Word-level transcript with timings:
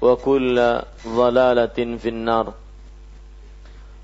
wa 0.00 0.16
kulla 0.16 0.88
dhalalatin 1.04 2.00
finnar. 2.00 2.56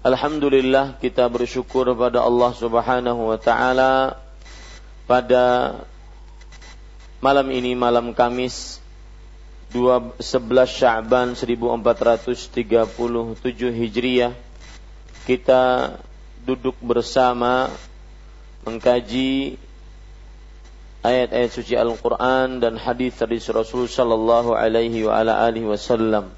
Alhamdulillah 0.06 1.02
kita 1.02 1.26
bersyukur 1.26 1.90
pada 1.98 2.22
Allah 2.22 2.52
Subhanahu 2.54 3.32
wa 3.32 3.38
taala 3.40 4.20
pada 5.08 5.74
malam 7.18 7.48
ini 7.50 7.74
malam 7.74 8.14
Kamis 8.14 8.78
11 9.74 10.22
Sya'ban 10.70 11.34
1437 11.34 12.62
Hijriah 13.74 14.30
kita 15.26 15.96
duduk 16.46 16.78
bersama 16.78 17.66
mengkaji 18.62 19.58
ayat-ayat 21.06 21.50
suci 21.54 21.78
Al-Quran 21.78 22.58
dan 22.58 22.74
hadis 22.74 23.14
dari 23.22 23.38
Rasul 23.38 23.86
Sallallahu 23.86 24.58
Alaihi 24.58 25.06
wa 25.06 25.22
ala 25.22 25.46
alihi 25.46 25.70
Wasallam, 25.70 26.34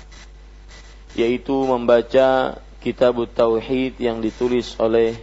yaitu 1.17 1.57
membaca 1.65 2.61
Kitab 2.85 3.17
Tauhid 3.33 3.97
yang 3.99 4.21
ditulis 4.21 4.77
oleh 4.77 5.17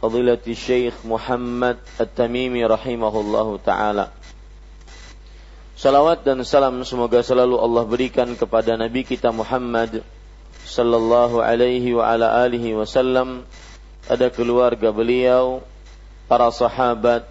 Fadilati 0.00 0.56
Syekh 0.56 1.04
Muhammad 1.04 1.78
At-Tamimi 2.00 2.64
rahimahullahu 2.64 3.60
taala. 3.60 4.10
Salawat 5.78 6.26
dan 6.26 6.42
salam 6.42 6.82
semoga 6.82 7.22
selalu 7.22 7.54
Allah 7.54 7.86
berikan 7.86 8.34
kepada 8.34 8.74
Nabi 8.74 9.06
kita 9.06 9.30
Muhammad 9.30 10.02
sallallahu 10.66 11.38
alaihi 11.38 11.94
wa 11.94 12.02
ala 12.02 12.42
alihi 12.42 12.74
wasallam, 12.74 13.46
ada 14.10 14.26
keluarga 14.26 14.90
beliau, 14.90 15.62
para 16.26 16.50
sahabat, 16.50 17.30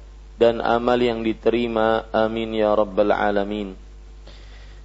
dan 0.41 0.57
amal 0.57 0.97
yang 0.97 1.21
diterima. 1.21 2.09
Amin 2.09 2.57
ya 2.57 2.73
rabbal 2.73 3.13
alamin. 3.13 3.77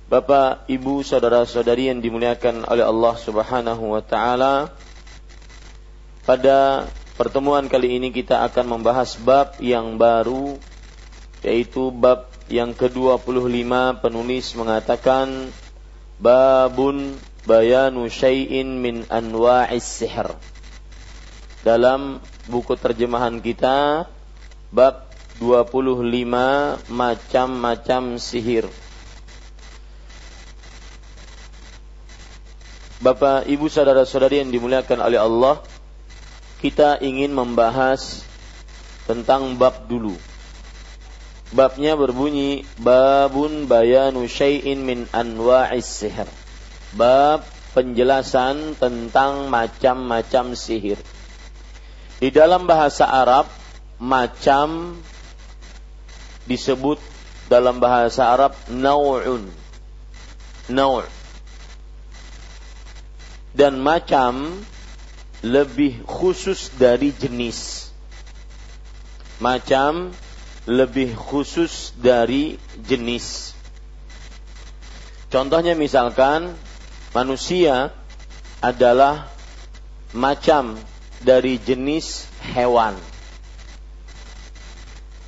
Bapak, 0.06 0.68
Ibu, 0.68 1.00
saudara-saudari 1.00 1.88
yang 1.88 2.04
dimuliakan 2.04 2.68
oleh 2.68 2.84
Allah 2.84 3.14
Subhanahu 3.16 3.96
wa 3.96 4.04
taala. 4.04 4.70
Pada 6.28 6.84
pertemuan 7.16 7.64
kali 7.72 7.96
ini 7.96 8.12
kita 8.12 8.44
akan 8.44 8.76
membahas 8.76 9.16
bab 9.16 9.56
yang 9.58 9.96
baru 9.96 10.60
yaitu 11.40 11.88
bab 11.94 12.28
yang 12.52 12.74
ke-25 12.74 14.02
penulis 14.02 14.54
mengatakan 14.58 15.50
babun 16.18 17.14
bayanu 17.46 18.10
syai'in 18.10 18.78
min 18.82 19.06
anwa'is 19.10 19.86
sihr. 19.86 20.34
Dalam 21.66 22.22
buku 22.46 22.78
terjemahan 22.78 23.42
kita 23.42 24.06
bab 24.70 25.05
25 25.36 26.88
macam-macam 26.88 28.02
sihir. 28.16 28.64
Bapak, 32.97 33.44
Ibu, 33.44 33.69
saudara-saudari 33.69 34.41
yang 34.41 34.48
dimuliakan 34.48 35.04
oleh 35.04 35.20
Allah, 35.20 35.60
kita 36.64 36.97
ingin 37.04 37.36
membahas 37.36 38.24
tentang 39.04 39.60
bab 39.60 39.84
dulu. 39.84 40.16
Babnya 41.53 41.94
berbunyi 41.94 42.64
babun 42.80 43.68
bayanu 43.68 44.24
syai'in 44.24 44.82
min 44.82 45.04
anwa'is 45.12 45.84
sihir. 45.84 46.26
Bab 46.97 47.44
penjelasan 47.77 48.80
tentang 48.80 49.53
macam-macam 49.53 50.56
sihir. 50.56 50.97
Di 52.16 52.33
dalam 52.33 52.65
bahasa 52.65 53.04
Arab, 53.04 53.44
macam 54.00 54.97
disebut 56.47 56.98
dalam 57.47 57.78
bahasa 57.78 58.27
Arab 58.31 58.54
nau'un. 58.71 59.47
Nau' 60.66 61.07
dan 63.57 63.81
macam 63.81 64.53
lebih 65.41 66.04
khusus 66.04 66.69
dari 66.77 67.10
jenis. 67.16 67.89
Macam 69.41 70.13
lebih 70.69 71.16
khusus 71.16 71.97
dari 71.97 72.60
jenis. 72.84 73.57
Contohnya 75.33 75.72
misalkan 75.72 76.53
manusia 77.16 77.97
adalah 78.60 79.33
macam 80.13 80.77
dari 81.25 81.57
jenis 81.57 82.28
hewan 82.53 82.97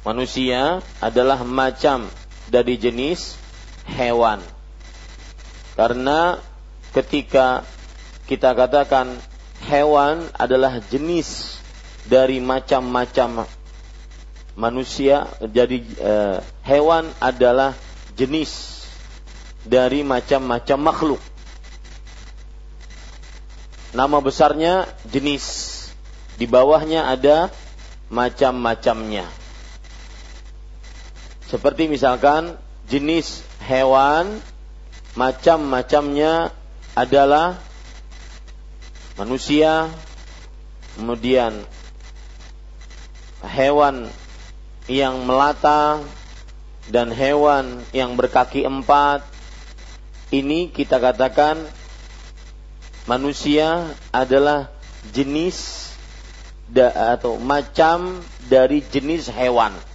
Manusia 0.08 0.80
adalah 1.04 1.44
macam 1.44 2.08
dari 2.48 2.80
jenis 2.80 3.36
hewan. 3.84 4.40
Karena 5.76 6.40
ketika 6.96 7.68
kita 8.24 8.56
katakan 8.56 9.20
hewan 9.68 10.24
adalah 10.32 10.80
jenis 10.88 11.60
dari 12.08 12.40
macam-macam 12.40 13.44
manusia. 14.56 15.28
Jadi 15.44 15.84
eh, 16.00 16.40
hewan 16.64 17.12
adalah 17.20 17.76
jenis 18.16 18.80
dari 19.60 20.00
macam-macam 20.00 20.78
makhluk. 20.80 21.22
Nama 23.92 24.16
besarnya 24.24 24.88
jenis. 25.04 25.76
Di 26.40 26.48
bawahnya 26.48 27.12
ada 27.12 27.52
macam-macamnya. 28.08 29.37
Seperti 31.48 31.88
misalkan 31.88 32.60
jenis 32.92 33.40
hewan 33.64 34.36
macam-macamnya 35.16 36.52
adalah 36.92 37.56
manusia, 39.16 39.88
kemudian 40.92 41.64
hewan 43.40 44.12
yang 44.92 45.24
melata 45.24 46.04
dan 46.92 47.08
hewan 47.16 47.80
yang 47.96 48.12
berkaki 48.12 48.68
empat. 48.68 49.24
Ini 50.28 50.68
kita 50.68 51.00
katakan 51.00 51.64
manusia 53.08 53.96
adalah 54.12 54.68
jenis 55.16 55.88
atau 56.76 57.40
macam 57.40 58.20
dari 58.52 58.84
jenis 58.84 59.32
hewan. 59.32 59.87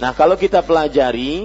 Nah, 0.00 0.16
kalau 0.16 0.40
kita 0.40 0.64
pelajari 0.64 1.44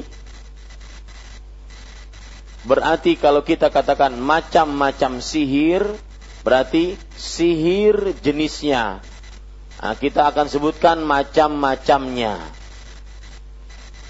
berarti 2.65 3.19
kalau 3.19 3.45
kita 3.45 3.69
katakan 3.69 4.17
macam-macam 4.17 5.21
sihir 5.21 5.83
berarti 6.47 6.95
sihir 7.19 8.15
jenisnya. 8.23 9.03
Nah, 9.83 9.93
kita 9.99 10.31
akan 10.31 10.47
sebutkan 10.47 11.03
macam-macamnya. 11.03 12.39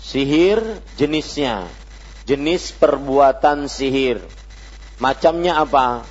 Sihir 0.06 0.62
jenisnya, 0.94 1.66
jenis 2.30 2.70
perbuatan 2.78 3.66
sihir. 3.66 4.22
Macamnya 5.02 5.58
apa? 5.60 6.06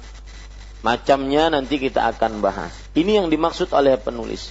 Macamnya 0.82 1.48
nanti 1.48 1.78
kita 1.80 2.12
akan 2.12 2.42
bahas. 2.42 2.74
Ini 2.98 3.22
yang 3.22 3.28
dimaksud 3.30 3.70
oleh 3.72 3.94
penulis. 3.96 4.50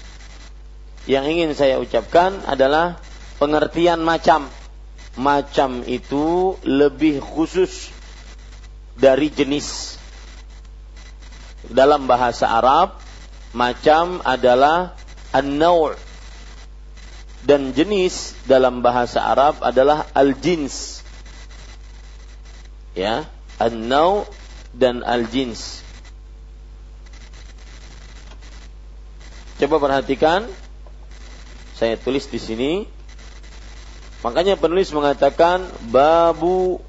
Yang 1.05 1.25
ingin 1.35 1.51
saya 1.53 1.75
ucapkan 1.77 2.47
adalah 2.47 2.97
pengertian 3.43 3.99
macam. 3.99 4.47
Macam 5.19 5.83
itu 5.83 6.55
lebih 6.63 7.19
khusus 7.19 7.91
dari 8.95 9.27
jenis. 9.27 9.99
Dalam 11.67 12.07
bahasa 12.07 12.47
Arab, 12.47 12.95
macam 13.51 14.23
adalah 14.23 14.95
an-naw' 15.35 15.99
dan 17.43 17.75
jenis 17.75 18.31
dalam 18.47 18.79
bahasa 18.79 19.19
Arab 19.19 19.59
adalah 19.59 20.07
al-jins. 20.15 21.03
Ya, 22.95 23.27
an-naw' 23.59 24.23
dan 24.71 25.03
al-jins. 25.03 25.83
Coba 29.59 29.77
perhatikan. 29.77 30.49
Saya 31.77 31.99
tulis 31.99 32.25
di 32.31 32.39
sini. 32.39 32.71
Makanya 34.23 34.55
penulis 34.55 34.87
mengatakan 34.95 35.67
babu 35.91 36.79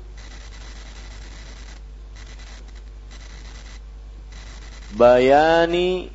bayani 4.95 6.15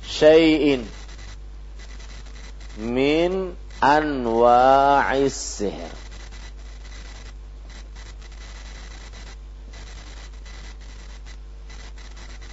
syai'in 0.00 0.88
min 2.80 3.52
anwa'is 3.84 5.36
sihir. 5.36 5.92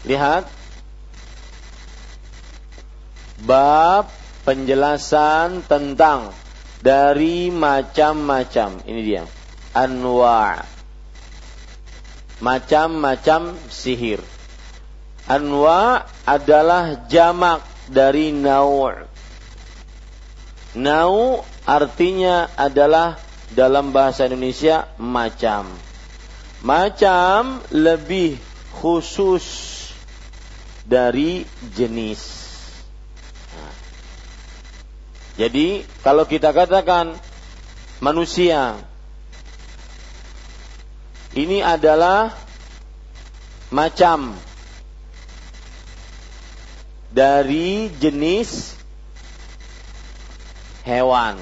Lihat 0.03 0.51
bab 3.47 4.24
penjelasan 4.45 5.65
tentang 5.65 6.31
dari 6.85 7.49
macam-macam. 7.49 8.79
Ini 8.85 9.01
dia. 9.01 9.23
Anwa. 9.73 10.61
Macam-macam 12.39 13.57
sihir. 13.67 14.21
Anwa 15.25 16.05
adalah 16.29 17.09
jamak 17.09 17.65
dari 17.89 18.29
nau'. 18.29 19.09
Nau 20.75 21.41
artinya 21.65 22.51
adalah 22.53 23.17
dalam 23.55 23.95
bahasa 23.95 24.27
Indonesia 24.27 24.91
macam. 24.99 25.71
Macam 26.61 27.63
lebih 27.71 28.35
khusus 28.83 29.45
dari 30.83 31.47
jenis. 31.71 32.34
Jadi 35.35 35.83
kalau 35.99 36.23
kita 36.23 36.55
katakan 36.55 37.11
manusia 37.99 38.79
ini 41.35 41.59
adalah 41.59 42.31
macam 43.67 44.31
dari 47.11 47.91
jenis 47.99 48.79
hewan. 50.87 51.35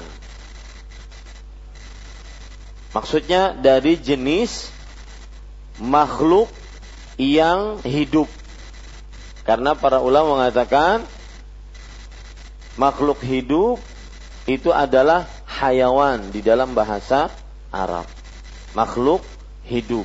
Maksudnya 2.90 3.54
dari 3.54 3.94
jenis 3.98 4.74
makhluk 5.78 6.50
yang 7.18 7.78
hidup. 7.86 8.26
Karena 9.46 9.78
para 9.78 10.02
ulama 10.02 10.42
mengatakan 10.42 11.06
makhluk 12.74 13.22
hidup 13.22 13.78
itu 14.44 14.70
adalah 14.74 15.24
hayawan 15.48 16.30
di 16.34 16.44
dalam 16.44 16.74
bahasa 16.76 17.30
Arab. 17.70 18.04
Makhluk 18.74 19.22
hidup. 19.64 20.04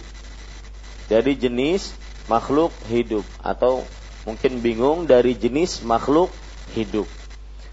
Dari 1.10 1.34
jenis 1.34 1.98
makhluk 2.30 2.70
hidup 2.86 3.26
atau 3.42 3.82
mungkin 4.24 4.62
bingung 4.62 5.10
dari 5.10 5.34
jenis 5.34 5.82
makhluk 5.82 6.30
hidup. 6.78 7.10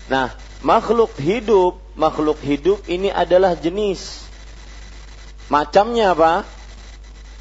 Nah, 0.08 0.32
makhluk 0.64 1.12
hidup, 1.20 1.76
makhluk 1.92 2.40
hidup 2.40 2.80
ini 2.88 3.12
adalah 3.12 3.52
jenis. 3.52 4.24
Macamnya 5.52 6.16
apa? 6.16 6.48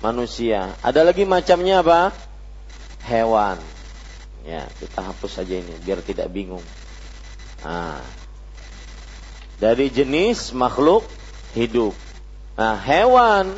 Manusia. 0.04 0.76
Ada 0.84 1.08
lagi 1.08 1.24
macamnya 1.24 1.82
apa? 1.82 2.12
Hewan. 3.08 3.58
Ya, 4.46 4.70
kita 4.78 5.02
hapus 5.02 5.42
saja 5.42 5.58
ini 5.58 5.74
biar 5.82 6.06
tidak 6.06 6.30
bingung. 6.30 6.62
Nah, 7.66 7.98
dari 9.58 9.90
jenis 9.90 10.54
makhluk 10.54 11.02
hidup. 11.58 11.98
Nah, 12.54 12.78
hewan 12.78 13.58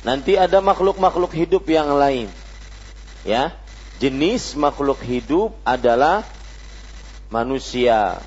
nanti 0.00 0.40
ada 0.40 0.64
makhluk-makhluk 0.64 1.36
hidup 1.36 1.68
yang 1.68 1.92
lain. 1.92 2.32
Ya, 3.28 3.52
jenis 4.00 4.56
makhluk 4.56 5.04
hidup 5.04 5.52
adalah 5.68 6.24
manusia, 7.28 8.24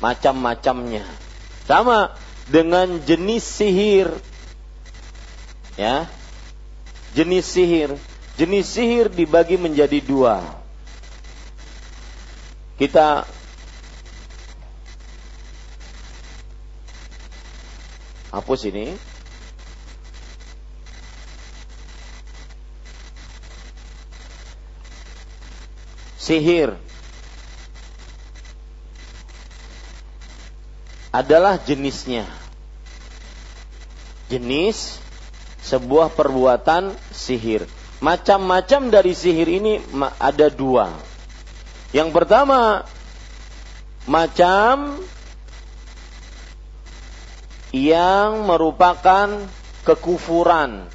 macam-macamnya. 0.00 1.04
Sama 1.68 2.16
dengan 2.48 2.98
jenis 3.04 3.44
sihir. 3.44 4.08
Ya. 5.76 6.08
Jenis 7.12 7.44
sihir. 7.44 7.96
Jenis 8.40 8.66
sihir 8.72 9.12
dibagi 9.12 9.60
menjadi 9.60 10.00
dua. 10.00 10.40
Kita 12.80 13.28
Hapus 18.32 18.64
ini. 18.72 18.96
Sihir 26.16 26.72
adalah 31.12 31.60
jenisnya. 31.60 32.24
Jenis 34.32 34.96
sebuah 35.60 36.16
perbuatan 36.16 36.96
sihir. 37.12 37.68
Macam-macam 38.00 38.88
dari 38.88 39.12
sihir 39.12 39.46
ini 39.46 39.78
ada 40.16 40.48
dua. 40.48 40.88
Yang 41.92 42.16
pertama, 42.16 42.88
macam 44.08 45.04
yang 47.72 48.44
merupakan 48.44 49.48
kekufuran. 49.88 50.86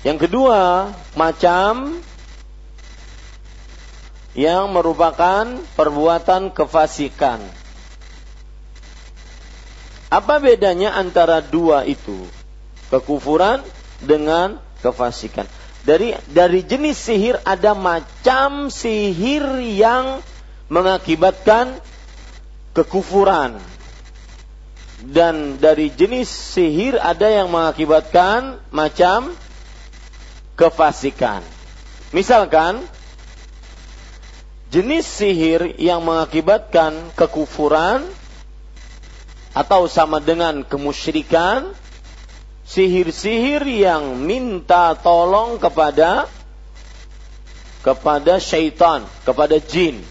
Yang 0.00 0.18
kedua, 0.26 0.90
macam 1.12 2.00
yang 4.32 4.72
merupakan 4.72 5.44
perbuatan 5.76 6.56
kefasikan. 6.56 7.44
Apa 10.08 10.40
bedanya 10.40 10.96
antara 10.96 11.44
dua 11.44 11.84
itu? 11.84 12.26
Kekufuran 12.88 13.60
dengan 14.00 14.58
kefasikan. 14.80 15.44
Dari 15.84 16.16
dari 16.32 16.64
jenis 16.64 16.96
sihir 16.96 17.36
ada 17.44 17.76
macam 17.76 18.72
sihir 18.72 19.44
yang 19.62 20.24
mengakibatkan 20.72 21.78
kekufuran. 22.76 23.58
Dan 25.00 25.56
dari 25.56 25.88
jenis 25.88 26.28
sihir 26.28 27.00
ada 27.00 27.24
yang 27.24 27.48
mengakibatkan 27.48 28.60
macam 28.68 29.32
kefasikan. 30.60 31.40
Misalkan 32.12 32.84
jenis 34.68 35.08
sihir 35.08 35.80
yang 35.80 36.04
mengakibatkan 36.04 37.16
kekufuran 37.16 38.04
atau 39.56 39.88
sama 39.88 40.20
dengan 40.20 40.62
kemusyrikan 40.62 41.72
sihir-sihir 42.68 43.66
yang 43.66 44.14
minta 44.20 44.94
tolong 44.94 45.58
kepada 45.58 46.30
kepada 47.80 48.36
syaitan, 48.38 49.02
kepada 49.24 49.56
jin. 49.58 50.04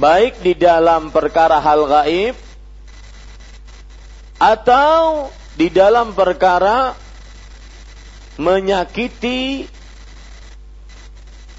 Baik 0.00 0.40
di 0.40 0.56
dalam 0.56 1.12
perkara 1.12 1.60
hal 1.60 1.84
gaib 1.84 2.36
atau 4.40 5.28
di 5.52 5.68
dalam 5.68 6.16
perkara 6.16 6.96
menyakiti 8.40 9.68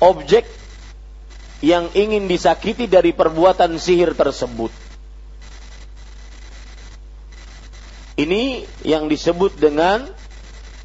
objek 0.01 0.49
yang 1.63 1.87
ingin 1.95 2.27
disakiti 2.27 2.89
dari 2.89 3.15
perbuatan 3.15 3.77
sihir 3.77 4.17
tersebut. 4.17 4.73
Ini 8.19 8.67
yang 8.83 9.07
disebut 9.07 9.57
dengan 9.57 10.05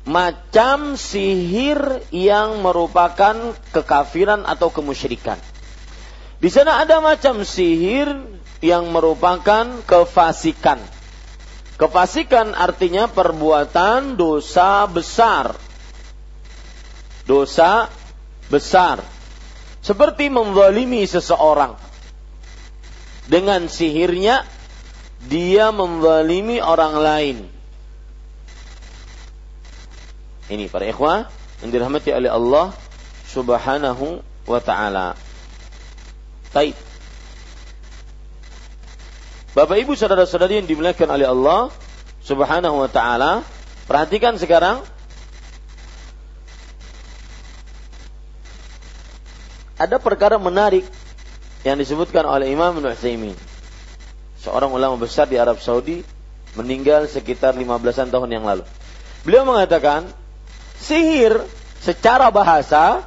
macam 0.09 0.97
sihir 0.97 2.01
yang 2.15 2.65
merupakan 2.65 3.53
kekafiran 3.75 4.49
atau 4.49 4.73
kemusyrikan. 4.73 5.37
Di 6.39 6.47
sana 6.55 6.87
ada 6.87 7.03
macam 7.03 7.43
sihir 7.43 8.15
yang 8.63 8.91
merupakan 8.95 9.83
kefasikan. 9.83 10.79
Kefasikan 11.79 12.55
artinya 12.55 13.11
perbuatan 13.11 14.15
dosa 14.15 14.87
besar. 14.87 15.55
Dosa 17.27 17.91
besar. 18.47 19.03
Seperti 19.83 20.31
memzalimi 20.31 21.07
seseorang. 21.07 21.75
Dengan 23.27 23.67
sihirnya 23.67 24.47
dia 25.27 25.75
membalimi 25.75 26.63
orang 26.63 26.95
lain. 26.99 27.39
Ini 30.49 30.71
para 30.71 30.87
ikhwah 30.87 31.29
yang 31.61 31.71
dirahmati 31.75 32.15
oleh 32.15 32.31
Allah 32.31 32.73
Subhanahu 33.29 34.23
wa 34.49 34.61
taala. 34.63 35.28
Baik. 36.53 36.75
Bapak 39.53 39.77
Ibu 39.81 39.93
saudara-saudari 39.99 40.63
yang 40.63 40.69
dimuliakan 40.69 41.09
oleh 41.13 41.27
Allah 41.27 41.73
Subhanahu 42.23 42.85
wa 42.85 42.91
taala, 42.91 43.43
perhatikan 43.89 44.37
sekarang 44.37 44.85
ada 49.79 49.97
perkara 49.99 50.37
menarik 50.37 50.85
yang 51.67 51.75
disebutkan 51.75 52.23
oleh 52.23 52.55
Imam 52.55 52.71
Ibnu 52.77 52.87
Utsaimin 52.93 53.35
seorang 54.39 54.71
ulama 54.71 54.95
besar 54.95 55.27
di 55.27 55.37
Arab 55.37 55.59
Saudi 55.59 56.07
meninggal 56.55 57.11
sekitar 57.11 57.55
15-an 57.59 58.09
tahun 58.09 58.31
yang 58.31 58.45
lalu. 58.47 58.65
Beliau 59.27 59.43
mengatakan, 59.45 60.07
sihir 60.79 61.43
secara 61.83 62.31
bahasa 62.31 63.05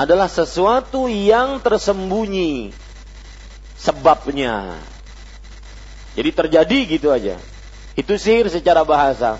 adalah 0.00 0.32
sesuatu 0.32 1.12
yang 1.12 1.60
tersembunyi 1.60 2.72
sebabnya. 3.76 4.80
Jadi 6.16 6.30
terjadi 6.32 6.78
gitu 6.88 7.12
aja. 7.12 7.36
Itu 7.92 8.16
sihir 8.16 8.48
secara 8.48 8.80
bahasa. 8.80 9.36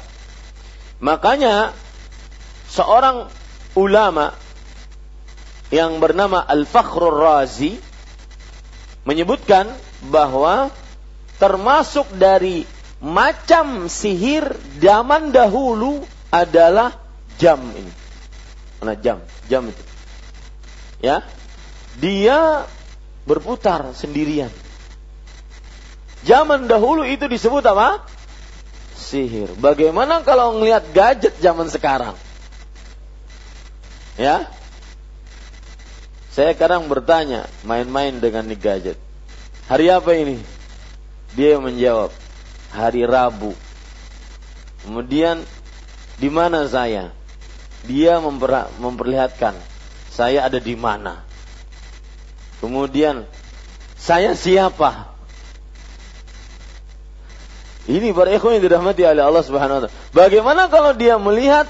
Makanya 1.00 1.72
seorang 2.68 3.32
ulama 3.72 4.36
yang 5.72 5.96
bernama 5.96 6.44
Al-Fakhrur 6.44 7.16
Razi 7.16 7.80
menyebutkan 9.08 9.64
bahwa 10.12 10.68
termasuk 11.40 12.04
dari 12.20 12.68
macam 13.00 13.88
sihir 13.88 14.60
zaman 14.76 15.32
dahulu 15.32 16.04
adalah 16.28 17.00
jam 17.40 17.64
ini. 17.72 17.92
Mana 18.76 18.92
jam? 18.92 19.24
Jam 19.48 19.64
itu. 19.64 19.89
Ya. 21.00 21.24
Dia 22.00 22.68
berputar 23.28 23.92
sendirian. 23.96 24.52
Zaman 26.24 26.68
dahulu 26.68 27.04
itu 27.08 27.24
disebut 27.24 27.64
apa? 27.64 28.04
Sihir. 28.92 29.56
Bagaimana 29.56 30.20
kalau 30.20 30.60
ngelihat 30.60 30.92
gadget 30.92 31.34
zaman 31.40 31.72
sekarang? 31.72 32.14
Ya. 34.20 34.52
Saya 36.30 36.52
kadang 36.54 36.86
bertanya, 36.86 37.48
main-main 37.66 38.20
dengan 38.20 38.46
nih 38.46 38.60
gadget. 38.60 38.98
Hari 39.66 39.90
apa 39.90 40.12
ini? 40.14 40.38
Dia 41.34 41.58
menjawab, 41.58 42.12
hari 42.70 43.02
Rabu. 43.02 43.56
Kemudian, 44.84 45.42
di 46.20 46.28
mana 46.30 46.68
saya? 46.68 47.10
Dia 47.88 48.20
memper, 48.20 48.68
memperlihatkan, 48.78 49.56
saya 50.20 50.44
ada 50.44 50.60
di 50.60 50.76
mana. 50.76 51.24
Kemudian, 52.60 53.24
saya 53.96 54.36
siapa? 54.36 55.16
Ini 57.88 58.12
para 58.12 58.28
ikhwan 58.36 58.60
yang 58.60 58.68
dirahmati 58.68 59.00
oleh 59.08 59.24
Allah 59.24 59.40
Subhanahu 59.40 59.76
wa 59.80 59.82
taala. 59.88 59.96
Bagaimana 60.12 60.68
kalau 60.68 60.92
dia 60.92 61.16
melihat 61.16 61.64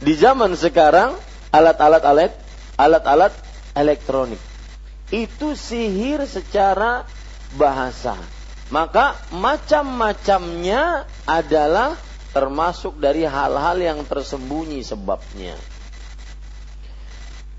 di 0.00 0.16
zaman 0.16 0.56
sekarang 0.56 1.12
alat-alat 1.52 2.00
alat 2.00 2.32
alat-alat 2.80 3.36
elektronik. 3.76 4.40
Itu 5.12 5.52
sihir 5.52 6.24
secara 6.24 7.04
bahasa. 7.60 8.16
Maka 8.72 9.20
macam-macamnya 9.28 11.04
adalah 11.28 12.00
termasuk 12.32 12.96
dari 12.96 13.28
hal-hal 13.28 13.76
yang 13.76 14.00
tersembunyi 14.08 14.80
sebabnya. 14.80 15.69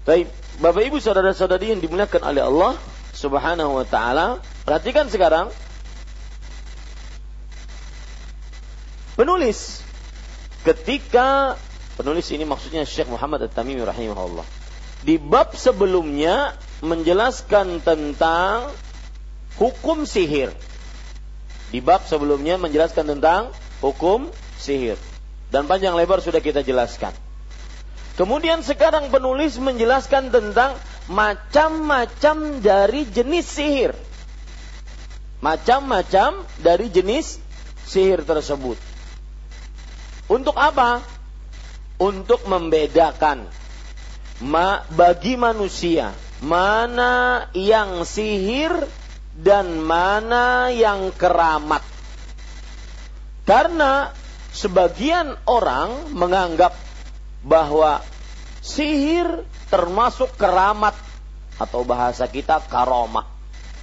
Baik, 0.02 0.28
Bapak 0.58 0.82
Ibu 0.82 0.98
saudara-saudari 0.98 1.74
yang 1.74 1.82
dimuliakan 1.82 2.22
oleh 2.26 2.42
Allah 2.42 2.74
Subhanahu 3.14 3.82
wa 3.82 3.86
taala, 3.86 4.42
perhatikan 4.66 5.06
sekarang 5.12 5.54
penulis 9.14 9.86
ketika 10.66 11.60
penulis 12.00 12.26
ini 12.34 12.48
maksudnya 12.48 12.82
Syekh 12.88 13.14
Muhammad 13.14 13.46
At-Tamimi 13.46 13.86
rahimahullah. 13.86 14.48
Di 15.06 15.18
bab 15.18 15.54
sebelumnya 15.58 16.58
menjelaskan 16.82 17.82
tentang 17.82 18.70
hukum 19.58 20.06
sihir 20.06 20.54
di 21.72 21.80
bab 21.80 22.04
sebelumnya 22.04 22.60
menjelaskan 22.60 23.16
tentang 23.16 23.56
hukum 23.80 24.28
sihir. 24.60 25.00
Dan 25.48 25.72
panjang 25.72 25.96
lebar 25.96 26.20
sudah 26.20 26.44
kita 26.44 26.68
jelaskan. 26.68 27.16
Kemudian 28.20 28.60
sekarang 28.62 29.08
penulis 29.08 29.56
menjelaskan 29.56 30.30
tentang 30.32 30.76
macam-macam 31.08 32.60
dari 32.60 33.08
jenis 33.08 33.46
sihir. 33.48 33.92
Macam-macam 35.42 36.46
dari 36.62 36.88
jenis 36.92 37.42
sihir 37.88 38.22
tersebut. 38.28 38.78
Untuk 40.30 40.56
apa? 40.56 41.02
Untuk 42.02 42.46
membedakan 42.46 43.46
ma 44.42 44.82
bagi 44.90 45.38
manusia 45.38 46.18
mana 46.42 47.46
yang 47.54 48.02
sihir 48.02 48.74
dan 49.38 49.78
mana 49.80 50.74
yang 50.74 51.14
keramat. 51.14 51.86
Karena 53.46 54.10
sebagian 54.50 55.38
orang 55.46 56.14
menganggap 56.14 56.74
bahwa 57.42 58.06
sihir 58.62 59.46
termasuk 59.74 60.38
keramat 60.38 60.94
atau 61.58 61.82
bahasa 61.86 62.26
kita 62.30 62.62
karomah. 62.70 63.26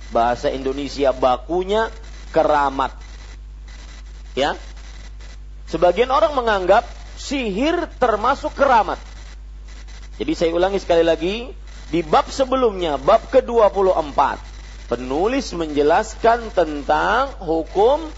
Bahasa 0.08 0.48
Indonesia 0.48 1.12
bakunya 1.12 1.92
keramat. 2.32 2.96
Ya. 4.32 4.56
Sebagian 5.68 6.08
orang 6.08 6.32
menganggap 6.32 6.88
sihir 7.18 7.90
termasuk 8.00 8.56
keramat. 8.56 8.96
Jadi 10.16 10.32
saya 10.34 10.50
ulangi 10.50 10.80
sekali 10.80 11.04
lagi, 11.04 11.34
di 11.92 12.00
bab 12.02 12.26
sebelumnya, 12.32 12.96
bab 12.96 13.28
ke-24, 13.30 14.18
penulis 14.88 15.52
menjelaskan 15.54 16.50
tentang 16.56 17.36
hukum 17.38 18.08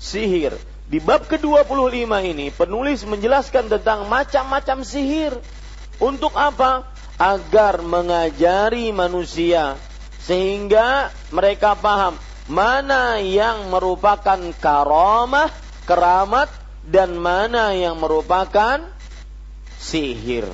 sihir. 0.00 0.56
Di 0.86 1.02
bab 1.02 1.26
ke-25 1.26 2.06
ini, 2.30 2.54
penulis 2.54 3.02
menjelaskan 3.02 3.66
tentang 3.66 4.06
macam-macam 4.06 4.86
sihir. 4.86 5.34
Untuk 5.98 6.30
apa? 6.38 6.86
Agar 7.18 7.82
mengajari 7.82 8.92
manusia 8.92 9.80
sehingga 10.20 11.10
mereka 11.32 11.72
paham 11.74 12.18
mana 12.46 13.18
yang 13.18 13.72
merupakan 13.72 14.38
karamah, 14.62 15.50
keramat 15.88 16.52
dan 16.86 17.18
mana 17.18 17.74
yang 17.74 17.98
merupakan 17.98 18.84
sihir. 19.80 20.46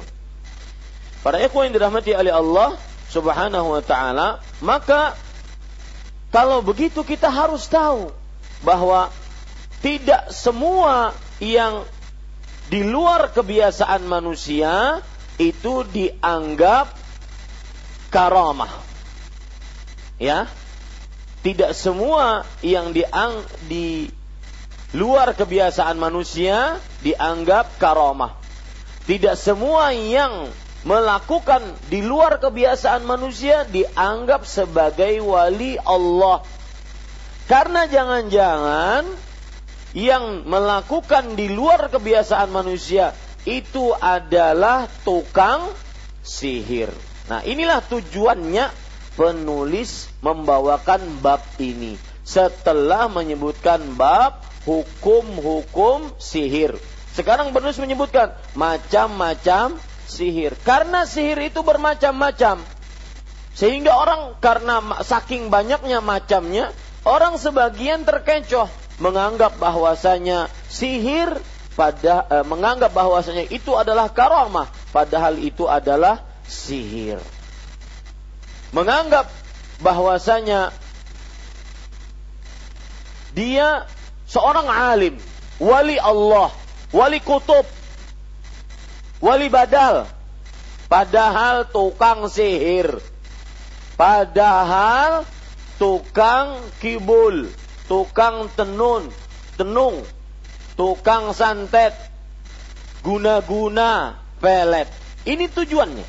Para 1.21 1.39
ikhwan 1.39 1.69
yang 1.69 1.75
dirahmati 1.77 2.17
oleh 2.17 2.33
Allah 2.33 2.81
Subhanahu 3.13 3.77
wa 3.77 3.83
taala, 3.85 4.41
maka 4.65 5.19
kalau 6.33 6.65
begitu 6.65 7.05
kita 7.05 7.29
harus 7.29 7.69
tahu 7.69 8.09
bahwa 8.65 9.13
tidak 9.83 10.31
semua 10.31 11.11
yang 11.43 11.83
di 12.71 12.87
luar 12.87 13.35
kebiasaan 13.35 14.07
manusia 14.07 15.03
itu 15.37 15.83
dianggap 15.91 16.95
karamah. 18.15 18.71
Ya. 20.23 20.47
Tidak 21.43 21.75
semua 21.75 22.47
yang 22.63 22.95
diang, 22.95 23.43
di 23.67 24.07
luar 24.95 25.35
kebiasaan 25.35 25.99
manusia 25.99 26.79
dianggap 27.03 27.83
karamah. 27.83 28.39
Tidak 29.11 29.35
semua 29.35 29.91
yang 29.91 30.47
melakukan 30.87 31.67
di 31.91 32.07
luar 32.07 32.39
kebiasaan 32.39 33.03
manusia 33.03 33.67
dianggap 33.67 34.47
sebagai 34.47 35.19
wali 35.19 35.75
Allah. 35.83 36.47
Karena 37.51 37.91
jangan-jangan 37.91 39.32
yang 39.93 40.49
melakukan 40.49 41.37
di 41.37 41.53
luar 41.53 41.93
kebiasaan 41.93 42.49
manusia 42.49 43.13
itu 43.45 43.93
adalah 43.93 44.89
tukang 45.05 45.69
sihir. 46.25 46.89
Nah, 47.29 47.45
inilah 47.45 47.85
tujuannya 47.85 48.73
penulis 49.15 50.09
membawakan 50.25 51.21
bab 51.21 51.45
ini 51.61 52.01
setelah 52.25 53.11
menyebutkan 53.13 53.99
bab 53.99 54.41
hukum-hukum 54.65 56.15
sihir. 56.17 56.79
Sekarang 57.13 57.53
penulis 57.53 57.77
menyebutkan 57.77 58.33
macam-macam 58.57 59.77
sihir. 60.09 60.57
Karena 60.65 61.05
sihir 61.05 61.53
itu 61.53 61.61
bermacam-macam. 61.61 62.63
Sehingga 63.53 63.93
orang 63.93 64.41
karena 64.41 64.81
saking 65.05 65.53
banyaknya 65.53 66.01
macamnya, 66.01 66.73
orang 67.05 67.37
sebagian 67.37 68.09
terkecoh 68.09 68.71
menganggap 69.03 69.59
bahwasanya 69.59 70.47
sihir 70.71 71.43
pada 71.75 72.23
eh, 72.31 72.45
menganggap 72.47 72.95
bahwasanya 72.95 73.51
itu 73.51 73.75
adalah 73.75 74.07
karamah 74.15 74.71
padahal 74.95 75.43
itu 75.43 75.67
adalah 75.67 76.23
sihir. 76.47 77.19
Menganggap 78.71 79.27
bahwasanya 79.83 80.71
dia 83.35 83.91
seorang 84.31 84.71
alim, 84.71 85.19
wali 85.59 85.99
Allah, 85.99 86.55
wali 86.95 87.19
kutub, 87.19 87.67
wali 89.19 89.51
badal. 89.51 90.07
Padahal 90.87 91.65
tukang 91.73 92.29
sihir. 92.29 93.01
Padahal 93.97 95.25
tukang 95.81 96.61
kibul, 96.85 97.49
tukang 97.87 98.51
tenun, 98.55 99.11
tenung, 99.59 100.03
tukang 100.75 101.35
santet, 101.37 101.95
guna-guna, 103.03 104.19
pelet. 104.43 104.89
Ini 105.23 105.47
tujuannya. 105.51 106.07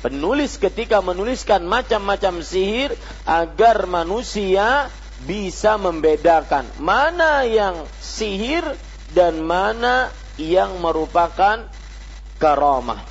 Penulis 0.00 0.56
ketika 0.56 1.04
menuliskan 1.04 1.68
macam-macam 1.68 2.40
sihir 2.40 2.96
agar 3.28 3.84
manusia 3.84 4.88
bisa 5.28 5.76
membedakan 5.76 6.64
mana 6.80 7.44
yang 7.44 7.84
sihir 8.00 8.64
dan 9.12 9.44
mana 9.44 10.08
yang 10.40 10.80
merupakan 10.80 11.68
karamah. 12.40 13.04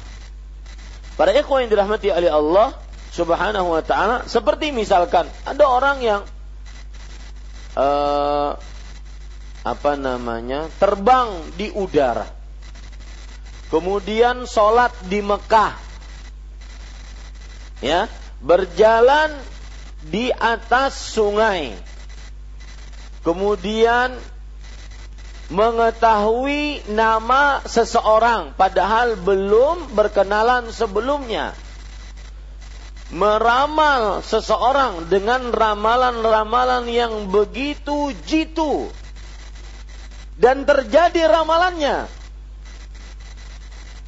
Para 1.13 1.29
ikhwan 1.37 1.67
yang 1.67 1.71
dirahmati 1.77 2.09
oleh 2.09 2.33
Allah 2.33 2.73
Subhanahu 3.13 3.69
wa 3.69 3.83
taala 3.85 4.25
seperti 4.25 4.73
misalkan 4.73 5.29
ada 5.45 5.65
orang 5.69 6.01
yang 6.01 6.21
uh, 7.75 8.57
apa 9.65 9.91
namanya? 9.99 10.71
terbang 10.81 11.53
di 11.53 11.69
udara. 11.73 12.25
Kemudian 13.69 14.49
sholat 14.49 14.95
di 15.05 15.21
Mekah. 15.21 15.77
Ya, 17.79 18.09
berjalan 18.41 19.37
di 20.09 20.33
atas 20.33 20.97
sungai. 21.13 21.77
Kemudian 23.21 24.17
mengetahui 25.49 26.85
nama 26.93 27.61
seseorang 27.65 28.53
padahal 28.53 29.17
belum 29.17 29.93
berkenalan 29.93 30.69
sebelumnya. 30.73 31.53
Meramal 33.09 34.21
seseorang 34.21 35.09
dengan 35.09 35.49
ramalan-ramalan 35.49 36.85
yang 36.85 37.25
begitu 37.33 38.13
jitu 38.29 38.93
dan 40.37 40.61
terjadi 40.63 41.25
ramalannya. 41.25 42.05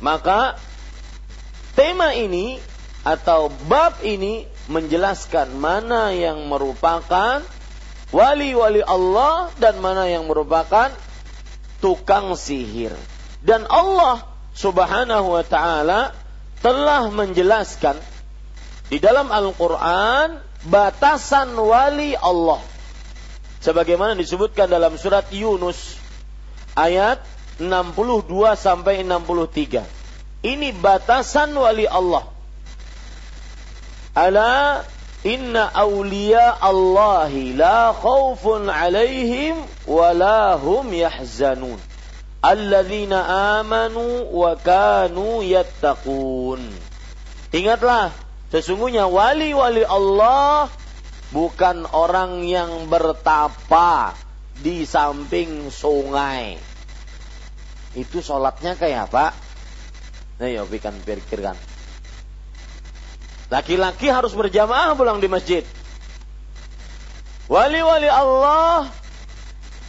Maka 0.06 0.62
tema 1.74 2.14
ini 2.14 2.62
atau 3.02 3.50
bab 3.66 4.06
ini 4.06 4.46
menjelaskan 4.70 5.58
mana 5.58 6.14
yang 6.14 6.46
merupakan 6.46 7.42
wali-wali 8.14 8.86
Allah 8.86 9.50
dan 9.58 9.82
mana 9.82 10.06
yang 10.06 10.30
merupakan 10.30 10.94
tukang 11.82 12.38
sihir. 12.38 12.94
Dan 13.42 13.66
Allah 13.66 14.30
Subhanahu 14.54 15.42
wa 15.42 15.42
taala 15.42 16.14
telah 16.62 17.10
menjelaskan 17.10 17.98
di 18.92 19.00
dalam 19.00 19.32
Al-Qur'an 19.32 20.44
batasan 20.68 21.56
wali 21.56 22.12
Allah. 22.20 22.60
Sebagaimana 23.64 24.20
disebutkan 24.20 24.68
dalam 24.68 25.00
surat 25.00 25.32
Yunus 25.32 25.96
ayat 26.76 27.24
62 27.56 28.28
sampai 28.60 29.08
63. 29.08 30.44
Ini 30.44 30.76
batasan 30.76 31.56
wali 31.56 31.88
Allah. 31.88 32.28
Ala 34.12 34.84
Inna 35.22 35.70
awliya 35.70 36.58
Allahi 36.58 37.54
la 37.54 37.94
khawfun 37.94 38.66
alaihim 38.74 39.62
wa 39.86 40.10
la 40.18 40.58
hum 40.58 40.90
yahzanun. 40.90 41.78
Alladzina 42.42 43.22
amanu 43.62 44.26
wa 44.34 44.58
kanu 44.58 45.46
yattaqun. 45.46 46.66
Ingatlah, 47.54 48.10
sesungguhnya 48.52 49.08
wali-wali 49.08 49.88
Allah 49.88 50.68
bukan 51.32 51.88
orang 51.96 52.44
yang 52.44 52.92
bertapa 52.92 54.14
di 54.60 54.84
samping 54.86 55.72
sungai. 55.74 56.60
Itu 57.96 58.24
sholatnya 58.24 58.78
kayak 58.78 59.12
apa? 59.12 59.36
Nah, 60.40 60.48
yuk 60.48 60.72
pikirkan. 60.72 61.56
Laki-laki 63.52 64.08
harus 64.08 64.32
berjamaah 64.32 64.96
pulang 64.96 65.20
di 65.20 65.28
masjid. 65.28 65.68
Wali-wali 67.52 68.08
Allah 68.08 68.88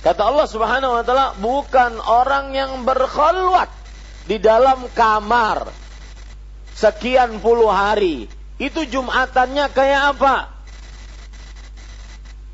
kata 0.03 0.23
Allah 0.27 0.47
Subhanahu 0.51 0.99
wa 0.99 1.03
taala 1.07 1.31
bukan 1.39 1.95
orang 2.03 2.59
yang 2.59 2.83
berkhulwat 2.83 3.71
di 4.27 4.43
dalam 4.43 4.91
kamar 4.99 5.71
sekian 6.75 7.39
puluh 7.39 7.71
hari. 7.71 8.27
Itu 8.63 8.87
jumatannya 8.87 9.67
kayak 9.75 10.03
apa? 10.15 10.55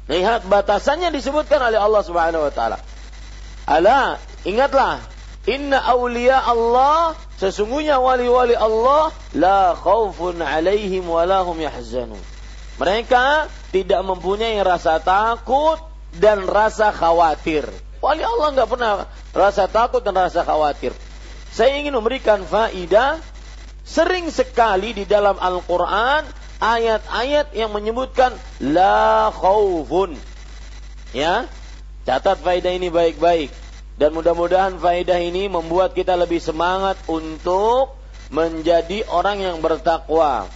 Lihat 0.08 0.48
batasannya 0.48 1.12
disebutkan 1.12 1.60
oleh 1.60 1.76
Allah 1.76 2.00
Subhanahu 2.00 2.48
wa 2.48 2.52
taala. 2.52 2.80
Ala, 3.68 4.16
ingatlah 4.48 5.04
Inna 5.48 5.80
awliya 5.80 6.44
Allah 6.44 7.16
sesungguhnya 7.36 8.00
wali-wali 8.00 8.52
Allah 8.52 9.12
la 9.36 9.76
khaufun 9.76 10.40
alaihim 10.40 11.04
wa 11.08 11.28
lahum 11.28 11.56
yahzanun. 11.60 12.20
Mereka 12.80 13.48
tidak 13.72 14.00
mempunyai 14.04 14.60
rasa 14.64 15.00
takut 15.00 15.76
dan 16.16 16.44
rasa 16.48 16.88
khawatir. 16.88 17.68
Wali 18.00 18.24
Allah 18.24 18.48
nggak 18.56 18.68
pernah 18.68 18.92
rasa 19.36 19.68
takut 19.68 20.00
dan 20.00 20.16
rasa 20.16 20.40
khawatir. 20.40 20.92
Saya 21.52 21.80
ingin 21.80 21.96
memberikan 21.96 22.44
faidah 22.44 23.20
sering 23.88 24.28
sekali 24.28 24.92
di 24.92 25.08
dalam 25.08 25.40
Al-Quran 25.40 26.28
ayat-ayat 26.60 27.56
yang 27.56 27.72
menyebutkan 27.72 28.36
la 28.60 29.32
khaufun. 29.32 30.12
Ya, 31.16 31.48
catat 32.04 32.44
faidah 32.44 32.76
ini 32.76 32.92
baik-baik. 32.92 33.48
Dan 33.98 34.14
mudah-mudahan 34.14 34.78
faedah 34.78 35.18
ini 35.18 35.50
membuat 35.50 35.96
kita 35.96 36.14
lebih 36.14 36.38
semangat 36.38 37.00
untuk 37.10 37.98
menjadi 38.30 39.02
orang 39.10 39.42
yang 39.42 39.58
bertakwa. 39.58 40.46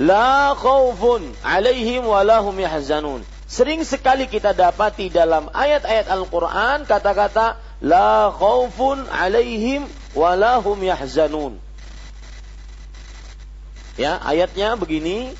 La 0.00 0.56
khaufun 0.58 1.36
alaihim 1.44 2.08
walahum 2.08 2.56
yahzanun. 2.56 3.22
Sering 3.44 3.84
sekali 3.84 4.26
kita 4.26 4.56
dapati 4.56 5.12
dalam 5.12 5.52
ayat-ayat 5.52 6.08
Al-Quran 6.08 6.88
kata-kata 6.88 7.60
La 7.84 8.32
khaufun 8.32 9.04
alaihim 9.12 9.84
walahum 10.14 10.78
yahzanun. 10.82 11.58
Ya, 13.98 14.16
ayatnya 14.24 14.76
begini 14.76 15.36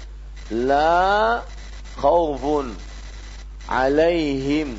La 0.53 1.41
khaufun 1.97 2.77
alaihim 3.69 4.77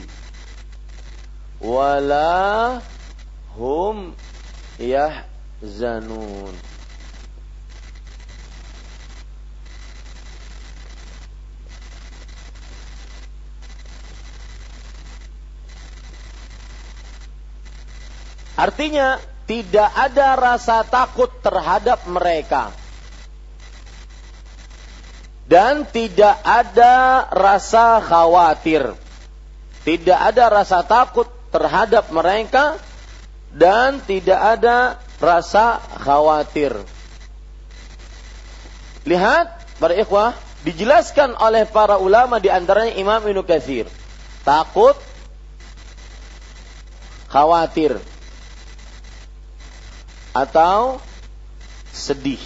wala 1.58 2.82
hum 3.58 4.13
yahzanun. 4.77 6.53
Artinya 18.53 19.17
tidak 19.43 19.89
ada 19.91 20.39
rasa 20.39 20.88
takut 20.88 21.27
terhadap 21.43 22.08
mereka. 22.08 22.71
Dan 25.43 25.84
tidak 25.84 26.39
ada 26.47 27.27
rasa 27.29 27.99
khawatir. 27.99 28.95
Tidak 29.84 30.15
ada 30.15 30.47
rasa 30.47 30.79
takut 30.88 31.27
terhadap 31.51 32.08
mereka 32.15 32.79
dan 33.51 33.99
tidak 34.08 34.39
ada 34.39 34.97
rasa 35.19 35.84
khawatir. 35.99 36.71
Lihat 39.03 39.51
para 39.84 39.93
ikhwah 39.99 40.32
dijelaskan 40.63 41.36
oleh 41.36 41.67
para 41.67 41.99
ulama 41.99 42.39
di 42.39 42.47
antaranya 42.47 42.95
Imam 42.95 43.19
Ibnu 43.19 43.43
Katsir. 43.43 43.91
Takut 44.47 44.95
khawatir 47.27 47.99
atau 50.34 50.98
sedih. 51.93 52.41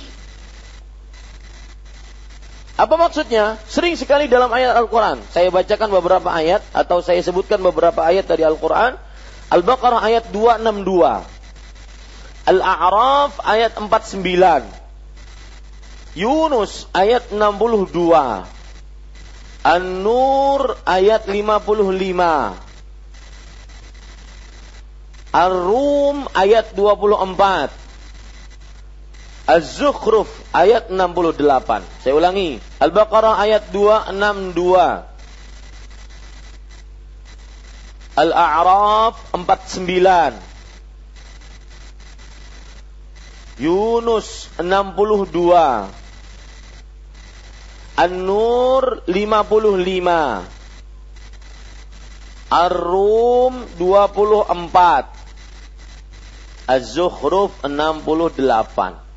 Apa 2.78 2.94
maksudnya? 2.94 3.58
Sering 3.66 3.98
sekali 3.98 4.30
dalam 4.30 4.54
ayat 4.54 4.78
Al-Quran. 4.78 5.18
Saya 5.34 5.50
bacakan 5.50 5.90
beberapa 5.90 6.30
ayat 6.30 6.62
atau 6.78 7.02
saya 7.02 7.18
sebutkan 7.26 7.58
beberapa 7.58 8.06
ayat 8.06 8.30
dari 8.30 8.46
Al-Quran. 8.46 8.94
Al-Baqarah 9.50 10.06
ayat 10.06 10.30
262. 10.30 11.26
Al-A'raf 12.46 13.42
ayat 13.42 13.74
49. 13.74 14.22
Yunus 16.14 16.86
ayat 16.94 17.34
62. 17.34 18.46
An-Nur 19.66 20.78
ayat 20.86 21.26
55. 21.26 22.67
Ar-Rum 25.38 26.26
ayat 26.34 26.74
24. 26.74 27.70
Az-Zukhruf 29.46 30.26
ayat 30.50 30.90
68. 30.90 31.86
Saya 32.02 32.18
ulangi. 32.18 32.58
Al-Baqarah 32.82 33.38
ayat 33.38 33.70
262. 33.70 35.06
Al-A'raf 38.18 39.14
49. 39.38 40.42
Yunus 43.62 44.50
62. 44.58 45.86
An-Nur 47.94 49.06
55. 49.06 50.50
Ar-Rum 52.50 53.54
24. 53.78 55.17
Az-Zukhruf 56.68 57.64
68. 57.64 59.08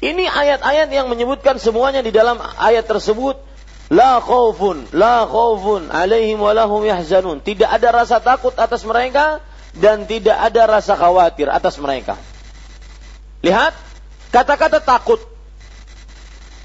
Ini 0.00 0.24
ayat-ayat 0.24 0.88
yang 0.88 1.12
menyebutkan 1.12 1.60
semuanya 1.60 2.00
di 2.00 2.08
dalam 2.08 2.40
ayat 2.40 2.88
tersebut 2.88 3.36
la 3.90 4.22
khaufun 4.22 4.86
la 4.94 5.26
khaufun 5.28 5.90
alaihim 5.92 6.40
walahum 6.40 6.86
yahzanun. 6.86 7.42
Tidak 7.44 7.68
ada 7.68 7.90
rasa 7.92 8.22
takut 8.22 8.54
atas 8.56 8.86
mereka 8.86 9.44
dan 9.76 10.08
tidak 10.08 10.38
ada 10.38 10.64
rasa 10.70 10.96
khawatir 10.96 11.52
atas 11.52 11.76
mereka. 11.76 12.16
Lihat 13.44 13.76
kata-kata 14.32 14.80
takut. 14.80 15.20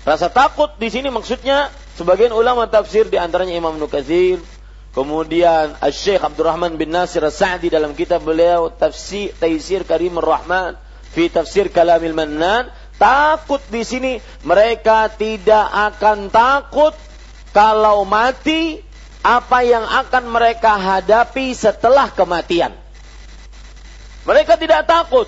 Rasa 0.06 0.30
takut 0.30 0.70
di 0.78 0.88
sini 0.94 1.10
maksudnya 1.10 1.74
sebagian 1.98 2.32
ulama 2.32 2.70
tafsir 2.70 3.10
di 3.10 3.18
antaranya 3.18 3.58
Imam 3.58 3.76
Nukazir, 3.82 4.38
kemudian 4.96 5.76
Syekh 5.92 6.24
Abdurrahman 6.24 6.80
bin 6.80 6.96
Nasir 6.96 7.22
As-Sa'di 7.22 7.68
dalam 7.68 7.92
kitab 7.94 8.24
beliau 8.24 8.72
Tafsir 8.72 9.36
Taisir 9.36 9.84
Karimur 9.84 10.24
Rahman 10.24 10.80
fi 11.12 11.28
Tafsir 11.28 11.68
Kalamil 11.68 12.16
Mannan 12.16 12.72
Takut 12.96 13.60
di 13.68 13.84
sini 13.84 14.24
mereka 14.48 15.12
tidak 15.12 15.68
akan 15.68 16.32
takut 16.32 16.96
kalau 17.52 18.08
mati 18.08 18.80
apa 19.20 19.68
yang 19.68 19.84
akan 19.84 20.32
mereka 20.32 20.80
hadapi 20.80 21.52
setelah 21.52 22.08
kematian. 22.16 22.72
Mereka 24.24 24.56
tidak 24.56 24.88
takut 24.88 25.28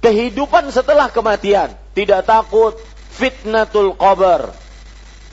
kehidupan 0.00 0.72
setelah 0.72 1.12
kematian, 1.12 1.76
tidak 1.92 2.24
takut 2.24 2.72
fitnatul 3.12 3.92
qabr. 3.92 4.48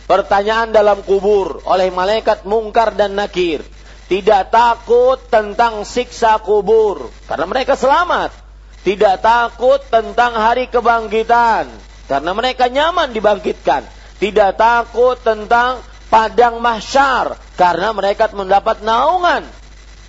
Pertanyaan 0.06 0.70
dalam 0.70 1.02
kubur 1.02 1.66
oleh 1.66 1.90
malaikat 1.90 2.46
mungkar 2.46 2.94
dan 2.94 3.18
nakir. 3.18 3.66
Tidak 4.06 4.54
takut 4.54 5.18
tentang 5.34 5.82
siksa 5.82 6.38
kubur 6.46 7.10
karena 7.26 7.50
mereka 7.50 7.74
selamat 7.74 8.46
tidak 8.86 9.26
takut 9.26 9.82
tentang 9.90 10.38
hari 10.38 10.70
kebangkitan 10.70 11.66
karena 12.06 12.32
mereka 12.38 12.70
nyaman 12.70 13.10
dibangkitkan. 13.18 13.82
Tidak 14.22 14.54
takut 14.54 15.18
tentang 15.26 15.82
padang 16.06 16.62
mahsyar 16.62 17.34
karena 17.58 17.90
mereka 17.98 18.30
mendapat 18.30 18.86
naungan 18.86 19.42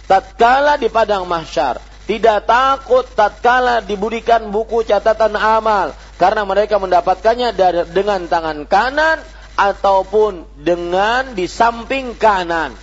tatkala 0.04 0.76
di 0.76 0.92
padang 0.92 1.24
mahsyar. 1.24 1.80
Tidak 2.04 2.44
takut 2.44 3.08
tatkala 3.16 3.80
diberikan 3.80 4.52
buku 4.52 4.84
catatan 4.84 5.40
amal 5.40 5.96
karena 6.20 6.44
mereka 6.44 6.76
mendapatkannya 6.76 7.56
dengan 7.96 8.28
tangan 8.28 8.68
kanan 8.68 9.24
ataupun 9.56 10.44
dengan 10.60 11.32
di 11.32 11.48
samping 11.48 12.14
kanan. 12.14 12.76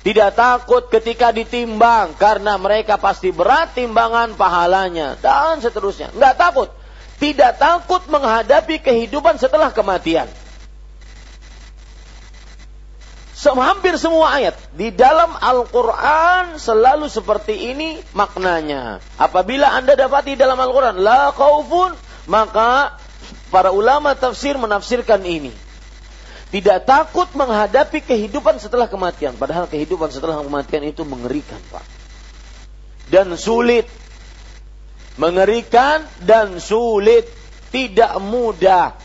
Tidak 0.00 0.32
takut 0.32 0.88
ketika 0.88 1.28
ditimbang 1.28 2.16
karena 2.16 2.56
mereka 2.56 2.96
pasti 2.96 3.28
berat 3.28 3.76
timbangan 3.76 4.32
pahalanya 4.32 5.20
dan 5.20 5.60
seterusnya. 5.60 6.08
Enggak 6.16 6.40
takut. 6.40 6.68
Tidak 7.20 7.60
takut 7.60 8.00
menghadapi 8.08 8.80
kehidupan 8.80 9.36
setelah 9.36 9.68
kematian. 9.68 10.24
Hampir 13.40 13.96
semua 13.96 14.36
ayat 14.36 14.56
di 14.76 14.92
dalam 14.92 15.32
Al-Quran 15.36 16.56
selalu 16.56 17.08
seperti 17.12 17.72
ini 17.72 18.00
maknanya. 18.16 19.04
Apabila 19.20 19.72
anda 19.72 19.96
dapati 19.96 20.32
dalam 20.36 20.56
Al-Quran 20.60 21.00
la 21.00 21.32
maka 22.24 23.00
para 23.52 23.72
ulama 23.72 24.12
tafsir 24.16 24.56
menafsirkan 24.56 25.24
ini 25.24 25.52
tidak 26.50 26.82
takut 26.82 27.30
menghadapi 27.38 28.02
kehidupan 28.02 28.58
setelah 28.58 28.90
kematian. 28.90 29.38
Padahal 29.38 29.70
kehidupan 29.70 30.10
setelah 30.10 30.42
kematian 30.42 30.82
itu 30.82 31.06
mengerikan, 31.06 31.62
Pak. 31.70 31.86
Dan 33.06 33.38
sulit. 33.38 33.86
Mengerikan 35.14 36.02
dan 36.18 36.58
sulit. 36.58 37.30
Tidak 37.70 38.18
mudah. 38.18 38.98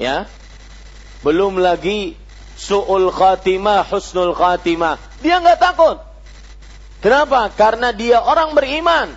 Ya. 0.00 0.24
Belum 1.20 1.60
lagi 1.60 2.16
su'ul 2.56 3.12
khatimah, 3.12 3.84
husnul 3.84 4.32
khatimah. 4.32 4.96
Dia 5.20 5.44
nggak 5.44 5.60
takut. 5.60 6.00
Kenapa? 7.04 7.52
Karena 7.52 7.92
dia 7.92 8.24
orang 8.24 8.56
beriman. 8.56 9.12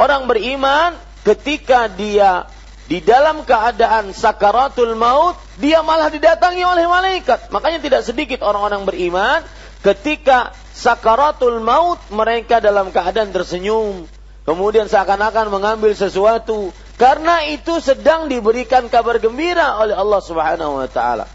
Orang 0.00 0.24
beriman 0.24 0.96
ketika 1.28 1.92
dia 1.92 2.48
di 2.88 3.04
dalam 3.04 3.44
keadaan 3.44 4.16
sakaratul 4.16 4.96
maut, 4.96 5.36
dia 5.60 5.84
malah 5.84 6.08
didatangi 6.08 6.64
oleh 6.64 6.88
malaikat. 6.88 7.52
Makanya 7.52 7.78
tidak 7.84 8.02
sedikit 8.08 8.40
orang-orang 8.40 8.88
beriman 8.88 9.44
ketika 9.84 10.56
sakaratul 10.72 11.60
maut 11.60 12.00
mereka 12.08 12.64
dalam 12.64 12.88
keadaan 12.88 13.28
tersenyum. 13.30 14.08
Kemudian 14.48 14.88
seakan-akan 14.88 15.52
mengambil 15.52 15.92
sesuatu. 15.92 16.72
Karena 16.96 17.44
itu 17.44 17.76
sedang 17.78 18.26
diberikan 18.26 18.88
kabar 18.88 19.20
gembira 19.20 19.76
oleh 19.76 19.92
Allah 19.92 20.20
subhanahu 20.24 20.80
wa 20.80 20.88
ta'ala. 20.88 21.28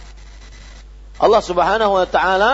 Allah 1.22 1.42
subhanahu 1.42 1.94
wa 1.96 2.08
ta'ala 2.10 2.52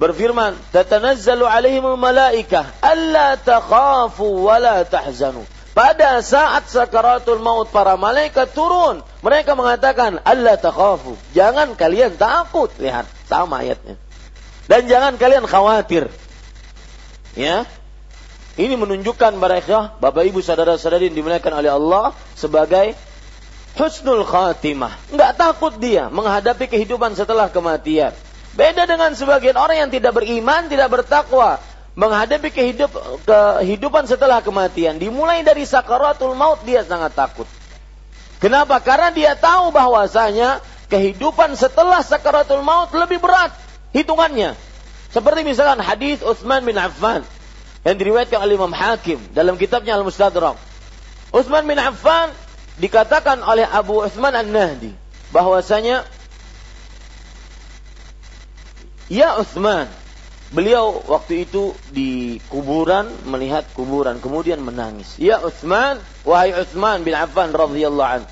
berfirman, 0.00 0.56
"Tatanazzalu 0.72 1.44
alaihimul 1.44 2.00
malaikah 2.00 2.68
alla 2.80 3.36
takhafu 3.36 4.24
wa 4.48 4.56
la 4.56 4.82
tahzanu." 4.88 5.44
Pada 5.80 6.20
saat 6.20 6.68
sakaratul 6.68 7.40
maut 7.40 7.72
para 7.72 7.96
malaikat 7.96 8.52
turun, 8.52 9.00
mereka 9.24 9.56
mengatakan, 9.56 10.20
"Allah 10.28 10.60
takhafu." 10.60 11.16
Jangan 11.32 11.72
kalian 11.72 12.20
takut. 12.20 12.68
Lihat, 12.76 13.08
sama 13.24 13.64
ayatnya. 13.64 13.96
Dan 14.68 14.84
jangan 14.92 15.16
kalian 15.16 15.48
khawatir. 15.48 16.12
Ya. 17.32 17.64
Ini 18.60 18.76
menunjukkan 18.76 19.40
ikhwah, 19.40 19.96
Bapak 19.96 20.28
Ibu 20.28 20.44
saudara-saudari 20.44 21.08
yang 21.08 21.16
dimuliakan 21.16 21.64
oleh 21.64 21.72
Allah 21.72 22.12
sebagai 22.36 22.92
husnul 23.80 24.28
khatimah. 24.28 25.00
Enggak 25.08 25.40
takut 25.40 25.72
dia 25.80 26.12
menghadapi 26.12 26.68
kehidupan 26.68 27.16
setelah 27.16 27.48
kematian. 27.48 28.12
Beda 28.52 28.84
dengan 28.84 29.16
sebagian 29.16 29.56
orang 29.56 29.88
yang 29.88 29.90
tidak 29.96 30.12
beriman, 30.12 30.68
tidak 30.68 30.92
bertakwa, 30.92 31.56
menghadapi 32.00 32.48
kehidup, 32.48 32.88
kehidupan 33.28 34.08
setelah 34.08 34.40
kematian. 34.40 34.96
Dimulai 34.96 35.44
dari 35.44 35.68
sakaratul 35.68 36.32
maut 36.32 36.64
dia 36.64 36.80
sangat 36.80 37.12
takut. 37.12 37.44
Kenapa? 38.40 38.80
Karena 38.80 39.12
dia 39.12 39.36
tahu 39.36 39.68
bahwasanya 39.68 40.64
kehidupan 40.88 41.52
setelah 41.60 42.00
sakaratul 42.00 42.64
maut 42.64 42.88
lebih 42.96 43.20
berat 43.20 43.52
hitungannya. 43.92 44.56
Seperti 45.12 45.44
misalkan 45.44 45.84
hadis 45.84 46.24
Utsman 46.24 46.64
bin 46.64 46.80
Affan 46.80 47.20
yang 47.84 47.96
diriwayatkan 48.00 48.40
oleh 48.40 48.56
Imam 48.56 48.72
Hakim 48.72 49.20
dalam 49.36 49.60
kitabnya 49.60 50.00
Al-Mustadrak. 50.00 50.56
Utsman 51.36 51.68
bin 51.68 51.76
Affan 51.76 52.32
dikatakan 52.80 53.44
oleh 53.44 53.68
Abu 53.68 54.00
Utsman 54.00 54.32
An-Nahdi 54.32 54.96
bahwasanya 55.36 56.08
Ya 59.10 59.34
Utsman, 59.42 59.90
beliau 60.50 60.98
waktu 61.06 61.46
itu 61.46 61.74
di 61.94 62.42
kuburan 62.50 63.06
melihat 63.26 63.66
kuburan 63.74 64.18
kemudian 64.18 64.58
menangis. 64.62 65.16
Ya 65.16 65.38
Utsman, 65.38 66.02
wahai 66.26 66.54
Utsman 66.54 67.06
bin 67.06 67.14
Affan 67.14 67.54
radhiyallahu 67.54 68.10
an. 68.20 68.22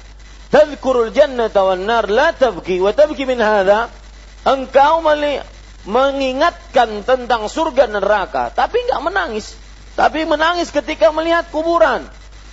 Tadhkurul 0.50 1.14
jannata 1.14 1.62
wan 1.62 1.86
nar 1.86 2.10
la 2.10 2.34
tabki 2.34 2.82
wa 2.82 2.90
tabki 2.90 3.22
min 3.28 3.38
hadha. 3.38 3.90
Engkau 4.48 5.04
mengingatkan 5.86 7.04
tentang 7.04 7.46
surga 7.46 7.86
dan 7.86 8.00
neraka, 8.00 8.50
tapi 8.50 8.80
enggak 8.86 9.02
menangis. 9.02 9.46
Tapi 9.98 10.24
menangis 10.24 10.70
ketika 10.70 11.10
melihat 11.10 11.50
kuburan. 11.50 12.06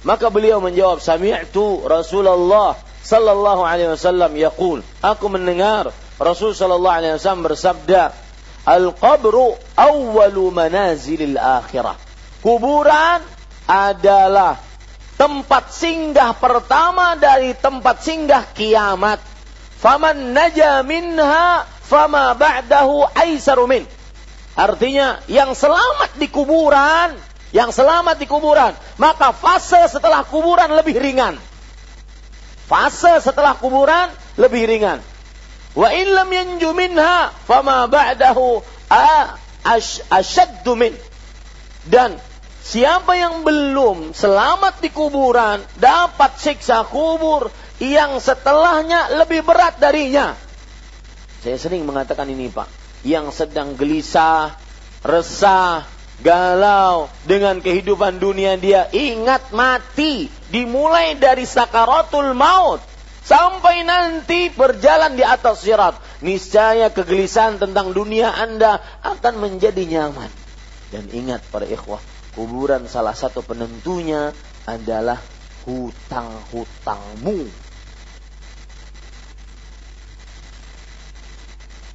Maka 0.06 0.30
beliau 0.30 0.62
menjawab, 0.62 1.02
"Sami'tu 1.02 1.86
Rasulullah 1.86 2.78
sallallahu 3.02 3.62
alaihi 3.66 3.90
wasallam 3.94 4.34
yaqul." 4.38 4.86
Aku 5.02 5.26
mendengar 5.30 5.90
Rasul 6.16 6.56
sallallahu 6.56 6.96
alaihi 6.96 7.14
wasallam 7.18 7.44
bersabda, 7.44 8.25
"Al-qabru 8.66 9.56
awwalu 9.78 10.50
manazilil 10.52 11.38
akhirah." 11.38 11.96
Kuburan 12.42 13.22
adalah 13.66 14.62
tempat 15.18 15.72
singgah 15.72 16.36
pertama 16.36 17.16
dari 17.18 17.56
tempat 17.58 18.04
singgah 18.04 18.44
kiamat. 18.54 19.18
Faman 19.80 20.34
naja 20.34 20.82
minha 20.82 21.66
fama 21.86 22.34
ba'dahu. 22.34 23.10
Artinya 24.56 25.20
yang 25.28 25.52
selamat 25.52 26.16
di 26.16 26.28
kuburan, 26.32 27.18
yang 27.52 27.70
selamat 27.76 28.16
di 28.18 28.28
kuburan, 28.28 28.72
maka 28.96 29.36
fase 29.36 29.80
setelah 29.92 30.24
kuburan 30.24 30.72
lebih 30.74 30.96
ringan. 30.96 31.36
Fase 32.66 33.22
setelah 33.22 33.54
kuburan 33.56 34.10
lebih 34.40 34.66
ringan. 34.66 35.00
Wa 35.76 35.92
in 35.92 36.08
lam 36.16 36.32
yanju 36.32 36.72
minha 36.72 37.36
fama 37.44 37.84
ba'dahu 37.92 38.64
asyaddu 40.08 40.74
min. 40.80 40.96
Dan 41.84 42.16
siapa 42.64 43.20
yang 43.20 43.44
belum 43.44 44.16
selamat 44.16 44.80
di 44.80 44.90
kuburan 44.90 45.60
dapat 45.76 46.40
siksa 46.40 46.88
kubur 46.88 47.52
yang 47.84 48.18
setelahnya 48.24 49.20
lebih 49.20 49.44
berat 49.44 49.76
darinya. 49.78 50.34
Saya 51.44 51.60
sering 51.60 51.84
mengatakan 51.84 52.32
ini 52.32 52.48
Pak. 52.48 52.72
Yang 53.06 53.46
sedang 53.46 53.78
gelisah, 53.78 54.58
resah, 55.06 55.86
galau 56.24 57.12
dengan 57.28 57.60
kehidupan 57.60 58.24
dunia 58.24 58.56
dia 58.56 58.88
ingat 58.96 59.52
mati 59.52 60.32
dimulai 60.48 61.20
dari 61.20 61.44
sakaratul 61.44 62.32
maut 62.32 62.80
Sampai 63.26 63.82
nanti 63.82 64.54
berjalan 64.54 65.18
di 65.18 65.26
atas 65.26 65.66
sirat. 65.66 65.98
Niscaya 66.22 66.94
kegelisahan 66.94 67.58
tentang 67.58 67.90
dunia 67.90 68.30
Anda 68.30 68.78
akan 69.02 69.42
menjadi 69.42 69.82
nyaman. 69.82 70.30
Dan 70.94 71.10
ingat 71.10 71.42
para 71.50 71.66
ikhwah, 71.66 71.98
kuburan 72.38 72.86
salah 72.86 73.18
satu 73.18 73.42
penentunya 73.42 74.30
adalah 74.70 75.18
hutang-hutangmu. 75.66 77.50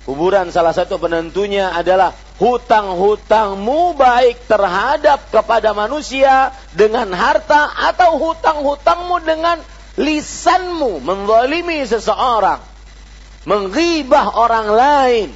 Kuburan 0.03 0.51
salah 0.51 0.75
satu 0.75 0.99
penentunya 0.99 1.71
adalah 1.71 2.11
hutang-hutangmu 2.43 3.95
baik 3.95 4.51
terhadap 4.51 5.31
kepada 5.31 5.71
manusia 5.79 6.51
dengan 6.75 7.15
harta 7.15 7.71
atau 7.95 8.19
hutang-hutangmu 8.19 9.23
dengan 9.23 9.63
lisanmu 10.01 11.05
menzalimi 11.05 11.85
seseorang, 11.85 12.65
menggibah 13.45 14.33
orang 14.33 14.67
lain, 14.73 15.29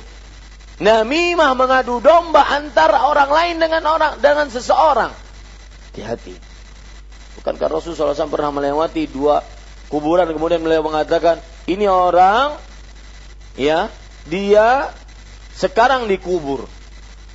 namimah 0.81 1.53
mengadu 1.53 2.01
domba 2.01 2.49
antara 2.49 3.05
orang 3.05 3.29
lain 3.29 3.57
dengan 3.61 3.85
orang 3.85 4.17
dengan 4.25 4.49
seseorang. 4.49 5.13
Hati-hati. 5.93 6.35
Bukankah 7.39 7.69
Rasulullah 7.69 8.17
SAW 8.17 8.33
pernah 8.33 8.51
melewati 8.57 9.05
dua 9.05 9.45
kuburan 9.93 10.25
kemudian 10.33 10.65
beliau 10.65 10.81
mengatakan 10.81 11.45
ini 11.69 11.85
orang 11.85 12.57
ya 13.61 13.93
dia 14.25 14.89
sekarang 15.53 16.09
dikubur 16.09 16.65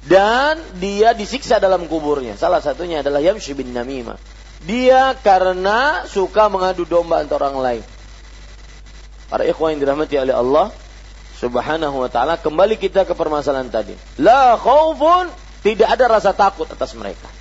dan 0.10 0.58
dia 0.82 1.14
disiksa 1.14 1.62
dalam 1.62 1.86
kuburnya. 1.86 2.34
Salah 2.42 2.58
satunya 2.64 3.06
adalah 3.06 3.22
Yamshi 3.22 3.54
bin 3.54 3.70
Namimah 3.70 4.39
dia 4.64 5.16
karena 5.24 6.04
suka 6.10 6.52
mengadu 6.52 6.84
domba 6.84 7.24
antara 7.24 7.48
orang 7.48 7.60
lain. 7.60 7.84
Para 9.30 9.46
ikhwan 9.46 9.78
yang 9.78 9.82
dirahmati 9.86 10.18
oleh 10.20 10.36
Allah 10.36 10.74
Subhanahu 11.40 12.04
wa 12.04 12.10
taala, 12.12 12.36
kembali 12.36 12.76
kita 12.76 13.08
ke 13.08 13.16
permasalahan 13.16 13.72
tadi. 13.72 13.96
La 14.20 14.60
khaufun, 14.60 15.32
tidak 15.64 15.96
ada 15.96 16.20
rasa 16.20 16.36
takut 16.36 16.68
atas 16.68 16.92
mereka. 17.00 17.32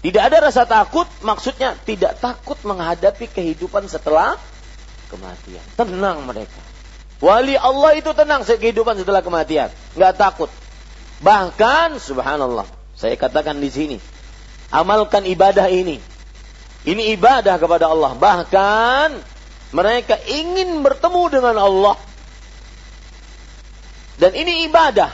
Tidak 0.00 0.22
ada 0.22 0.38
rasa 0.38 0.64
takut, 0.64 1.04
maksudnya 1.26 1.74
tidak 1.82 2.22
takut 2.22 2.56
menghadapi 2.62 3.26
kehidupan 3.26 3.90
setelah 3.90 4.38
kematian. 5.10 5.60
Tenang 5.74 6.22
mereka. 6.24 6.62
Wali 7.20 7.58
Allah 7.58 7.98
itu 7.98 8.14
tenang 8.16 8.46
kehidupan 8.46 8.96
setelah 8.96 9.20
kematian, 9.20 9.68
nggak 9.98 10.14
takut. 10.16 10.48
Bahkan, 11.20 12.00
subhanallah, 12.00 12.64
saya 12.96 13.12
katakan 13.18 13.60
di 13.60 13.68
sini, 13.68 13.96
amalkan 14.70 15.26
ibadah 15.26 15.66
ini. 15.68 15.98
Ini 16.86 17.12
ibadah 17.18 17.60
kepada 17.60 17.92
Allah. 17.92 18.16
Bahkan 18.16 19.08
mereka 19.76 20.16
ingin 20.26 20.80
bertemu 20.80 21.22
dengan 21.28 21.56
Allah. 21.60 21.96
Dan 24.16 24.32
ini 24.34 24.66
ibadah. 24.66 25.12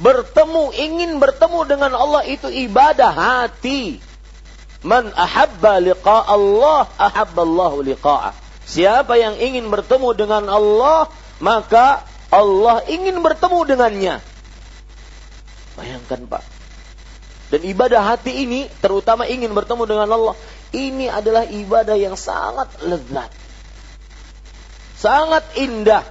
Bertemu, 0.00 0.72
ingin 0.72 1.20
bertemu 1.20 1.60
dengan 1.68 1.92
Allah 1.92 2.24
itu 2.24 2.48
ibadah 2.48 3.12
hati. 3.12 4.00
Man 4.80 5.12
ahabba 5.12 5.76
liqa 5.76 6.24
Allah, 6.24 6.88
ahabba 6.96 7.44
Allah 7.44 7.72
liqa'ah. 7.84 8.32
Siapa 8.64 9.20
yang 9.20 9.36
ingin 9.36 9.68
bertemu 9.68 10.16
dengan 10.16 10.48
Allah, 10.48 11.12
maka 11.36 12.00
Allah 12.32 12.80
ingin 12.88 13.20
bertemu 13.20 13.58
dengannya. 13.68 14.14
Bayangkan 15.76 16.24
Pak, 16.24 16.42
dan 17.50 17.66
ibadah 17.66 18.14
hati 18.14 18.46
ini, 18.46 18.70
terutama 18.78 19.26
ingin 19.26 19.50
bertemu 19.50 19.82
dengan 19.82 20.06
Allah, 20.06 20.38
ini 20.70 21.10
adalah 21.10 21.42
ibadah 21.42 21.98
yang 21.98 22.14
sangat 22.14 22.70
lezat. 22.86 23.30
Sangat 24.94 25.42
indah. 25.58 26.06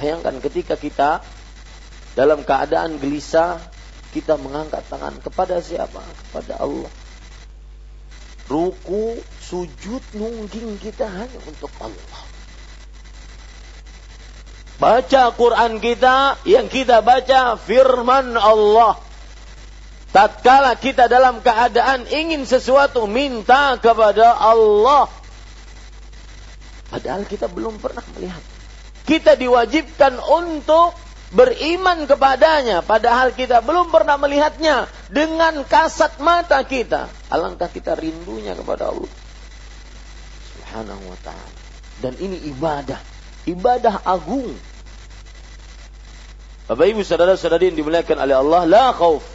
Bayangkan 0.00 0.40
ketika 0.40 0.80
kita 0.80 1.20
dalam 2.16 2.48
keadaan 2.48 2.96
gelisah, 2.96 3.60
kita 4.16 4.40
mengangkat 4.40 4.88
tangan 4.88 5.20
kepada 5.20 5.60
siapa? 5.60 6.00
Kepada 6.00 6.56
Allah. 6.64 6.88
Ruku, 8.48 9.20
sujud, 9.44 10.00
nungging 10.16 10.80
kita 10.80 11.04
hanya 11.04 11.40
untuk 11.44 11.72
Allah. 11.76 12.20
Baca 14.80 15.22
Quran 15.36 15.76
kita, 15.76 16.40
yang 16.48 16.72
kita 16.72 17.04
baca 17.04 17.60
firman 17.60 18.32
Allah. 18.40 19.03
Tatkala 20.14 20.78
kita 20.78 21.10
dalam 21.10 21.42
keadaan 21.42 22.06
ingin 22.06 22.46
sesuatu, 22.46 23.10
minta 23.10 23.74
kepada 23.82 24.38
Allah. 24.38 25.10
Padahal 26.86 27.26
kita 27.26 27.50
belum 27.50 27.82
pernah 27.82 28.06
melihat. 28.14 28.38
Kita 29.02 29.34
diwajibkan 29.34 30.22
untuk 30.22 30.94
beriman 31.34 32.06
kepadanya. 32.06 32.86
Padahal 32.86 33.34
kita 33.34 33.58
belum 33.58 33.90
pernah 33.90 34.14
melihatnya 34.14 34.86
dengan 35.10 35.66
kasat 35.66 36.22
mata 36.22 36.62
kita. 36.62 37.10
Alangkah 37.26 37.66
kita 37.66 37.98
rindunya 37.98 38.54
kepada 38.54 38.94
Allah. 38.94 39.10
Subhanahu 40.54 41.10
wa 41.10 41.18
taala. 41.26 41.58
Dan 41.98 42.14
ini 42.22 42.38
ibadah. 42.54 43.02
Ibadah 43.50 44.06
agung. 44.06 44.54
Bapak 46.70 46.86
Ibu 46.86 47.02
saudara-saudari 47.02 47.74
yang 47.74 47.82
dimuliakan 47.82 48.22
oleh 48.22 48.38
Allah 48.38 48.62
la 48.70 48.86
khauf 48.94 49.33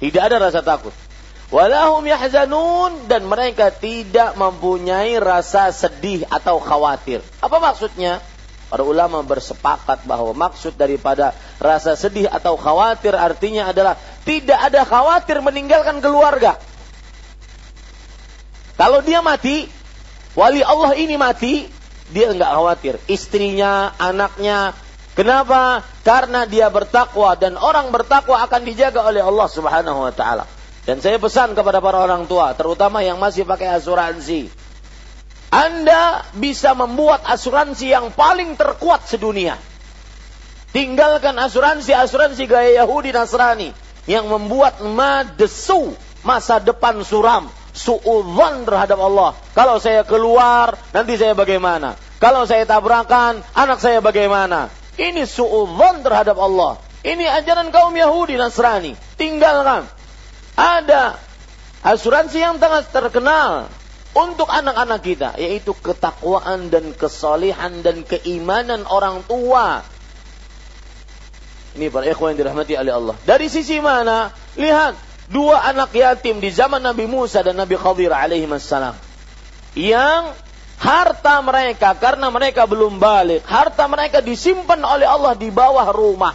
tidak 0.00 0.22
ada 0.32 0.36
rasa 0.50 0.60
takut 0.64 0.92
walahum 1.52 2.02
yahzanun 2.02 3.06
dan 3.06 3.28
mereka 3.28 3.70
tidak 3.70 4.34
mempunyai 4.34 5.20
rasa 5.20 5.70
sedih 5.70 6.24
atau 6.32 6.58
khawatir 6.58 7.20
apa 7.38 7.56
maksudnya 7.60 8.18
Para 8.70 8.86
ulama 8.86 9.18
bersepakat 9.26 10.06
bahwa 10.06 10.30
maksud 10.30 10.78
daripada 10.78 11.34
rasa 11.58 11.98
sedih 11.98 12.30
atau 12.30 12.54
khawatir 12.54 13.18
artinya 13.18 13.66
adalah 13.66 13.98
tidak 14.22 14.62
ada 14.62 14.86
khawatir 14.86 15.42
meninggalkan 15.42 15.98
keluarga. 15.98 16.54
Kalau 18.78 19.02
dia 19.02 19.18
mati, 19.26 19.66
wali 20.38 20.62
Allah 20.62 20.94
ini 20.94 21.18
mati, 21.18 21.66
dia 22.14 22.30
enggak 22.30 22.46
khawatir. 22.46 22.94
Istrinya, 23.10 23.90
anaknya. 23.98 24.70
Kenapa? 25.20 25.84
Karena 26.00 26.48
dia 26.48 26.72
bertakwa 26.72 27.36
dan 27.36 27.60
orang 27.60 27.92
bertakwa 27.92 28.40
akan 28.40 28.64
dijaga 28.64 29.04
oleh 29.04 29.20
Allah 29.20 29.48
Subhanahu 29.52 30.08
wa 30.08 30.12
taala. 30.16 30.48
Dan 30.88 31.04
saya 31.04 31.20
pesan 31.20 31.52
kepada 31.52 31.84
para 31.84 32.00
orang 32.00 32.24
tua, 32.24 32.56
terutama 32.56 33.04
yang 33.04 33.20
masih 33.20 33.44
pakai 33.44 33.68
asuransi. 33.68 34.48
Anda 35.52 36.24
bisa 36.32 36.72
membuat 36.72 37.28
asuransi 37.28 37.92
yang 37.92 38.16
paling 38.16 38.56
terkuat 38.56 39.04
sedunia. 39.12 39.60
Tinggalkan 40.72 41.36
asuransi-asuransi 41.36 42.48
gaya 42.48 42.80
Yahudi 42.80 43.12
Nasrani 43.12 43.76
yang 44.08 44.24
membuat 44.24 44.80
madesu 44.80 45.92
masa 46.24 46.64
depan 46.64 47.04
suram, 47.04 47.52
suudzon 47.76 48.64
terhadap 48.64 48.96
Allah. 48.96 49.36
Kalau 49.52 49.76
saya 49.76 50.00
keluar, 50.00 50.80
nanti 50.96 51.20
saya 51.20 51.36
bagaimana? 51.36 52.00
Kalau 52.16 52.48
saya 52.48 52.64
tabrakan, 52.64 53.44
anak 53.52 53.84
saya 53.84 54.00
bagaimana? 54.00 54.79
Ini 54.98 55.22
suudzon 55.28 56.02
terhadap 56.02 56.38
Allah. 56.38 56.80
Ini 57.06 57.24
ajaran 57.40 57.70
kaum 57.70 57.94
Yahudi 57.94 58.36
Nasrani. 58.36 58.98
Tinggalkan. 59.16 59.86
Ada 60.58 61.16
asuransi 61.80 62.38
yang 62.42 62.56
sangat 62.60 62.92
terkenal 62.92 63.72
untuk 64.12 64.50
anak-anak 64.50 65.00
kita 65.00 65.28
yaitu 65.38 65.72
ketakwaan 65.78 66.68
dan 66.68 66.92
kesalihan 66.92 67.80
dan 67.80 68.02
keimanan 68.02 68.84
orang 68.90 69.22
tua. 69.24 69.86
Ini 71.78 71.86
para 71.86 72.04
ikhwan 72.10 72.34
yang 72.34 72.38
dirahmati 72.44 72.74
oleh 72.74 72.92
Allah. 72.92 73.14
Dari 73.22 73.46
sisi 73.46 73.78
mana? 73.78 74.34
Lihat, 74.58 74.98
dua 75.30 75.62
anak 75.70 75.94
yatim 75.94 76.42
di 76.42 76.50
zaman 76.50 76.82
Nabi 76.82 77.06
Musa 77.06 77.46
dan 77.46 77.54
Nabi 77.54 77.78
Khadir 77.78 78.10
alaihi. 78.10 78.50
Yang 79.78 80.22
harta 80.80 81.44
mereka 81.44 81.92
karena 81.92 82.32
mereka 82.32 82.64
belum 82.64 82.96
balik, 82.96 83.44
harta 83.44 83.84
mereka 83.84 84.24
disimpan 84.24 84.80
oleh 84.80 85.04
Allah 85.04 85.36
di 85.36 85.52
bawah 85.52 85.92
rumah. 85.92 86.32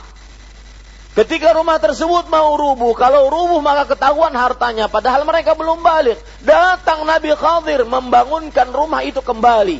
Ketika 1.16 1.56
rumah 1.56 1.80
tersebut 1.80 2.28
mau 2.28 2.60
rubuh, 2.60 2.92
kalau 2.94 3.32
rubuh 3.32 3.64
maka 3.64 3.88
ketahuan 3.96 4.36
hartanya, 4.36 4.92
padahal 4.92 5.24
mereka 5.24 5.56
belum 5.56 5.80
balik. 5.80 6.20
Datang 6.44 7.08
Nabi 7.08 7.32
Khadir 7.34 7.88
membangunkan 7.88 8.68
rumah 8.70 9.00
itu 9.00 9.24
kembali. 9.24 9.80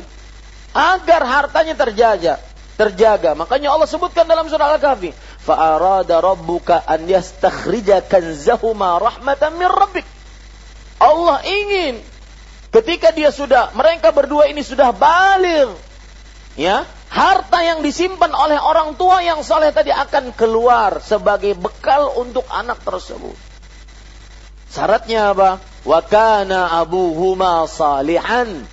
Agar 0.72 1.22
hartanya 1.28 1.76
terjaga. 1.76 2.40
Terjaga. 2.80 3.36
Makanya 3.36 3.68
Allah 3.68 3.84
sebutkan 3.84 4.24
dalam 4.24 4.48
surah 4.48 4.80
Al-Kahfi. 4.80 5.12
Fa'arada 5.44 6.24
rabbuka 6.24 6.80
an 6.88 7.04
yastakhrija 7.04 8.00
kanzahuma 8.08 8.96
rahmatan 8.96 9.60
min 9.60 9.68
rabbik. 9.68 10.08
Allah 10.96 11.44
ingin 11.44 12.00
ketika 12.80 13.12
dia 13.12 13.32
sudah, 13.32 13.72
mereka 13.72 14.12
berdua 14.12 14.48
ini 14.52 14.60
sudah 14.60 14.92
balik. 14.92 15.72
Ya, 16.56 16.88
harta 17.12 17.60
yang 17.60 17.84
disimpan 17.84 18.32
oleh 18.32 18.56
orang 18.56 18.96
tua 18.96 19.20
yang 19.20 19.44
soleh 19.44 19.72
tadi 19.76 19.92
akan 19.92 20.32
keluar 20.32 21.04
sebagai 21.04 21.52
bekal 21.52 22.16
untuk 22.16 22.48
anak 22.48 22.80
tersebut. 22.80 23.36
Syaratnya 24.72 25.36
apa? 25.36 25.60
Wakana 25.84 26.80
abuhuma 26.80 27.68
salihan. 27.68 28.64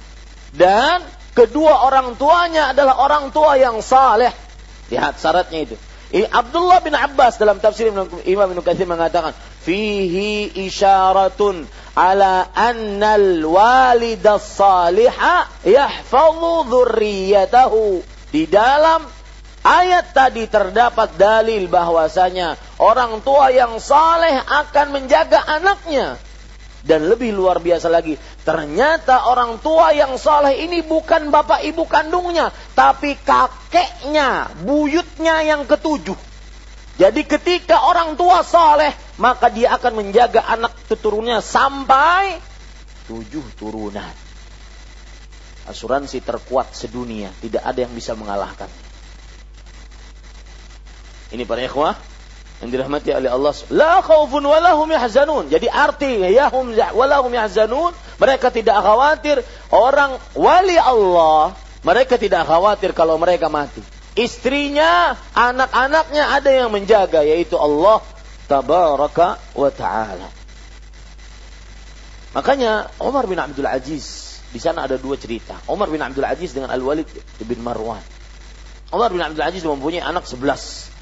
Dan 0.55 0.99
kedua 1.35 1.87
orang 1.87 2.15
tuanya 2.15 2.71
adalah 2.71 2.99
orang 3.03 3.35
tua 3.35 3.59
yang 3.59 3.83
saleh. 3.83 4.31
Lihat 4.91 5.19
syaratnya 5.19 5.59
itu. 5.67 5.75
Abdullah 6.13 6.79
bin 6.85 6.93
Abbas 6.93 7.41
dalam 7.41 7.57
tafsir 7.57 7.89
Imam 7.89 8.47
Ibn 8.53 8.59
Katsir 8.61 8.85
mengatakan, 8.85 9.33
"Fihi 9.63 10.51
isyaratun 10.67 11.63
ala 11.95 12.51
annal 12.51 13.41
walida 13.47 14.37
salihah 14.37 15.47
yahfazu 15.63 16.67
dzurriyyatahu." 16.67 18.03
Di 18.33 18.49
dalam 18.49 19.07
ayat 19.63 20.11
tadi 20.11 20.49
terdapat 20.51 21.15
dalil 21.15 21.71
bahwasanya 21.71 22.59
orang 22.83 23.23
tua 23.23 23.49
yang 23.55 23.79
saleh 23.79 24.35
akan 24.43 24.87
menjaga 24.91 25.39
anaknya. 25.47 26.19
Dan 26.83 27.07
lebih 27.07 27.31
luar 27.31 27.63
biasa 27.63 27.87
lagi, 27.87 28.19
ternyata 28.43 29.31
orang 29.31 29.63
tua 29.63 29.95
yang 29.95 30.19
saleh 30.19 30.67
ini 30.67 30.83
bukan 30.83 31.31
bapak 31.31 31.63
ibu 31.63 31.87
kandungnya, 31.87 32.51
tapi 32.75 33.15
kakeknya, 33.23 34.51
buyutnya 34.67 35.47
yang 35.47 35.63
ketujuh. 35.63 36.32
Jadi 36.93 37.25
ketika 37.25 37.89
orang 37.89 38.13
tua 38.13 38.45
saleh, 38.45 38.93
maka 39.17 39.49
dia 39.49 39.73
akan 39.73 40.05
menjaga 40.05 40.45
anak 40.45 40.77
keturunannya 40.85 41.41
sampai 41.41 42.37
tujuh 43.09 43.43
turunan 43.57 44.13
asuransi 45.67 46.21
terkuat 46.21 46.75
sedunia. 46.75 47.31
Tidak 47.39 47.63
ada 47.63 47.79
yang 47.81 47.93
bisa 47.95 48.13
mengalahkan. 48.13 48.67
Ini 51.33 51.49
para 51.49 51.65
ikhwah 51.65 51.97
yang 52.61 52.69
dirahmati 52.69 53.09
oleh 53.09 53.31
Allah. 53.31 53.53
La 53.73 53.99
khaufun 54.05 54.43
walahum 54.45 54.87
yahzanun. 54.93 55.49
Jadi 55.49 55.65
arti 55.67 56.29
yahum 56.29 56.77
walahum 56.77 57.31
yahzanun, 57.33 57.91
mereka 58.21 58.53
tidak 58.53 58.77
khawatir 58.85 59.41
orang 59.73 60.21
wali 60.37 60.77
Allah, 60.77 61.57
mereka 61.81 62.21
tidak 62.21 62.45
khawatir 62.45 62.93
kalau 62.93 63.17
mereka 63.17 63.49
mati. 63.49 63.81
Istrinya, 64.13 65.17
anak-anaknya 65.33 66.37
ada 66.37 66.49
yang 66.53 66.69
menjaga 66.69 67.25
yaitu 67.25 67.57
Allah 67.57 68.05
tabaraka 68.45 69.41
wa 69.57 69.69
taala. 69.73 70.29
Makanya 72.37 72.93
Umar 73.01 73.25
bin 73.25 73.41
Abdul 73.41 73.65
Aziz 73.65 74.37
di 74.53 74.61
sana 74.61 74.85
ada 74.85 75.01
dua 75.01 75.17
cerita. 75.17 75.57
Umar 75.65 75.89
bin 75.89 75.97
Abdul 75.97 76.25
Aziz 76.29 76.53
dengan 76.53 76.69
Al-Walid 76.69 77.09
bin 77.41 77.59
Marwan. 77.65 78.01
Umar 78.93 79.09
bin 79.09 79.25
Abdul 79.25 79.41
Aziz 79.41 79.65
mempunyai 79.65 80.05
anak 80.05 80.29
sebelas. 80.29 80.93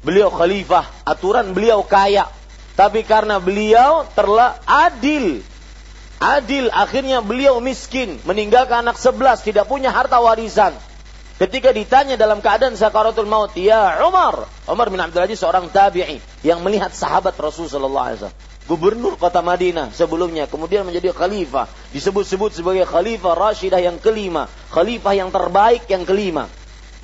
Beliau 0.00 0.32
khalifah, 0.32 0.88
aturan 1.04 1.52
beliau 1.52 1.84
kaya. 1.84 2.32
Tapi 2.72 3.04
karena 3.04 3.36
beliau 3.36 4.08
terlah 4.16 4.56
adil. 4.64 5.44
Adil, 6.16 6.72
akhirnya 6.72 7.20
beliau 7.20 7.60
miskin. 7.60 8.16
Meninggalkan 8.24 8.88
anak 8.88 8.96
sebelas, 8.96 9.44
tidak 9.44 9.68
punya 9.68 9.92
harta 9.92 10.16
warisan. 10.16 10.72
Ketika 11.42 11.74
ditanya 11.74 12.14
dalam 12.14 12.38
keadaan 12.38 12.78
sakaratul 12.78 13.26
maut, 13.26 13.50
ya 13.58 13.98
Umar. 14.06 14.46
Umar 14.70 14.86
bin 14.94 15.02
Abdul 15.02 15.26
Aziz 15.26 15.42
seorang 15.42 15.66
tabi'i 15.74 16.22
yang 16.46 16.62
melihat 16.62 16.94
sahabat 16.94 17.34
Rasulullah 17.34 18.14
SAW 18.14 18.30
gubernur 18.70 19.18
kota 19.18 19.42
Madinah 19.42 19.90
sebelumnya, 19.90 20.46
kemudian 20.46 20.86
menjadi 20.86 21.10
khalifah, 21.10 21.66
disebut-sebut 21.90 22.54
sebagai 22.54 22.86
khalifah 22.86 23.34
Rashidah 23.34 23.82
yang 23.82 23.98
kelima, 23.98 24.46
khalifah 24.70 25.18
yang 25.18 25.34
terbaik 25.34 25.82
yang 25.90 26.06
kelima. 26.06 26.46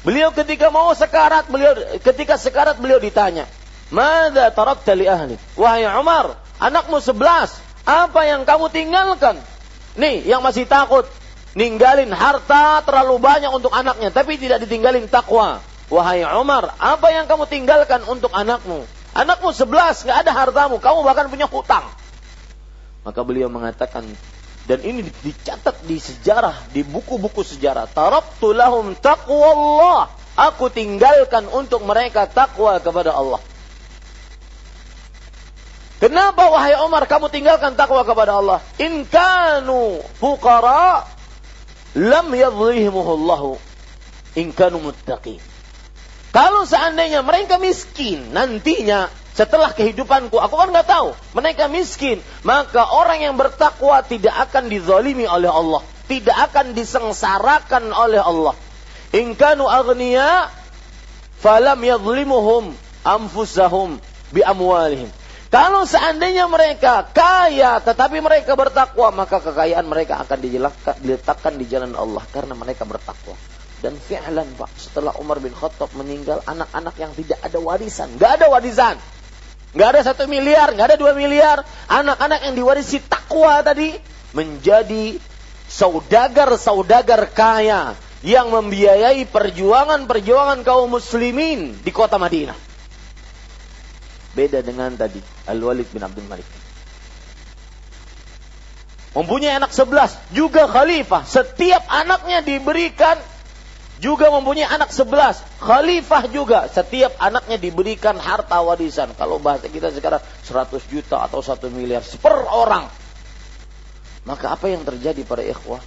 Beliau 0.07 0.31
ketika 0.31 0.71
mau 0.71 0.95
sekarat, 0.95 1.51
beliau 1.51 1.75
ketika 1.99 2.39
sekarat 2.39 2.79
beliau 2.79 3.03
ditanya, 3.03 3.51
"Mada 3.91 4.55
tarakta 4.55 4.95
li 4.95 5.11
ahli?" 5.11 5.35
Wahai 5.59 5.83
Umar, 5.99 6.39
anakmu 6.63 7.03
sebelas, 7.03 7.59
apa 7.83 8.23
yang 8.23 8.47
kamu 8.47 8.71
tinggalkan? 8.71 9.35
Nih, 9.99 10.23
yang 10.31 10.47
masih 10.47 10.63
takut, 10.63 11.11
ninggalin 11.57 12.11
harta 12.13 12.83
terlalu 12.85 13.17
banyak 13.21 13.53
untuk 13.53 13.73
anaknya, 13.73 14.13
tapi 14.13 14.37
tidak 14.37 14.65
ditinggalin 14.65 15.09
takwa. 15.09 15.63
Wahai 15.89 16.21
Umar, 16.37 16.77
apa 16.77 17.09
yang 17.09 17.25
kamu 17.25 17.49
tinggalkan 17.49 18.05
untuk 18.05 18.29
anakmu? 18.35 18.85
Anakmu 19.17 19.57
sebelas, 19.57 20.05
nggak 20.05 20.29
ada 20.29 20.33
hartamu, 20.37 20.77
kamu 20.77 21.01
bahkan 21.01 21.33
punya 21.33 21.49
hutang. 21.49 21.89
Maka 23.09 23.25
beliau 23.25 23.49
mengatakan, 23.49 24.05
dan 24.69 24.85
ini 24.85 25.01
dicatat 25.25 25.81
di 25.89 25.97
sejarah, 25.97 26.69
di 26.77 26.85
buku-buku 26.85 27.41
sejarah. 27.41 27.89
Taraktu 27.89 28.53
lahum 28.53 28.93
taqwallah 28.93 30.13
aku 30.37 30.69
tinggalkan 30.69 31.49
untuk 31.49 31.83
mereka 31.89 32.29
takwa 32.29 32.77
kepada 32.79 33.17
Allah. 33.17 33.41
Kenapa 35.99 36.47
wahai 36.47 36.79
Umar 36.85 37.11
kamu 37.11 37.27
tinggalkan 37.27 37.75
takwa 37.75 38.07
kepada 38.07 38.39
Allah? 38.39 38.63
In 38.79 39.03
kanu 39.03 39.99
fuqara 40.23 41.03
lam 41.99 42.31
yadhlimuhullahu 42.31 43.59
in 44.39 44.55
kanu 44.55 44.79
muttaqin. 44.79 45.43
Kalau 46.31 46.63
seandainya 46.63 47.27
mereka 47.27 47.59
miskin 47.59 48.31
nantinya 48.31 49.11
setelah 49.35 49.71
kehidupanku, 49.71 50.35
aku 50.39 50.55
kan 50.55 50.71
nggak 50.75 50.87
tahu. 50.91 51.15
Mereka 51.35 51.71
miskin, 51.71 52.19
maka 52.43 52.83
orang 52.91 53.23
yang 53.23 53.35
bertakwa 53.39 54.03
tidak 54.03 54.35
akan 54.51 54.67
dizalimi 54.67 55.31
oleh 55.31 55.47
Allah, 55.47 55.83
tidak 56.11 56.35
akan 56.51 56.75
disengsarakan 56.75 57.91
oleh 57.95 58.19
Allah. 58.19 58.55
In 59.15 59.39
kanu 59.39 59.71
aghniya 59.71 60.51
falam 61.39 61.79
yadhlimuhum 61.79 62.75
anfusahum 63.07 64.03
bi 64.35 64.43
amwalihim. 64.43 65.07
Kalau 65.49 65.89
seandainya 65.89 66.45
mereka 66.45 67.09
kaya 67.09 67.81
tetapi 67.81 68.21
mereka 68.21 68.53
bertakwa, 68.53 69.09
maka 69.25 69.41
kekayaan 69.41 69.89
mereka 69.89 70.21
akan 70.21 70.45
diletakkan 71.01 71.57
di 71.57 71.65
jalan 71.65 71.97
Allah 71.97 72.21
karena 72.29 72.53
mereka 72.53 72.85
bertakwa. 72.85 73.33
Dan 73.81 73.97
fi'lan 73.97 74.45
Pak, 74.61 74.69
setelah 74.77 75.17
Umar 75.17 75.41
bin 75.41 75.57
Khattab 75.57 75.89
meninggal, 75.97 76.45
anak-anak 76.45 77.01
yang 77.01 77.17
tidak 77.17 77.41
ada 77.41 77.57
warisan, 77.65 78.13
nggak 78.21 78.31
ada 78.37 78.47
warisan, 78.53 79.01
nggak 79.73 79.89
ada 79.89 80.01
satu 80.05 80.29
miliar, 80.29 80.69
nggak 80.77 80.93
ada 80.93 80.99
dua 81.01 81.17
miliar, 81.17 81.65
anak-anak 81.89 82.45
yang 82.45 82.55
diwarisi 82.59 83.01
takwa 83.09 83.65
tadi 83.65 83.97
menjadi 84.37 85.17
saudagar-saudagar 85.73 87.33
kaya 87.33 87.97
yang 88.21 88.53
membiayai 88.53 89.25
perjuangan-perjuangan 89.25 90.61
kaum 90.61 90.93
muslimin 90.93 91.73
di 91.81 91.89
kota 91.89 92.21
Madinah. 92.21 92.59
Beda 94.37 94.61
dengan 94.61 94.93
tadi 94.93 95.38
Al-Walid 95.49 95.89
bin 95.91 96.05
Abdul 96.05 96.29
Malik. 96.29 96.47
Mempunyai 99.17 99.57
anak 99.59 99.73
sebelas, 99.75 100.15
juga 100.31 100.69
khalifah. 100.69 101.25
Setiap 101.27 101.89
anaknya 101.91 102.45
diberikan 102.45 103.19
juga 103.99 104.31
mempunyai 104.31 104.69
anak 104.69 104.95
sebelas. 104.95 105.43
Khalifah 105.59 106.31
juga. 106.31 106.71
Setiap 106.71 107.19
anaknya 107.19 107.59
diberikan 107.59 108.15
harta 108.15 108.63
warisan. 108.63 109.11
Kalau 109.19 109.43
bahasa 109.43 109.67
kita 109.67 109.91
sekarang 109.91 110.23
100 110.47 110.71
juta 110.87 111.27
atau 111.27 111.43
1 111.43 111.67
miliar 111.75 112.03
per 112.23 112.47
orang. 112.47 112.87
Maka 114.23 114.55
apa 114.55 114.71
yang 114.71 114.87
terjadi 114.87 115.25
pada 115.27 115.43
ikhwah? 115.43 115.83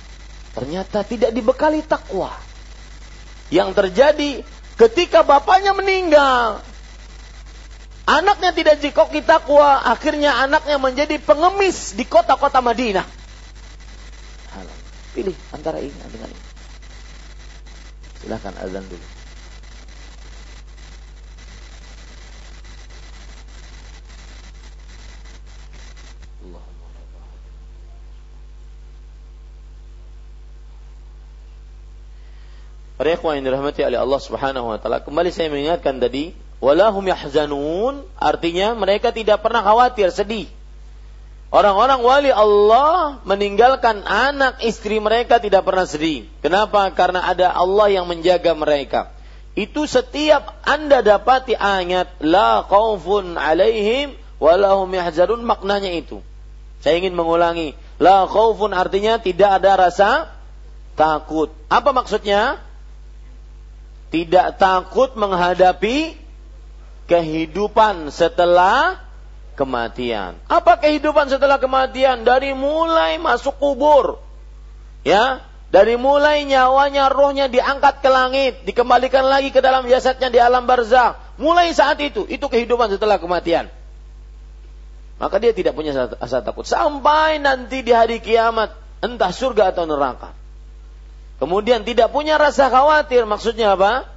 Ternyata 0.52 1.08
tidak 1.08 1.32
dibekali 1.32 1.86
takwa. 1.88 2.36
Yang 3.48 3.70
terjadi 3.80 4.32
ketika 4.76 5.24
bapaknya 5.24 5.72
meninggal, 5.72 6.60
Anaknya 8.10 8.52
tidak 8.52 8.82
jikoki 8.82 9.22
takwa, 9.22 9.82
akhirnya 9.86 10.36
anaknya 10.42 10.82
menjadi 10.82 11.16
pengemis 11.22 11.94
di 11.94 12.04
kota-kota 12.04 12.60
Madinah. 12.60 13.06
Pilih 15.12 15.36
antara 15.52 15.84
ini 15.84 15.92
dengan 15.92 16.32
ini. 16.32 16.44
Silahkan 18.24 18.56
azan 18.64 18.86
dulu. 18.88 19.08
Para 33.02 33.18
yang 33.18 33.42
dirahmati 33.42 33.82
oleh 33.82 33.98
Allah 33.98 34.22
Subhanahu 34.22 34.70
wa 34.70 34.78
taala, 34.78 35.02
kembali 35.02 35.34
saya 35.34 35.50
mengingatkan 35.50 35.98
tadi 35.98 36.38
walahum 36.62 37.04
yahzanun 37.04 38.06
artinya 38.16 38.78
mereka 38.78 39.10
tidak 39.10 39.42
pernah 39.42 39.66
khawatir 39.66 40.14
sedih 40.14 40.48
Orang-orang 41.52 42.00
wali 42.00 42.32
Allah 42.32 43.20
meninggalkan 43.28 44.08
anak 44.08 44.64
istri 44.64 45.04
mereka 45.04 45.36
tidak 45.36 45.68
pernah 45.68 45.84
sedih. 45.84 46.24
Kenapa? 46.40 46.88
Karena 46.96 47.28
ada 47.28 47.52
Allah 47.52 47.92
yang 47.92 48.08
menjaga 48.08 48.56
mereka. 48.56 49.12
Itu 49.52 49.84
setiap 49.84 50.64
Anda 50.64 51.04
dapati 51.04 51.60
ayat 51.60 52.24
la 52.24 52.64
khaufun 52.64 53.36
alaihim 53.36 54.16
walahum 54.40 54.88
yahzanun 54.96 55.44
maknanya 55.44 55.92
itu. 55.92 56.24
Saya 56.80 57.04
ingin 57.04 57.20
mengulangi. 57.20 57.76
La 58.00 58.32
khaufun 58.32 58.72
artinya 58.72 59.20
tidak 59.20 59.60
ada 59.60 59.76
rasa 59.76 60.32
takut. 60.96 61.52
Apa 61.68 61.92
maksudnya? 61.92 62.64
Tidak 64.08 64.56
takut 64.56 65.20
menghadapi 65.20 66.16
kehidupan 67.12 68.08
setelah 68.08 69.04
kematian. 69.60 70.40
Apa 70.48 70.80
kehidupan 70.80 71.28
setelah 71.28 71.60
kematian? 71.60 72.24
Dari 72.24 72.56
mulai 72.56 73.20
masuk 73.20 73.60
kubur. 73.60 74.24
Ya, 75.04 75.44
dari 75.76 76.00
mulai 76.00 76.48
nyawanya, 76.48 77.12
rohnya 77.12 77.52
diangkat 77.52 78.00
ke 78.00 78.10
langit, 78.12 78.54
dikembalikan 78.64 79.28
lagi 79.28 79.52
ke 79.52 79.60
dalam 79.60 79.84
jasadnya 79.92 80.32
di 80.32 80.40
alam 80.40 80.64
barzah. 80.64 81.20
Mulai 81.36 81.76
saat 81.76 82.00
itu, 82.00 82.24
itu 82.32 82.46
kehidupan 82.48 82.88
setelah 82.96 83.20
kematian. 83.20 83.68
Maka 85.20 85.36
dia 85.40 85.52
tidak 85.52 85.76
punya 85.76 85.96
asa 86.20 86.44
takut. 86.44 86.64
Sampai 86.64 87.40
nanti 87.40 87.84
di 87.84 87.92
hari 87.92 88.20
kiamat, 88.20 88.72
entah 89.00 89.32
surga 89.32 89.72
atau 89.72 89.88
neraka. 89.88 90.32
Kemudian 91.40 91.88
tidak 91.88 92.14
punya 92.14 92.38
rasa 92.38 92.70
khawatir, 92.70 93.24
maksudnya 93.26 93.74
apa? 93.80 94.11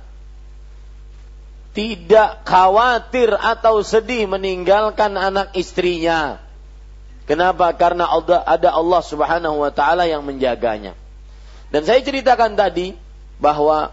Tidak 1.74 2.46
khawatir 2.46 3.34
atau 3.34 3.82
sedih 3.82 4.30
meninggalkan 4.30 5.18
anak 5.18 5.58
istrinya. 5.58 6.38
Kenapa? 7.26 7.74
Karena 7.74 8.06
ada 8.46 8.70
Allah 8.70 9.02
Subhanahu 9.02 9.66
wa 9.66 9.74
taala 9.74 10.06
yang 10.06 10.22
menjaganya. 10.22 10.94
Dan 11.74 11.82
saya 11.82 11.98
ceritakan 12.06 12.54
tadi 12.54 12.94
bahwa 13.42 13.90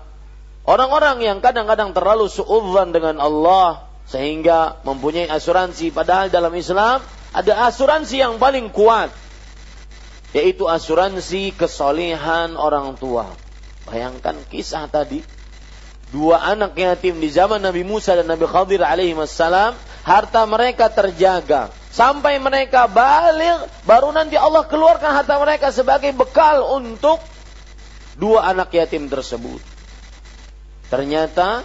orang-orang 0.69 1.25
yang 1.25 1.37
kadang-kadang 1.41 1.97
terlalu 1.97 2.29
suudzon 2.29 2.93
dengan 2.93 3.17
Allah 3.17 3.89
sehingga 4.05 4.77
mempunyai 4.85 5.25
asuransi 5.25 5.89
padahal 5.89 6.29
dalam 6.29 6.53
Islam 6.53 7.01
ada 7.33 7.65
asuransi 7.65 8.21
yang 8.21 8.37
paling 8.37 8.69
kuat 8.69 9.09
yaitu 10.37 10.69
asuransi 10.69 11.57
kesolehan 11.57 12.53
orang 12.59 12.93
tua. 12.99 13.25
Bayangkan 13.89 14.37
kisah 14.53 14.85
tadi 14.85 15.25
dua 16.11 16.43
anak 16.43 16.75
yatim 16.75 17.17
di 17.23 17.31
zaman 17.31 17.63
Nabi 17.63 17.87
Musa 17.87 18.13
dan 18.19 18.27
Nabi 18.27 18.43
Khadir 18.43 18.83
alaihi 18.83 19.15
wassalam, 19.15 19.73
harta 20.03 20.43
mereka 20.43 20.91
terjaga. 20.91 21.71
Sampai 21.91 22.39
mereka 22.39 22.87
balik, 22.87 23.67
baru 23.83 24.15
nanti 24.15 24.39
Allah 24.39 24.63
keluarkan 24.63 25.11
harta 25.11 25.35
mereka 25.39 25.71
sebagai 25.75 26.11
bekal 26.15 26.63
untuk 26.75 27.19
dua 28.15 28.51
anak 28.51 28.71
yatim 28.75 29.07
tersebut. 29.07 29.59
Ternyata 30.91 31.63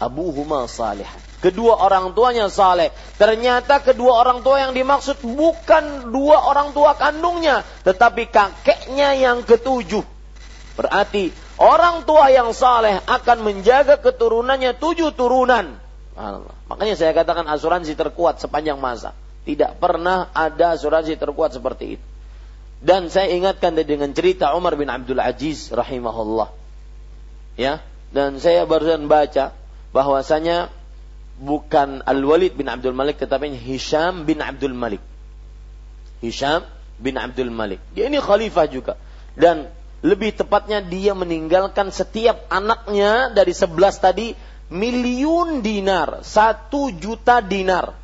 Abu 0.00 0.28
Huma 0.32 0.68
salih. 0.68 1.08
Kedua 1.40 1.76
orang 1.76 2.16
tuanya 2.16 2.48
saleh. 2.48 2.88
Ternyata 3.20 3.80
kedua 3.84 4.16
orang 4.16 4.40
tua 4.40 4.64
yang 4.64 4.72
dimaksud 4.72 5.20
bukan 5.20 6.08
dua 6.08 6.48
orang 6.48 6.72
tua 6.72 6.96
kandungnya, 6.96 7.60
tetapi 7.84 8.32
kakeknya 8.32 9.12
yang 9.12 9.44
ketujuh. 9.44 10.04
Berarti 10.80 11.43
Orang 11.54 12.02
tua 12.02 12.34
yang 12.34 12.50
saleh 12.50 12.98
akan 13.06 13.46
menjaga 13.46 13.98
keturunannya 14.02 14.74
tujuh 14.74 15.14
turunan. 15.14 15.78
Allah. 16.14 16.54
Makanya 16.66 16.94
saya 16.98 17.14
katakan 17.14 17.46
asuransi 17.46 17.94
terkuat 17.94 18.42
sepanjang 18.42 18.78
masa. 18.78 19.14
Tidak 19.44 19.78
pernah 19.78 20.30
ada 20.34 20.74
asuransi 20.74 21.14
terkuat 21.14 21.54
seperti 21.54 21.98
itu. 21.98 22.04
Dan 22.84 23.08
saya 23.08 23.32
ingatkan 23.32 23.72
dengan 23.78 24.12
cerita 24.12 24.52
Umar 24.52 24.74
bin 24.76 24.90
Abdul 24.90 25.22
Aziz 25.22 25.72
rahimahullah. 25.72 26.52
Ya, 27.54 27.80
dan 28.10 28.42
saya 28.42 28.66
barusan 28.66 29.06
baca 29.06 29.54
bahwasanya 29.94 30.74
bukan 31.38 32.02
Al-Walid 32.02 32.58
bin 32.58 32.66
Abdul 32.66 32.94
Malik 32.94 33.22
tetapi 33.22 33.54
Hisham 33.54 34.26
bin 34.26 34.42
Abdul 34.42 34.74
Malik. 34.74 35.02
Hisham 36.18 36.66
bin 36.98 37.14
Abdul 37.14 37.50
Malik. 37.50 37.78
Dia 37.94 38.10
ini 38.10 38.18
khalifah 38.18 38.66
juga. 38.66 38.98
Dan 39.38 39.70
lebih 40.04 40.36
tepatnya 40.36 40.84
dia 40.84 41.16
meninggalkan 41.16 41.88
setiap 41.88 42.44
anaknya 42.52 43.32
dari 43.32 43.56
sebelas 43.56 43.96
tadi 43.96 44.36
miliun 44.68 45.64
dinar, 45.64 46.20
satu 46.20 46.92
juta 46.92 47.40
dinar. 47.40 47.96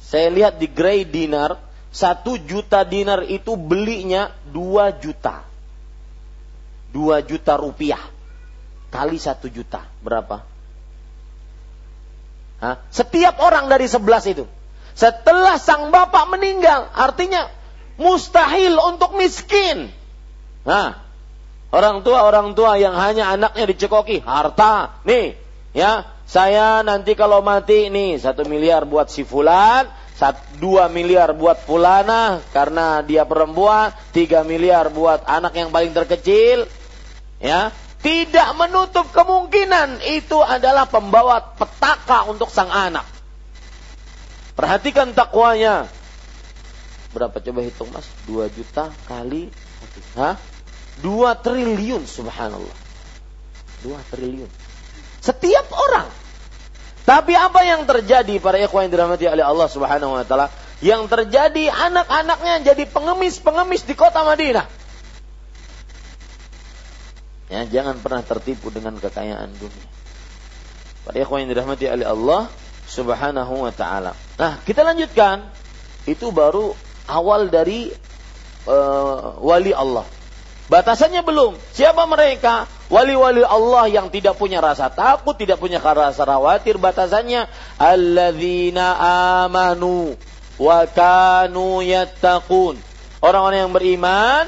Saya 0.00 0.32
lihat 0.32 0.56
di 0.56 0.66
Grey 0.66 1.04
Dinar, 1.04 1.60
satu 1.92 2.40
juta 2.40 2.88
dinar 2.88 3.28
itu 3.28 3.52
belinya 3.54 4.32
dua 4.48 4.96
juta. 4.96 5.44
Dua 6.88 7.20
juta 7.20 7.60
rupiah. 7.60 8.00
Kali 8.88 9.20
satu 9.20 9.46
juta. 9.52 9.86
Berapa? 10.02 10.42
Hah? 12.64 12.80
Setiap 12.90 13.38
orang 13.44 13.68
dari 13.68 13.86
sebelas 13.86 14.24
itu. 14.24 14.48
Setelah 14.96 15.60
sang 15.60 15.92
bapak 15.92 16.32
meninggal, 16.32 16.90
artinya 16.96 17.46
mustahil 18.00 18.74
untuk 18.82 19.14
miskin. 19.14 19.92
Nah, 20.66 21.09
Orang 21.70 22.02
tua 22.02 22.26
orang 22.26 22.58
tua 22.58 22.82
yang 22.82 22.98
hanya 22.98 23.30
anaknya 23.30 23.70
dicekoki 23.70 24.26
harta. 24.26 24.98
Nih, 25.06 25.38
ya, 25.70 26.02
saya 26.26 26.82
nanti 26.82 27.14
kalau 27.14 27.46
mati 27.46 27.86
nih 27.94 28.18
satu 28.18 28.42
miliar 28.42 28.90
buat 28.90 29.06
si 29.06 29.22
fulan, 29.22 29.86
dua 30.58 30.90
miliar 30.90 31.30
buat 31.32 31.62
fulana 31.62 32.42
karena 32.50 33.06
dia 33.06 33.22
perempuan, 33.22 33.94
tiga 34.10 34.42
miliar 34.42 34.90
buat 34.90 35.22
anak 35.24 35.54
yang 35.54 35.70
paling 35.70 35.94
terkecil, 35.94 36.66
ya, 37.38 37.70
tidak 38.02 38.48
menutup 38.58 39.06
kemungkinan 39.14 40.02
itu 40.04 40.42
adalah 40.42 40.90
pembawa 40.90 41.54
petaka 41.54 42.26
untuk 42.26 42.50
sang 42.50 42.68
anak. 42.68 43.06
Perhatikan 44.58 45.14
takwanya. 45.14 45.86
Berapa 47.14 47.38
coba 47.38 47.60
hitung 47.62 47.90
mas? 47.94 48.10
Dua 48.26 48.50
juta 48.50 48.90
kali, 49.06 49.48
hah? 50.18 50.49
Dua 51.00 51.36
triliun 51.36 52.04
subhanallah. 52.04 52.76
Dua 53.80 53.98
triliun. 54.12 54.48
Setiap 55.20 55.66
orang. 55.72 56.08
Tapi 57.08 57.32
apa 57.34 57.60
yang 57.64 57.88
terjadi 57.88 58.38
para 58.38 58.60
ikhwan 58.60 58.86
yang 58.86 58.92
dirahmati 58.94 59.26
oleh 59.26 59.44
Allah 59.44 59.68
subhanahu 59.68 60.14
wa 60.14 60.24
ta'ala. 60.24 60.52
Yang 60.80 61.12
terjadi 61.12 61.68
anak-anaknya 61.68 62.72
jadi 62.72 62.84
pengemis-pengemis 62.88 63.84
di 63.84 63.92
kota 63.96 64.24
Madinah. 64.24 64.64
Ya, 67.50 67.66
jangan 67.66 67.98
pernah 67.98 68.22
tertipu 68.22 68.70
dengan 68.70 68.94
kekayaan 68.96 69.50
dunia. 69.58 69.88
Para 71.02 71.16
ikhwan 71.18 71.44
yang 71.44 71.50
dirahmati 71.56 71.90
oleh 71.90 72.06
Allah 72.06 72.46
subhanahu 72.86 73.66
wa 73.66 73.72
ta'ala. 73.74 74.12
Nah, 74.38 74.60
kita 74.62 74.86
lanjutkan. 74.86 75.48
Itu 76.08 76.32
baru 76.32 76.72
awal 77.10 77.52
dari 77.52 77.92
uh, 78.64 79.36
wali 79.42 79.74
Allah. 79.74 80.06
Batasannya 80.70 81.26
belum. 81.26 81.58
Siapa 81.74 82.06
mereka? 82.06 82.70
Wali-wali 82.86 83.42
Allah 83.42 83.90
yang 83.90 84.06
tidak 84.06 84.38
punya 84.38 84.62
rasa 84.62 84.86
takut, 84.86 85.34
tidak 85.34 85.58
punya 85.58 85.82
rasa 85.82 86.22
khawatir. 86.22 86.78
Batasannya 86.78 87.50
alladzina 87.74 88.94
amanu 89.42 90.14
wa 90.62 90.86
kanu 90.86 91.82
yattaqun. 91.82 92.78
Orang-orang 93.18 93.66
yang 93.66 93.74
beriman 93.74 94.44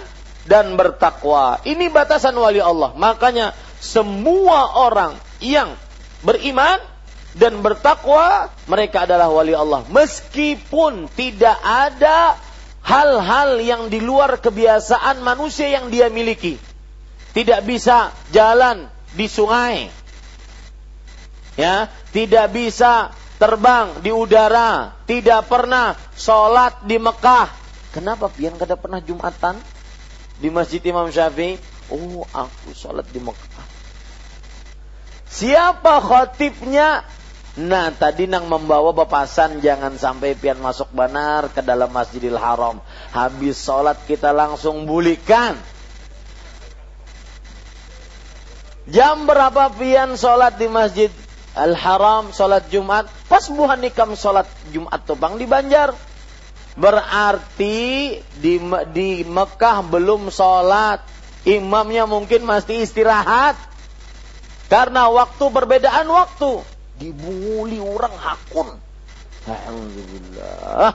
dan 0.47 0.79
bertakwa. 0.79 1.59
Ini 1.67 1.91
batasan 1.91 2.39
wali 2.39 2.63
Allah. 2.63 2.95
Makanya 2.95 3.59
semua 3.83 4.79
orang 4.79 5.19
yang 5.43 5.75
beriman 6.23 6.79
dan 7.35 7.59
bertakwa 7.65 8.53
mereka 8.69 9.09
adalah 9.09 9.33
wali 9.33 9.57
Allah 9.57 9.83
meskipun 9.89 11.09
tidak 11.17 11.57
ada 11.65 12.37
hal-hal 12.83 13.63
yang 13.63 13.89
di 13.89 14.03
luar 14.03 14.43
kebiasaan 14.43 15.23
manusia 15.23 15.71
yang 15.71 15.89
dia 15.89 16.11
miliki. 16.11 16.59
Tidak 17.33 17.65
bisa 17.65 18.13
jalan 18.35 18.91
di 19.17 19.27
sungai. 19.31 19.89
Ya, 21.57 21.89
tidak 22.13 22.53
bisa 22.53 23.13
terbang 23.37 24.01
di 24.01 24.13
udara, 24.13 24.97
tidak 25.05 25.49
pernah 25.49 25.97
sholat 26.17 26.85
di 26.85 26.97
Mekah. 26.97 27.49
Kenapa 27.93 28.33
pian 28.33 28.57
kada 28.57 28.77
pernah 28.77 29.05
Jumatan 29.05 29.61
di 30.41 30.49
Masjid 30.49 30.81
Imam 30.89 31.13
Syafi'i? 31.13 31.61
Oh, 31.93 32.25
aku 32.33 32.73
sholat 32.73 33.05
di 33.13 33.21
Mekah. 33.21 33.67
Siapa 35.29 36.01
khotibnya? 36.01 37.05
Nah 37.53 37.93
tadi 37.93 38.25
nang 38.25 38.49
membawa 38.49 38.97
bepasan 38.97 39.61
jangan 39.61 40.01
sampai 40.01 40.33
pian 40.33 40.57
masuk 40.57 40.89
benar 40.89 41.53
ke 41.53 41.61
dalam 41.61 41.93
Masjidil 41.93 42.41
Haram. 42.41 42.81
Habis 43.13 43.61
sholat 43.61 44.01
kita 44.09 44.33
langsung 44.33 44.89
bulikan. 44.89 45.61
Jam 48.89 49.29
berapa 49.29 49.69
pian 49.77 50.17
sholat 50.17 50.57
di 50.57 50.65
Masjid 50.65 51.13
Al 51.53 51.77
Haram 51.77 52.33
sholat 52.33 52.73
Jumat? 52.73 53.13
Pas 53.29 53.45
buhan 53.53 53.85
nikam 53.85 54.17
sholat 54.17 54.49
Jumat 54.73 55.05
topang 55.05 55.37
di 55.37 55.45
Banjar. 55.45 55.93
Berarti 56.73 58.17
di 58.41 58.55
di 58.97 59.29
Mekah 59.29 59.85
belum 59.93 60.33
sholat. 60.33 61.05
Imamnya 61.45 62.09
mungkin 62.09 62.49
masih 62.49 62.81
istirahat. 62.81 63.61
Karena 64.73 65.13
waktu 65.13 65.45
perbedaan 65.53 66.09
waktu 66.09 66.73
dibuli 66.97 67.79
orang 67.81 68.15
hakun. 68.17 68.69
Alhamdulillah. 69.49 70.95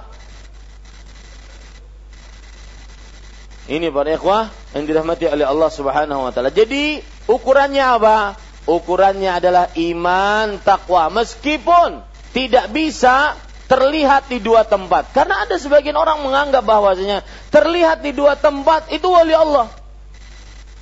Ini 3.67 3.91
para 3.91 4.15
ikhwah 4.15 4.47
yang 4.71 4.87
dirahmati 4.87 5.27
oleh 5.27 5.43
Allah 5.43 5.67
Subhanahu 5.67 6.23
wa 6.23 6.31
taala. 6.31 6.55
Jadi, 6.55 7.03
ukurannya 7.27 7.83
apa? 7.83 8.39
Ukurannya 8.67 9.31
adalah 9.43 9.71
iman 9.75 10.59
takwa 10.63 11.07
meskipun 11.11 12.03
tidak 12.31 12.71
bisa 12.71 13.35
terlihat 13.67 14.31
di 14.31 14.39
dua 14.39 14.63
tempat. 14.63 15.11
Karena 15.11 15.43
ada 15.43 15.59
sebagian 15.59 15.95
orang 15.99 16.23
menganggap 16.23 16.63
bahwasanya 16.63 17.27
terlihat 17.51 18.03
di 18.03 18.15
dua 18.15 18.39
tempat 18.39 18.87
itu 18.91 19.07
wali 19.07 19.35
Allah. 19.35 19.67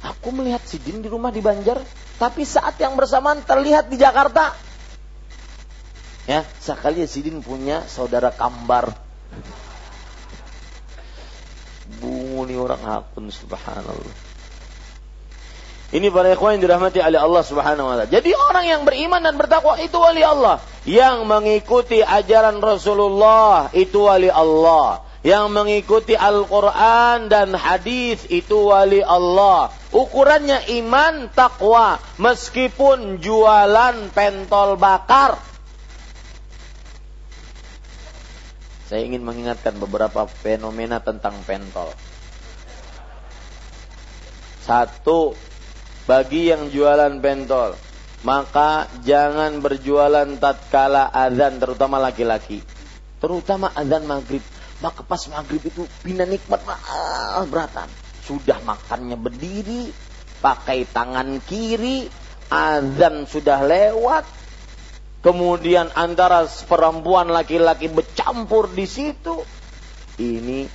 Aku 0.05 0.29
melihat 0.29 0.61
Sidin 0.65 1.01
di 1.01 1.09
rumah 1.09 1.33
di 1.33 1.41
Banjar, 1.41 1.81
tapi 2.21 2.45
saat 2.45 2.77
yang 2.77 2.93
bersamaan 2.93 3.41
terlihat 3.41 3.89
di 3.89 3.97
Jakarta. 3.97 4.53
Ya, 6.25 6.41
sekali 6.57 7.05
Sidin 7.05 7.45
punya 7.45 7.85
saudara 7.85 8.33
kambar. 8.33 8.97
Bunyi 12.01 12.57
orang 12.57 12.81
akun 12.81 13.29
subhanallah. 13.29 14.33
Ini 15.93 16.09
para 16.09 16.33
ikhwan 16.33 16.57
yang 16.57 16.65
dirahmati 16.65 16.97
oleh 16.97 17.21
Allah 17.21 17.43
Subhanahu 17.45 17.87
wa 17.87 17.95
taala. 17.95 18.09
Jadi 18.09 18.33
orang 18.33 18.65
yang 18.65 18.81
beriman 18.83 19.21
dan 19.21 19.37
bertakwa 19.37 19.77
itu 19.77 19.95
wali 19.95 20.25
Allah. 20.25 20.57
Yang 20.83 21.29
mengikuti 21.29 22.01
ajaran 22.01 22.57
Rasulullah 22.57 23.69
itu 23.69 24.09
wali 24.09 24.27
Allah. 24.27 25.05
Yang 25.21 25.45
mengikuti 25.53 26.13
Al-Quran 26.17 27.29
dan 27.29 27.53
hadis 27.53 28.25
itu 28.33 28.73
wali 28.73 29.05
Allah. 29.05 29.71
Ukurannya 29.93 30.67
iman 30.83 31.29
takwa. 31.31 32.01
Meskipun 32.17 33.21
jualan 33.21 34.09
pentol 34.09 34.81
bakar. 34.81 35.37
Saya 38.85 39.01
ingin 39.01 39.25
mengingatkan 39.25 39.81
beberapa 39.81 40.29
fenomena 40.29 41.01
tentang 41.01 41.41
pentol. 41.41 41.89
Satu, 44.61 45.33
bagi 46.05 46.53
yang 46.53 46.69
jualan 46.69 47.17
pentol, 47.17 47.73
maka 48.21 48.89
jangan 49.01 49.57
berjualan 49.61 50.25
tatkala 50.37 51.09
azan 51.09 51.57
terutama 51.57 51.97
laki-laki. 51.97 52.61
Terutama 53.17 53.73
azan 53.73 54.05
maghrib. 54.05 54.41
Maka 54.81 55.01
pas 55.01 55.21
maghrib 55.33 55.65
itu 55.65 55.85
bina 56.05 56.25
nikmat 56.29 56.61
ah, 56.65 57.41
beratan. 57.49 57.89
Sudah 58.25 58.61
makannya 58.61 59.17
berdiri, 59.17 59.89
pakai 60.41 60.85
tangan 60.89 61.41
kiri, 61.45 62.05
azan 62.49 63.25
sudah 63.25 63.65
lewat, 63.65 64.25
kemudian 65.25 65.89
antara 65.97 66.45
perempuan 66.69 67.33
laki-laki 67.33 67.89
bercampur 67.89 68.69
di 68.69 68.85
situ. 68.85 69.41
Ini 70.21 70.69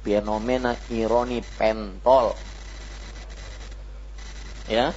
fenomena 0.00 0.72
ironi 0.88 1.44
pentol. 1.44 2.32
Ya. 4.64 4.96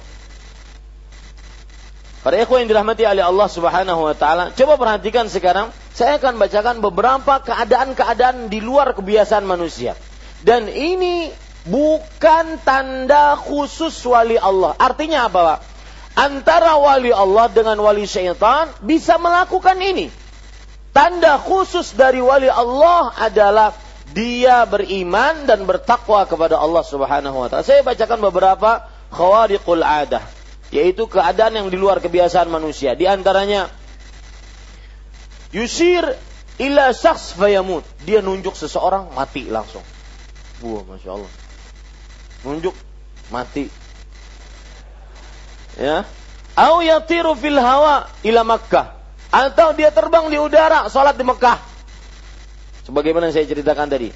Para 2.24 2.40
ikhwan 2.40 2.64
yang 2.64 2.72
dirahmati 2.72 3.04
oleh 3.04 3.20
Allah 3.20 3.48
Subhanahu 3.52 4.08
wa 4.08 4.16
taala, 4.16 4.48
coba 4.56 4.80
perhatikan 4.80 5.28
sekarang, 5.28 5.68
saya 5.92 6.16
akan 6.16 6.40
bacakan 6.40 6.80
beberapa 6.80 7.44
keadaan-keadaan 7.44 8.48
di 8.48 8.64
luar 8.64 8.96
kebiasaan 8.96 9.44
manusia. 9.44 9.92
Dan 10.40 10.72
ini 10.72 11.28
bukan 11.68 12.64
tanda 12.64 13.36
khusus 13.36 13.92
wali 14.08 14.40
Allah. 14.40 14.72
Artinya 14.80 15.28
apa, 15.28 15.40
Pak? 15.44 15.73
Antara 16.14 16.78
wali 16.78 17.10
Allah 17.10 17.50
dengan 17.50 17.78
wali 17.82 18.06
syaitan 18.06 18.70
bisa 18.82 19.18
melakukan 19.18 19.76
ini. 19.82 20.08
Tanda 20.94 21.42
khusus 21.42 21.98
dari 21.98 22.22
wali 22.22 22.46
Allah 22.46 23.10
adalah 23.18 23.74
dia 24.14 24.62
beriman 24.62 25.42
dan 25.42 25.66
bertakwa 25.66 26.22
kepada 26.22 26.54
Allah 26.54 26.86
Subhanahu 26.86 27.34
wa 27.34 27.50
taala. 27.50 27.66
Saya 27.66 27.82
bacakan 27.82 28.22
beberapa 28.30 28.86
khawariqul 29.10 29.82
adah, 29.82 30.22
yaitu 30.70 31.10
keadaan 31.10 31.58
yang 31.58 31.66
di 31.66 31.74
luar 31.74 31.98
kebiasaan 31.98 32.46
manusia. 32.46 32.94
Di 32.94 33.10
antaranya 33.10 33.74
yusir 35.50 36.14
ila 36.62 36.94
syakhs 36.94 37.34
fayamut. 37.34 37.82
Dia 38.06 38.22
nunjuk 38.22 38.54
seseorang 38.54 39.10
mati 39.18 39.50
langsung. 39.50 39.82
Wah, 40.62 40.86
Masya 40.86 41.10
Allah. 41.10 41.32
Nunjuk 42.46 42.76
mati 43.34 43.66
ya. 45.78 46.08
Au 46.54 46.82
yatiru 46.82 47.34
fil 47.34 47.58
hawa 47.58 48.06
ila 48.22 48.42
Makkah. 48.46 48.94
Atau 49.34 49.74
dia 49.74 49.90
terbang 49.90 50.30
di 50.30 50.38
udara 50.38 50.86
salat 50.86 51.18
di 51.18 51.26
Mekah 51.26 51.74
sebagaimana 52.84 53.32
saya 53.32 53.48
ceritakan 53.48 53.88
tadi. 53.88 54.12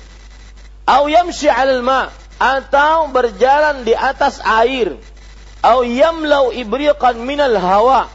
Au 0.85 1.09
yamshi 1.09 1.49
'alal 1.49 1.83
ma. 1.83 2.13
Atau 2.39 3.11
berjalan 3.11 3.83
di 3.83 3.99
atas 3.99 4.39
air. 4.47 4.95
Atau 5.59 5.83
yamlau 5.83 6.55
ibriqan 6.55 7.19
minal 7.19 7.59
hawa. 7.59 8.07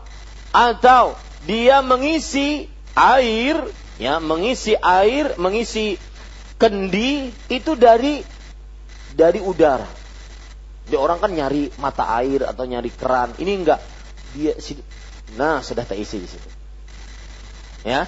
Atau 0.55 1.19
dia 1.43 1.83
mengisi 1.83 2.71
air 2.95 3.59
ya 3.97 4.21
mengisi 4.21 4.77
air 4.79 5.35
mengisi 5.35 5.99
kendi 6.61 7.33
itu 7.49 7.73
dari 7.75 8.23
dari 9.11 9.41
udara 9.43 9.85
dia 10.84 10.99
orang 10.99 11.19
kan 11.23 11.31
nyari 11.31 11.71
mata 11.79 12.03
air 12.19 12.43
atau 12.43 12.67
nyari 12.67 12.91
keran. 12.91 13.31
Ini 13.39 13.51
enggak. 13.55 13.79
Dia 14.36 14.53
nah 15.34 15.63
sudah 15.63 15.88
terisi 15.88 16.19
di 16.19 16.27
situ. 16.27 16.49
Ya? 17.88 18.07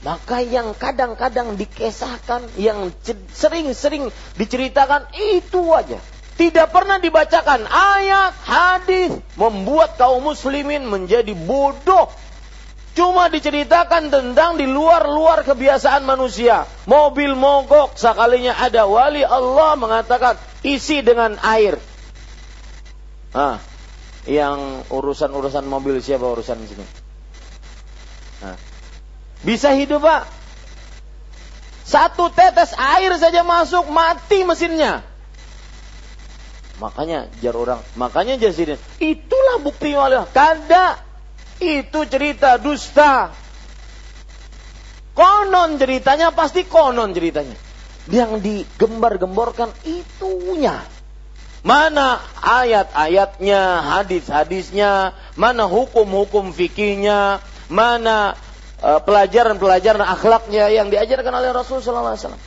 Maka 0.00 0.40
yang 0.40 0.72
kadang-kadang 0.72 1.60
dikesahkan, 1.60 2.56
yang 2.56 2.88
sering-sering 3.36 4.08
diceritakan 4.40 5.12
itu 5.12 5.60
aja. 5.76 6.00
Tidak 6.40 6.72
pernah 6.72 6.96
dibacakan. 6.96 7.68
Ayat, 7.68 8.32
hadis 8.48 9.12
membuat 9.36 10.00
kaum 10.00 10.24
muslimin 10.24 10.88
menjadi 10.88 11.36
bodoh. 11.36 12.08
Cuma 13.00 13.32
diceritakan 13.32 14.12
tentang 14.12 14.60
di 14.60 14.68
luar-luar 14.68 15.40
kebiasaan 15.48 16.04
manusia. 16.04 16.68
Mobil 16.84 17.32
mogok, 17.32 17.96
sekalinya 17.96 18.52
ada 18.52 18.84
wali 18.84 19.24
Allah 19.24 19.72
mengatakan 19.80 20.36
isi 20.60 21.00
dengan 21.00 21.40
air. 21.40 21.80
Ah, 23.32 23.56
yang 24.28 24.84
urusan-urusan 24.92 25.64
mobil 25.64 25.96
siapa 26.04 26.28
urusan 26.28 26.60
di 26.60 26.68
sini? 26.68 26.84
Nah, 28.44 28.60
bisa 29.48 29.72
hidup 29.72 30.04
pak? 30.04 30.28
Satu 31.88 32.28
tetes 32.28 32.76
air 32.76 33.16
saja 33.16 33.40
masuk 33.40 33.88
mati 33.88 34.44
mesinnya. 34.44 35.00
Makanya 36.76 37.32
jar 37.40 37.56
orang, 37.56 37.80
makanya 37.96 38.36
jar. 38.36 38.76
Itulah 39.00 39.56
bukti 39.64 39.96
wali. 39.96 40.20
Kada. 40.36 41.09
Itu 41.60 42.08
cerita 42.08 42.56
dusta. 42.56 43.30
Konon 45.12 45.76
ceritanya 45.76 46.32
pasti 46.32 46.64
konon 46.64 47.12
ceritanya. 47.12 47.56
Yang 48.08 48.40
digembar-gemborkan 48.40 49.70
itunya. 49.84 50.80
Mana 51.60 52.24
ayat-ayatnya, 52.40 53.84
hadis-hadisnya, 53.84 55.12
mana 55.36 55.68
hukum-hukum 55.68 56.56
fikihnya, 56.56 57.44
mana 57.68 58.32
Eh, 58.80 59.00
pelajaran-pelajaran 59.04 60.00
akhlaknya 60.00 60.72
yang 60.72 60.88
diajarkan 60.88 61.28
oleh 61.36 61.52
Rasul 61.52 61.84
sallallahu 61.84 62.16
alaihi 62.16 62.22
wasallam. 62.24 62.42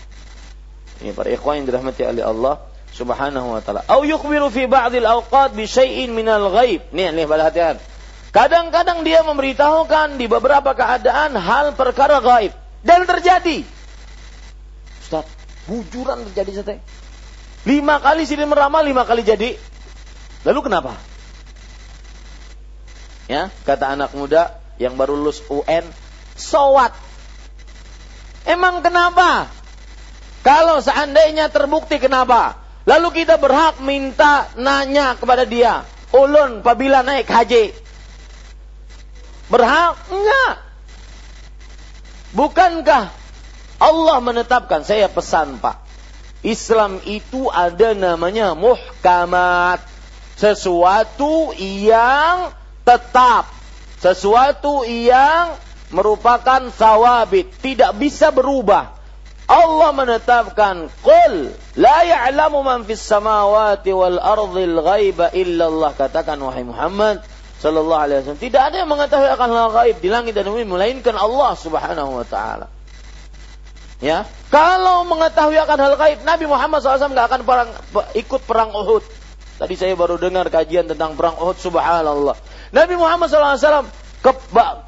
Ini 1.05 1.11
para 1.14 1.30
ikhwan 1.30 1.61
yang 1.61 1.66
dirahmati 1.70 2.01
oleh 2.09 2.26
Allah 2.26 2.57
Subhanahu 2.89 3.53
wa 3.53 3.61
taala. 3.61 3.86
Au 3.86 4.01
yukhbiru 4.01 4.49
fi 4.49 4.66
ba'dil 4.66 5.05
awqat 5.05 5.53
bi 5.53 5.70
syai'in 5.70 6.09
minal 6.09 6.49
ghaib. 6.49 6.89
Nih, 6.89 7.14
nih 7.14 7.30
pada 7.30 7.53
hati 7.53 7.61
Kadang-kadang 8.34 9.05
dia 9.05 9.21
memberitahukan 9.21 10.17
di 10.17 10.25
beberapa 10.25 10.73
keadaan 10.73 11.38
hal 11.38 11.77
perkara 11.77 12.17
gaib 12.17 12.49
dan 12.81 13.05
terjadi. 13.05 13.61
Ustaz, 15.05 15.29
bujuran 15.69 16.25
terjadi 16.34 16.49
Ustaz. 16.57 16.81
Lima 17.69 18.01
kali 18.01 18.25
sini 18.25 18.49
meramal, 18.49 18.81
lima 18.81 19.05
kali 19.05 19.21
jadi. 19.21 19.53
Lalu 20.49 20.59
kenapa? 20.65 20.97
Ya, 23.29 23.53
kata 23.69 23.93
anak 23.93 24.17
muda 24.17 24.57
yang 24.81 24.97
baru 24.97 25.13
lulus 25.13 25.45
UN, 25.53 25.86
Sowat. 26.34 26.97
Emang 28.49 28.81
kenapa? 28.81 29.47
Kalau 30.41 30.81
seandainya 30.81 31.53
terbukti 31.53 32.01
kenapa? 32.01 32.57
Lalu 32.89 33.23
kita 33.23 33.38
berhak 33.38 33.79
minta 33.79 34.49
nanya 34.57 35.15
kepada 35.15 35.45
dia. 35.45 35.86
Ulun 36.11 36.65
apabila 36.65 37.05
naik 37.05 37.29
haji. 37.29 37.82
Berhak? 39.52 40.00
Enggak. 40.12 40.54
Bukankah 42.34 43.14
Allah 43.78 44.18
menetapkan? 44.24 44.82
Saya 44.88 45.12
pesan 45.12 45.60
pak. 45.60 45.84
Islam 46.44 47.00
itu 47.08 47.48
ada 47.48 47.96
namanya 47.96 48.56
muhkamat. 48.56 49.80
Sesuatu 50.36 51.56
yang 51.60 52.52
tetap. 52.84 53.48
Sesuatu 54.02 54.84
yang 54.84 55.56
merupakan 55.94 56.68
sawabit, 56.74 57.54
tidak 57.64 57.96
bisa 57.96 58.34
berubah. 58.34 58.98
Allah 59.48 59.91
menetapkan, 59.94 60.89
"Qul 61.06 61.54
la 61.78 62.02
ya'lamu 62.04 62.66
man 62.66 62.84
fis 62.84 63.04
samawati 63.04 63.94
wal 63.94 64.18
ardhil 64.18 64.82
ghaiba 64.82 65.32
illa 65.38 65.70
Allah." 65.70 65.91
Katakan 65.94 66.41
wahai 66.41 66.66
Muhammad 66.66 67.22
sallallahu 67.64 68.01
alaihi 68.03 68.18
wasallam, 68.20 68.43
tidak 68.43 68.61
ada 68.68 68.76
yang 68.84 68.91
mengetahui 68.91 69.30
akan 69.32 69.49
hal 69.55 69.70
gaib 69.72 69.97
di 70.03 70.09
langit 70.11 70.36
dan 70.36 70.51
bumi 70.51 70.68
melainkan 70.68 71.16
Allah 71.16 71.55
Subhanahu 71.55 72.20
wa 72.20 72.26
taala. 72.28 72.68
Ya, 74.03 74.28
kalau 74.51 75.07
mengetahui 75.07 75.55
akan 75.64 75.80
hal 75.80 75.95
gaib, 75.95 76.20
Nabi 76.28 76.43
Muhammad 76.43 76.84
SAW 76.84 77.16
nggak 77.16 77.28
akan 77.32 77.41
perang, 77.47 77.70
ikut 78.20 78.41
perang 78.43 78.76
Uhud. 78.76 78.99
Tadi 79.55 79.80
saya 79.80 79.95
baru 79.95 80.20
dengar 80.20 80.51
kajian 80.51 80.91
tentang 80.91 81.16
perang 81.16 81.39
Uhud, 81.39 81.55
subhanallah. 81.55 82.36
Nabi 82.76 82.99
Muhammad 82.99 83.32
SAW 83.32 83.88
ke, 84.20 84.32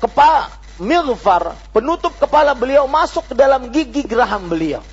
kepa, 0.04 0.52
Milfar, 0.76 1.56
penutup 1.72 2.12
kepala 2.20 2.52
beliau 2.52 2.92
masuk 2.92 3.32
ke 3.32 3.36
dalam 3.40 3.72
gigi 3.72 4.04
geraham 4.04 4.52
beliau. 4.52 4.84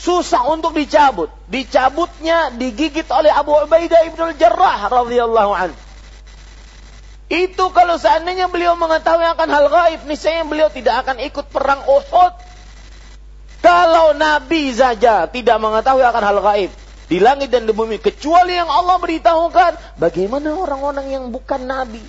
Susah 0.00 0.48
untuk 0.48 0.72
dicabut. 0.72 1.28
Dicabutnya 1.48 2.48
digigit 2.52 3.04
oleh 3.12 3.28
Abu 3.28 3.52
Ubaidah 3.52 4.08
ibn 4.08 4.32
Jarrah 4.40 4.88
radhiyallahu 4.88 5.52
anhu. 5.52 5.83
Itu 7.32 7.72
kalau 7.72 7.96
seandainya 7.96 8.52
beliau 8.52 8.76
mengetahui 8.76 9.24
akan 9.24 9.48
hal 9.48 9.66
gaib, 9.72 10.00
niscaya 10.04 10.44
beliau 10.44 10.68
tidak 10.68 11.08
akan 11.08 11.16
ikut 11.24 11.46
perang 11.48 11.80
Uhud. 11.88 12.32
Kalau 13.64 14.12
Nabi 14.12 14.76
saja 14.76 15.24
tidak 15.24 15.56
mengetahui 15.56 16.04
akan 16.04 16.24
hal 16.24 16.38
gaib 16.44 16.70
di 17.08 17.16
langit 17.20 17.48
dan 17.48 17.64
di 17.64 17.72
bumi 17.72 17.96
kecuali 17.96 18.56
yang 18.56 18.68
Allah 18.68 19.00
beritahukan, 19.00 19.96
bagaimana 19.96 20.52
orang-orang 20.52 21.06
yang 21.12 21.24
bukan 21.32 21.64
Nabi? 21.64 22.04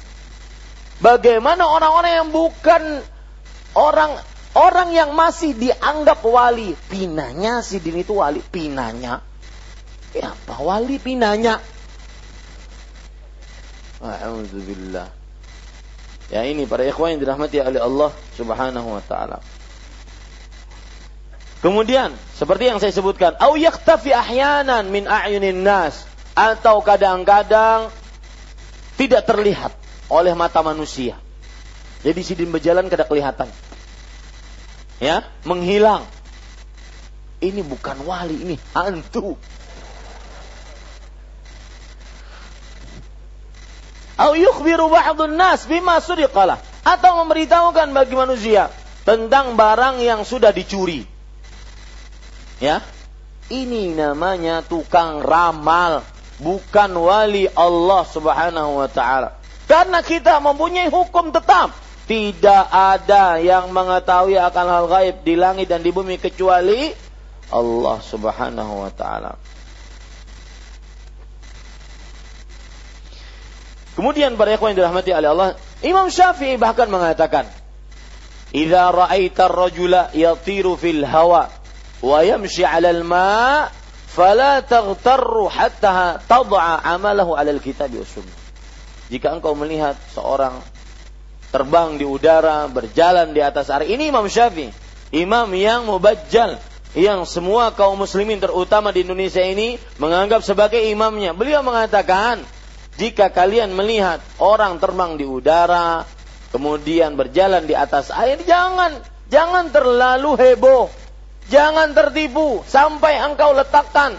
Bagaimana 0.99 1.67
orang-orang 1.67 2.11
yang 2.23 2.29
bukan 2.31 3.03
orang 3.75 4.15
orang 4.55 4.95
yang 4.95 5.11
masih 5.11 5.51
dianggap 5.55 6.23
wali, 6.23 6.75
pinanya 6.87 7.59
si 7.59 7.83
Din 7.83 8.03
itu 8.03 8.19
wali, 8.19 8.39
pinanya. 8.39 9.19
Ya, 10.15 10.31
apa 10.31 10.63
wali 10.63 10.95
pinanya? 10.95 11.59
Alhamdulillah. 14.03 15.07
Ya 16.33 16.41
ini 16.43 16.65
para 16.65 16.81
ikhwan 16.83 17.15
yang 17.15 17.21
dirahmati 17.21 17.61
oleh 17.61 17.81
Allah 17.81 18.11
Subhanahu 18.33 18.97
wa 18.97 19.03
taala. 19.05 19.39
Kemudian 21.61 22.13
seperti 22.37 22.69
yang 22.69 22.77
saya 22.77 22.93
sebutkan, 22.93 23.37
au 23.41 23.57
yaktafi 23.57 24.13
ahyanan 24.13 24.89
min 24.89 25.09
a'yunin 25.09 25.65
nas 25.65 26.05
atau 26.37 26.81
kadang-kadang 26.85 27.89
tidak 28.99 29.25
terlihat 29.25 29.73
oleh 30.11 30.33
mata 30.37 30.61
manusia. 30.61 31.17
Jadi 32.05 32.21
sidin 32.21 32.53
berjalan 32.53 32.85
kada 32.85 33.09
kelihatan. 33.09 33.49
Ya, 35.01 35.25
menghilang. 35.41 36.05
Ini 37.41 37.65
bukan 37.65 38.05
wali, 38.05 38.37
ini 38.45 38.55
hantu. 38.77 39.35
Au 44.15 44.31
yukhbiru 44.31 44.87
ba'dun 44.87 45.35
nas 45.35 45.67
bima 45.67 45.99
suriqalah 45.99 46.59
atau 46.87 47.11
memberitahukan 47.25 47.91
bagi 47.91 48.15
manusia 48.15 48.71
tentang 49.03 49.59
barang 49.59 49.99
yang 49.99 50.23
sudah 50.23 50.55
dicuri. 50.55 51.03
Ya. 52.63 52.79
Ini 53.45 53.93
namanya 53.93 54.65
tukang 54.65 55.21
ramal, 55.21 56.01
bukan 56.41 56.91
wali 56.97 57.45
Allah 57.53 58.01
Subhanahu 58.09 58.81
wa 58.81 58.89
taala. 58.89 59.37
Karena 59.69 60.01
kita 60.01 60.41
mempunyai 60.41 60.89
hukum 60.89 61.29
tetap. 61.29 61.73
Tidak 62.05 62.69
ada 62.69 63.41
yang 63.41 63.73
mengetahui 63.73 64.37
akan 64.37 64.65
hal 64.69 64.85
gaib 64.85 65.15
di 65.25 65.33
langit 65.33 65.73
dan 65.73 65.81
di 65.81 65.89
bumi 65.89 66.21
kecuali 66.21 66.93
Allah 67.49 67.97
Subhanahu 67.97 68.85
wa 68.85 68.91
taala. 68.93 69.37
Kemudian 73.95 74.35
para 74.35 74.55
ikhwan 74.55 74.75
yang 74.75 74.85
dirahmati 74.85 75.15
oleh 75.15 75.29
Allah, 75.31 75.49
Imam 75.79 76.11
Syafi'i 76.11 76.59
bahkan 76.59 76.91
mengatakan, 76.91 77.47
"Idza 78.51 78.91
ra'aita 78.91 79.47
ar-rajula 79.47 80.11
yatiru 80.11 80.75
fil 80.75 81.07
hawa 81.07 81.47
wa 82.03 82.19
yamshi 82.19 82.67
'ala 82.67 82.91
al-ma' 82.91 83.71
fala 84.11 84.59
taghtarru 84.59 85.47
hatta 85.47 86.19
tad'a 86.27 86.83
'amalahu 86.83 87.39
'ala 87.39 87.55
al-kitab 87.55 87.91
wa 87.95 88.03
sunnah." 88.03 88.45
jika 89.09 89.33
engkau 89.37 89.53
melihat 89.53 89.93
seorang 90.13 90.61
terbang 91.53 91.95
di 91.95 92.03
udara, 92.03 92.65
berjalan 92.67 93.31
di 93.31 93.39
atas 93.39 93.71
air. 93.71 93.87
Ini 93.87 94.11
Imam 94.11 94.25
Syafi'i, 94.25 94.73
imam 95.15 95.47
yang 95.55 95.87
mubajjal, 95.87 96.59
yang 96.97 97.23
semua 97.23 97.71
kaum 97.71 97.95
muslimin 97.95 98.41
terutama 98.41 98.91
di 98.91 99.05
Indonesia 99.05 99.43
ini 99.43 99.79
menganggap 100.01 100.41
sebagai 100.41 100.79
imamnya. 100.79 101.31
Beliau 101.31 101.61
mengatakan, 101.61 102.43
jika 102.95 103.31
kalian 103.31 103.75
melihat 103.75 104.23
orang 104.39 104.79
terbang 104.79 105.19
di 105.19 105.27
udara, 105.27 106.07
kemudian 106.55 107.19
berjalan 107.19 107.67
di 107.67 107.75
atas 107.75 108.11
air, 108.11 108.39
jangan 108.43 109.03
jangan 109.27 109.71
terlalu 109.71 110.35
heboh. 110.39 110.87
Jangan 111.45 111.93
tertipu 111.93 112.65
sampai 112.65 113.21
engkau 113.21 113.53
letakkan 113.53 114.17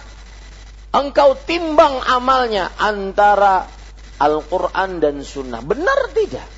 engkau 0.96 1.36
timbang 1.36 2.00
amalnya 2.08 2.72
antara 2.80 3.68
Al-Quran 4.16 4.96
dan 4.96 5.20
Sunnah. 5.20 5.60
Benar 5.60 6.08
tidak? 6.16 6.48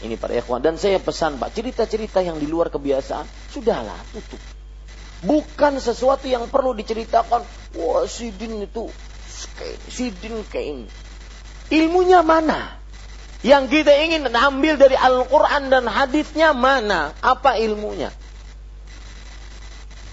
Ini 0.00 0.16
para 0.16 0.32
ikhwan. 0.36 0.64
Dan 0.64 0.80
saya 0.80 0.96
pesan 0.96 1.36
Pak, 1.36 1.52
cerita-cerita 1.52 2.24
yang 2.24 2.40
di 2.40 2.48
luar 2.48 2.72
kebiasaan, 2.72 3.28
sudahlah, 3.52 3.96
tutup. 4.12 4.40
Bukan 5.24 5.80
sesuatu 5.80 6.28
yang 6.28 6.48
perlu 6.48 6.76
diceritakan, 6.76 7.40
wah 7.80 8.04
sidin 8.04 8.68
itu, 8.68 8.88
sidin 9.90 10.44
kayak. 10.48 10.88
Ilmunya 11.72 12.22
mana? 12.22 12.78
Yang 13.42 13.82
kita 13.82 13.92
ingin 14.02 14.26
ambil 14.30 14.78
dari 14.80 14.96
Al-Quran 14.98 15.68
dan 15.70 15.84
hadisnya 15.86 16.54
mana? 16.56 17.14
Apa 17.20 17.58
ilmunya? 17.60 18.10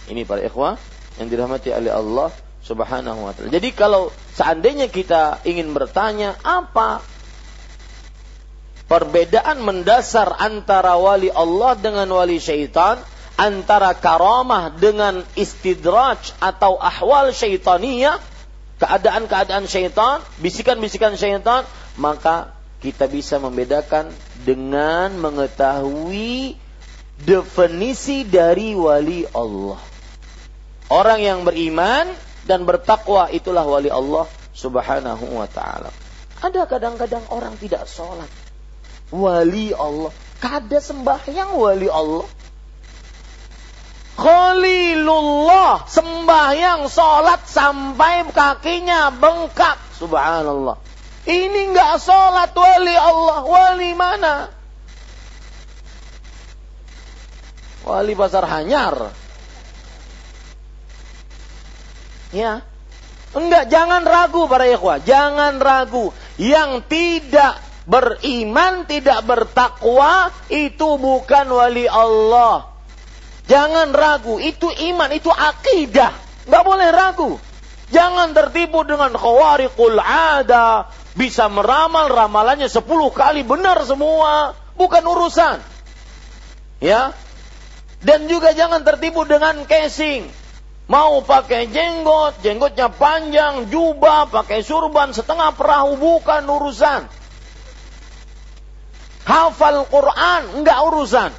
Ini 0.09 0.27
para 0.27 0.43
ikhwah 0.43 0.75
yang 1.17 1.27
dirahmati 1.31 1.71
oleh 1.71 1.93
Allah 1.93 2.29
subhanahu 2.63 3.27
wa 3.27 3.31
ta'ala. 3.31 3.51
Jadi 3.53 3.69
kalau 3.71 4.11
seandainya 4.35 4.91
kita 4.91 5.43
ingin 5.47 5.71
bertanya 5.71 6.35
apa 6.43 7.03
perbedaan 8.87 9.63
mendasar 9.63 10.37
antara 10.37 10.99
wali 10.99 11.31
Allah 11.31 11.73
dengan 11.79 12.07
wali 12.11 12.37
syaitan, 12.37 12.99
antara 13.39 13.95
karamah 13.95 14.75
dengan 14.75 15.23
istidraj 15.33 16.35
atau 16.37 16.77
ahwal 16.77 17.33
syaitania, 17.33 18.19
keadaan-keadaan 18.83 19.63
syaitan, 19.63 20.19
bisikan-bisikan 20.43 21.15
syaitan, 21.15 21.63
maka 21.95 22.51
kita 22.83 23.07
bisa 23.07 23.39
membedakan 23.39 24.11
dengan 24.43 25.15
mengetahui 25.15 26.59
definisi 27.23 28.27
dari 28.27 28.75
wali 28.75 29.23
Allah. 29.31 29.79
Orang 30.91 31.23
yang 31.23 31.47
beriman 31.47 32.11
dan 32.43 32.67
bertakwa 32.67 33.31
itulah 33.31 33.63
wali 33.63 33.87
Allah 33.87 34.27
Subhanahu 34.51 35.39
wa 35.39 35.47
taala. 35.47 35.95
Ada 36.43 36.67
kadang-kadang 36.67 37.23
orang 37.31 37.55
tidak 37.55 37.87
sholat, 37.87 38.27
wali 39.15 39.71
Allah. 39.71 40.11
Kada 40.43 40.83
sembahyang 40.83 41.55
wali 41.55 41.87
Allah. 41.87 42.27
Khalilullah 44.13 45.89
sembahyang 45.89 46.85
sholat 46.85 47.49
sampai 47.49 48.29
kakinya 48.29 49.09
bengkak. 49.09 49.81
Subhanallah. 49.97 50.77
Ini 51.23 51.71
enggak 51.71 51.97
sholat 52.03 52.53
wali 52.53 52.93
Allah. 52.93 53.39
Wali 53.41 53.91
mana? 53.95 54.35
Wali 57.83 58.13
pasar 58.13 58.45
hanyar. 58.45 59.11
Ya. 62.29 62.61
Enggak, 63.33 63.65
jangan 63.73 64.05
ragu 64.05 64.45
para 64.45 64.69
ikhwah. 64.69 65.01
Jangan 65.01 65.57
ragu. 65.57 66.13
Yang 66.37 66.85
tidak 66.85 67.57
beriman 67.89 68.85
tidak 68.85 69.25
bertakwa 69.25 70.29
itu 70.53 71.01
bukan 71.01 71.47
wali 71.49 71.89
Allah. 71.89 72.72
Jangan 73.43 73.91
ragu, 73.91 74.39
itu 74.39 74.71
iman, 74.71 75.11
itu 75.11 75.27
akidah. 75.27 76.15
Nggak 76.47 76.63
boleh 76.63 76.89
ragu. 76.95 77.31
Jangan 77.91 78.31
tertipu 78.31 78.87
dengan 78.87 79.11
khawariqul 79.13 79.99
ada. 79.99 80.87
Bisa 81.13 81.45
meramal, 81.51 82.09
ramalannya 82.09 82.71
sepuluh 82.71 83.13
kali 83.13 83.45
benar 83.45 83.83
semua. 83.85 84.57
Bukan 84.73 85.03
urusan. 85.05 85.61
Ya. 86.81 87.13
Dan 88.03 88.27
juga 88.27 88.51
jangan 88.51 88.81
tertipu 88.83 89.23
dengan 89.23 89.63
casing. 89.63 90.27
Mau 90.91 91.23
pakai 91.23 91.71
jenggot, 91.71 92.43
jenggotnya 92.43 92.91
panjang, 92.91 93.71
jubah, 93.71 94.27
pakai 94.27 94.59
surban, 94.59 95.15
setengah 95.15 95.55
perahu, 95.55 95.95
bukan 95.95 96.43
urusan 96.43 97.07
hafal 99.23 99.87
Quran, 99.87 100.41
enggak 100.61 100.79
urusan. 100.91 101.31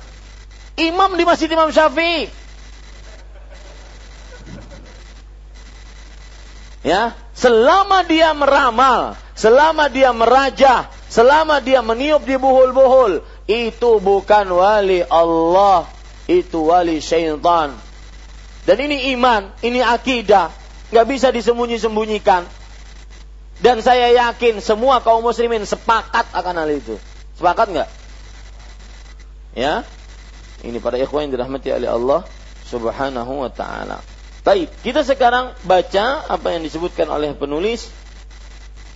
Imam 0.74 1.14
di 1.14 1.22
Masjid 1.22 1.46
Imam 1.46 1.70
Syafi'i. 1.70 2.26
Ya, 6.84 7.16
selama 7.32 8.04
dia 8.04 8.36
meramal, 8.36 9.16
selama 9.32 9.88
dia 9.88 10.12
merajah, 10.12 10.92
selama 11.08 11.56
dia 11.64 11.80
meniup 11.80 12.28
di 12.28 12.36
buhul-buhul, 12.36 13.24
itu 13.48 13.90
bukan 14.04 14.46
wali 14.52 15.00
Allah, 15.08 15.88
itu 16.28 16.68
wali 16.68 17.00
syaitan. 17.00 17.72
Dan 18.68 18.76
ini 18.84 19.16
iman, 19.16 19.48
ini 19.64 19.80
akidah, 19.80 20.52
nggak 20.92 21.06
bisa 21.08 21.32
disembunyi-sembunyikan. 21.32 22.44
Dan 23.64 23.80
saya 23.80 24.12
yakin 24.12 24.60
semua 24.60 25.00
kaum 25.00 25.24
muslimin 25.24 25.64
sepakat 25.64 26.28
akan 26.36 26.54
hal 26.58 26.68
itu. 26.68 27.00
Sepakat 27.40 27.72
nggak? 27.72 27.88
Ya. 29.56 29.88
Ini 30.64 30.80
para 30.80 30.96
ikhwan 30.96 31.28
yang 31.28 31.36
dirahmati 31.36 31.68
oleh 31.70 31.92
Allah 31.92 32.24
Subhanahu 32.64 33.44
wa 33.44 33.50
taala. 33.52 34.00
Baik, 34.44 34.72
kita 34.84 35.04
sekarang 35.04 35.56
baca 35.64 36.24
apa 36.28 36.52
yang 36.52 36.64
disebutkan 36.64 37.08
oleh 37.08 37.32
penulis 37.36 37.88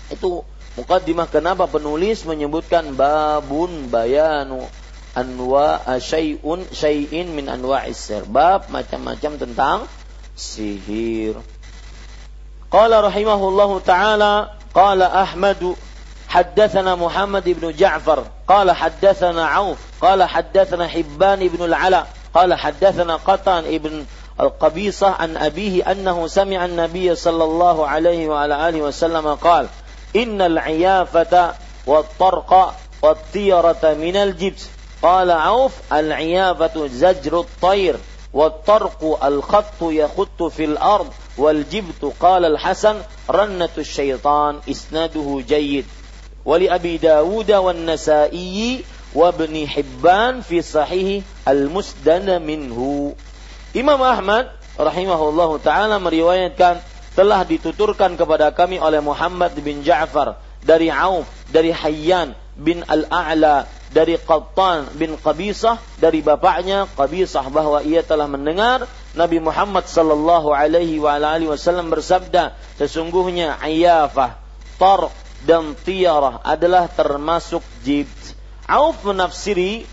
itu 0.08 0.44
Mukaddimah 0.78 1.26
kenapa 1.26 1.66
penulis 1.66 2.22
menyebutkan 2.22 2.94
babun 2.94 3.90
bayanu 3.90 4.62
anwa 5.10 5.82
asyai'un 5.82 6.70
syai'in 6.70 7.34
min 7.34 7.50
anwa 7.50 7.82
isir 7.82 8.22
Bab 8.22 8.70
macam-macam 8.70 9.42
tentang 9.42 9.78
sihir. 10.38 11.34
Qala 12.70 13.02
rahimahullahu 13.02 13.82
taala 13.82 14.54
qala 14.70 15.10
Ahmadu, 15.10 15.74
haddatsana 16.30 16.94
Muhammad 16.94 17.42
ibnu 17.42 17.74
Ja'far 17.74 18.30
قال 18.48 18.70
حدثنا 18.70 19.46
عوف 19.46 19.78
قال 20.00 20.22
حدثنا 20.22 20.88
حبان 20.88 21.48
بن 21.48 21.64
العلاء 21.64 22.06
قال 22.34 22.54
حدثنا 22.54 23.16
قطان 23.16 23.78
بن 23.78 24.04
القبيصة 24.40 25.10
عن 25.10 25.36
أبيه 25.36 25.92
أنه 25.92 26.26
سمع 26.26 26.64
النبي 26.64 27.14
صلى 27.14 27.44
الله 27.44 27.86
عليه 27.86 28.28
وعلى 28.28 28.68
آله 28.68 28.82
وسلم 28.82 29.34
قال 29.34 29.68
إن 30.16 30.42
العيافة 30.42 31.54
والطرق 31.86 32.74
والطيرة 33.02 33.94
من 34.00 34.16
الجبس 34.16 34.66
قال 35.02 35.30
عوف 35.30 35.72
العيافة 35.92 36.86
زجر 36.86 37.40
الطير 37.40 37.96
والطرق 38.32 39.24
الخط 39.24 39.82
يخط 39.82 40.42
في 40.42 40.64
الأرض 40.64 41.12
والجبت 41.38 42.12
قال 42.20 42.44
الحسن 42.44 42.96
رنة 43.30 43.68
الشيطان 43.78 44.60
إسناده 44.70 45.42
جيد 45.48 45.86
wali 46.48 46.64
Abi 46.64 46.96
Dawud 46.96 47.52
wa 47.52 47.76
Nasa'i 47.76 48.80
wa 49.12 49.28
Ibn 49.28 49.52
Hibban 49.68 50.40
fi 50.40 50.64
sahih 50.64 51.20
al-musdana 51.44 52.40
minhu. 52.40 53.12
Imam 53.76 54.00
Ahmad 54.00 54.48
rahimahullahu 54.80 55.60
taala 55.60 56.00
meriwayatkan 56.00 56.80
telah 57.12 57.44
dituturkan 57.44 58.16
kepada 58.16 58.48
kami 58.56 58.80
oleh 58.80 59.04
Muhammad 59.04 59.52
bin 59.60 59.84
Ja'far 59.84 60.40
dari 60.64 60.88
Auf 60.88 61.28
dari 61.52 61.68
Hayyan 61.68 62.32
bin 62.56 62.80
Al-A'la 62.88 63.68
dari 63.92 64.16
Qattan 64.16 64.96
bin 64.96 65.20
Qabisah 65.20 66.00
dari 66.00 66.24
bapaknya 66.24 66.88
Qabisah 66.88 67.44
bahwa 67.52 67.84
ia 67.84 68.00
telah 68.00 68.24
mendengar 68.24 68.88
Nabi 69.12 69.36
Muhammad 69.42 69.84
sallallahu 69.84 70.56
alaihi 70.56 70.96
wasallam 71.00 71.92
bersabda 71.92 72.56
sesungguhnya 72.80 73.60
ayafah 73.60 74.40
tar 74.80 75.12
dan 75.46 75.76
tiarah 75.78 76.42
adalah 76.42 76.90
termasuk 76.90 77.62
jibt. 77.84 78.34
Auf 78.68 79.00
menafsiri 79.06 79.86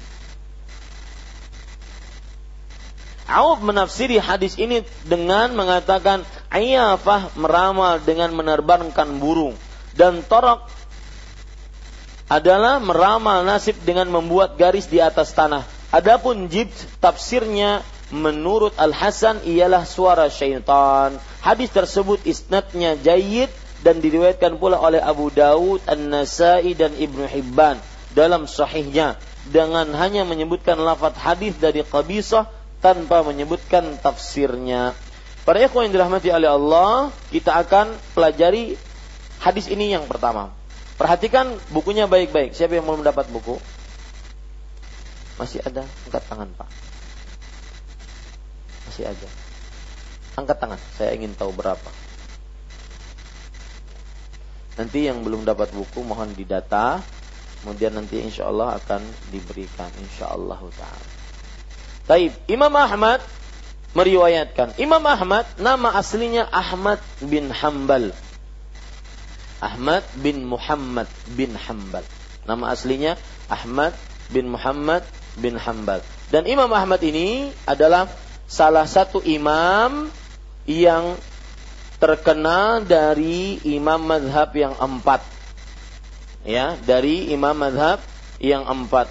Auf 3.26 3.58
menafsiri 3.58 4.22
hadis 4.22 4.54
ini 4.62 4.86
dengan 5.02 5.50
mengatakan 5.58 6.22
ayafah 6.54 7.34
meramal 7.34 7.98
dengan 7.98 8.30
menerbangkan 8.38 9.18
burung 9.18 9.58
dan 9.98 10.22
torok 10.22 10.70
adalah 12.30 12.78
meramal 12.78 13.42
nasib 13.42 13.74
dengan 13.82 14.14
membuat 14.14 14.62
garis 14.62 14.86
di 14.86 15.02
atas 15.02 15.34
tanah. 15.34 15.66
Adapun 15.90 16.54
jibt 16.54 16.74
tafsirnya 17.02 17.82
menurut 18.14 18.78
Al 18.78 18.94
Hasan 18.94 19.42
ialah 19.42 19.90
suara 19.90 20.30
syaitan. 20.30 21.18
Hadis 21.42 21.74
tersebut 21.74 22.22
isnadnya 22.30 22.94
jayid 22.94 23.50
dan 23.86 24.02
diriwayatkan 24.02 24.58
pula 24.58 24.82
oleh 24.82 24.98
Abu 24.98 25.30
Dawud, 25.30 25.86
An-Nasai 25.86 26.74
dan 26.74 26.98
Ibnu 26.98 27.30
Hibban 27.30 27.78
dalam 28.18 28.50
sahihnya 28.50 29.22
dengan 29.46 29.94
hanya 29.94 30.26
menyebutkan 30.26 30.82
lafaz 30.82 31.14
hadis 31.22 31.54
dari 31.62 31.86
Qabisah 31.86 32.50
tanpa 32.82 33.22
menyebutkan 33.22 34.02
tafsirnya. 34.02 34.98
Para 35.46 35.62
ikhwan 35.62 35.86
yang 35.86 36.02
dirahmati 36.02 36.34
oleh 36.34 36.50
Allah, 36.50 37.14
kita 37.30 37.54
akan 37.62 37.94
pelajari 38.18 38.74
hadis 39.38 39.70
ini 39.70 39.94
yang 39.94 40.10
pertama. 40.10 40.50
Perhatikan 40.98 41.54
bukunya 41.70 42.10
baik-baik. 42.10 42.58
Siapa 42.58 42.74
yang 42.74 42.90
mau 42.90 42.98
mendapat 42.98 43.30
buku? 43.30 43.62
Masih 45.38 45.62
ada? 45.62 45.86
Angkat 46.10 46.24
tangan, 46.26 46.50
Pak. 46.58 46.70
Masih 48.90 49.06
ada. 49.06 49.30
Angkat 50.42 50.58
tangan. 50.58 50.80
Saya 50.98 51.14
ingin 51.14 51.38
tahu 51.38 51.54
berapa. 51.54 52.05
Nanti 54.76 55.08
yang 55.08 55.24
belum 55.24 55.48
dapat 55.48 55.72
buku 55.72 56.04
mohon 56.04 56.36
didata. 56.36 57.00
Kemudian 57.64 57.96
nanti 57.96 58.20
insya 58.22 58.52
Allah 58.52 58.76
akan 58.78 59.02
diberikan. 59.32 59.88
Insya 60.04 60.30
Allah 60.36 60.60
ta'ala. 60.60 61.08
Taib. 62.06 62.32
Imam 62.52 62.74
Ahmad 62.76 63.24
meriwayatkan. 63.96 64.76
Imam 64.78 65.02
Ahmad 65.08 65.48
nama 65.58 65.96
aslinya 65.96 66.46
Ahmad 66.52 67.00
bin 67.24 67.50
Hambal. 67.50 68.12
Ahmad 69.64 70.04
bin 70.20 70.44
Muhammad 70.46 71.08
bin 71.34 71.56
Hambal. 71.56 72.04
Nama 72.46 72.76
aslinya 72.76 73.18
Ahmad 73.50 73.96
bin 74.30 74.52
Muhammad 74.52 75.02
bin 75.40 75.56
Hambal. 75.58 76.04
Dan 76.30 76.46
Imam 76.46 76.70
Ahmad 76.70 77.02
ini 77.02 77.50
adalah 77.66 78.12
salah 78.46 78.86
satu 78.86 79.24
imam 79.26 80.12
yang 80.70 81.18
terkenal 82.06 82.86
dari 82.86 83.58
imam 83.66 83.98
madhab 83.98 84.54
yang 84.54 84.78
empat. 84.78 85.26
Ya, 86.46 86.78
dari 86.86 87.34
imam 87.34 87.58
madhab 87.58 87.98
yang 88.38 88.62
empat. 88.62 89.10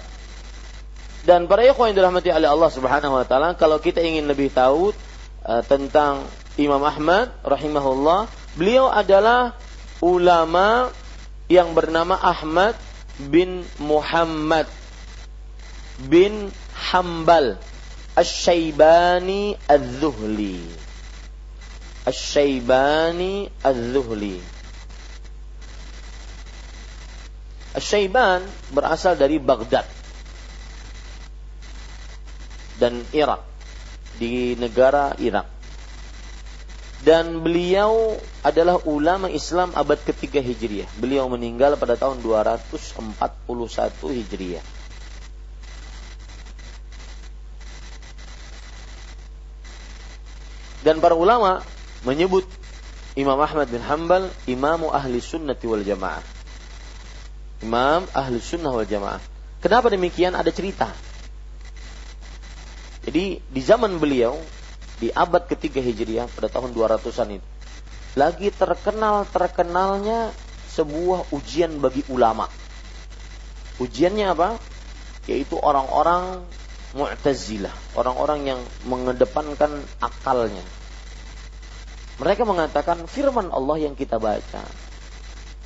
Dan 1.27 1.51
para 1.51 1.67
ikhwan 1.67 1.91
yang 1.91 1.99
dirahmati 1.99 2.31
oleh 2.31 2.47
Allah 2.47 2.71
Subhanahu 2.71 3.19
wa 3.19 3.25
taala, 3.27 3.51
kalau 3.59 3.83
kita 3.83 3.99
ingin 3.99 4.31
lebih 4.31 4.47
tahu 4.55 4.95
uh, 5.43 5.59
tentang 5.67 6.23
Imam 6.55 6.79
Ahmad 6.79 7.35
rahimahullah, 7.43 8.31
beliau 8.55 8.87
adalah 8.87 9.59
ulama 9.99 10.87
yang 11.51 11.75
bernama 11.75 12.15
Ahmad 12.15 12.79
bin 13.19 13.67
Muhammad 13.83 14.71
bin 16.07 16.47
Hambal 16.71 17.59
Asy-Syaibani 18.15 19.59
Az-Zuhli 19.67 20.84
Asy-Syaibani 22.05 23.49
Az-Zuhli 23.65 24.37
Asy-Syaiban 27.75 28.45
berasal 28.71 29.17
dari 29.17 29.41
Baghdad 29.41 29.83
dan 32.79 33.03
Irak 33.11 33.43
di 34.15 34.55
negara 34.55 35.17
Irak 35.19 35.55
dan 37.05 37.45
beliau 37.45 38.17
adalah 38.41 38.81
ulama 38.89 39.29
Islam 39.29 39.69
abad 39.77 40.01
ketiga 40.01 40.41
Hijriah. 40.41 40.89
Beliau 40.97 41.29
meninggal 41.29 41.77
pada 41.77 41.93
tahun 41.93 42.17
241 42.25 43.21
Hijriah. 44.09 44.65
Dan 50.81 50.97
para 50.97 51.13
ulama 51.13 51.61
menyebut 52.05 52.45
Imam 53.17 53.39
Ahmad 53.41 53.67
bin 53.67 53.81
Hanbal 53.81 54.29
imamu 54.45 54.91
ahli 54.93 55.19
sunnati 55.19 55.65
wal 55.65 55.81
jamaah. 55.81 56.21
Imam 57.63 58.05
ahli 58.13 58.37
sunnah 58.39 58.71
wal 58.71 58.87
jamaah. 58.87 59.19
Kenapa 59.59 59.89
demikian? 59.89 60.37
Ada 60.37 60.53
cerita. 60.53 60.91
Jadi 63.05 63.41
di 63.41 63.61
zaman 63.61 63.97
beliau 63.97 64.37
di 65.01 65.11
abad 65.11 65.45
ketiga 65.49 65.83
Hijriah 65.83 66.29
pada 66.31 66.47
tahun 66.47 66.71
200-an 66.71 67.29
itu 67.37 67.47
lagi 68.15 68.47
terkenal-terkenalnya 68.47 70.31
sebuah 70.71 71.35
ujian 71.35 71.83
bagi 71.83 72.03
ulama. 72.07 72.47
Ujiannya 73.79 74.25
apa? 74.31 74.49
Yaitu 75.27 75.59
orang-orang 75.59 76.47
Mu'tazilah, 76.95 77.75
orang-orang 77.99 78.55
yang 78.55 78.61
mengedepankan 78.87 79.83
akalnya. 79.99 80.63
Mereka 82.15 82.47
mengatakan 82.47 83.03
firman 83.11 83.51
Allah 83.51 83.77
yang 83.81 83.95
kita 83.97 84.15
baca, 84.15 84.63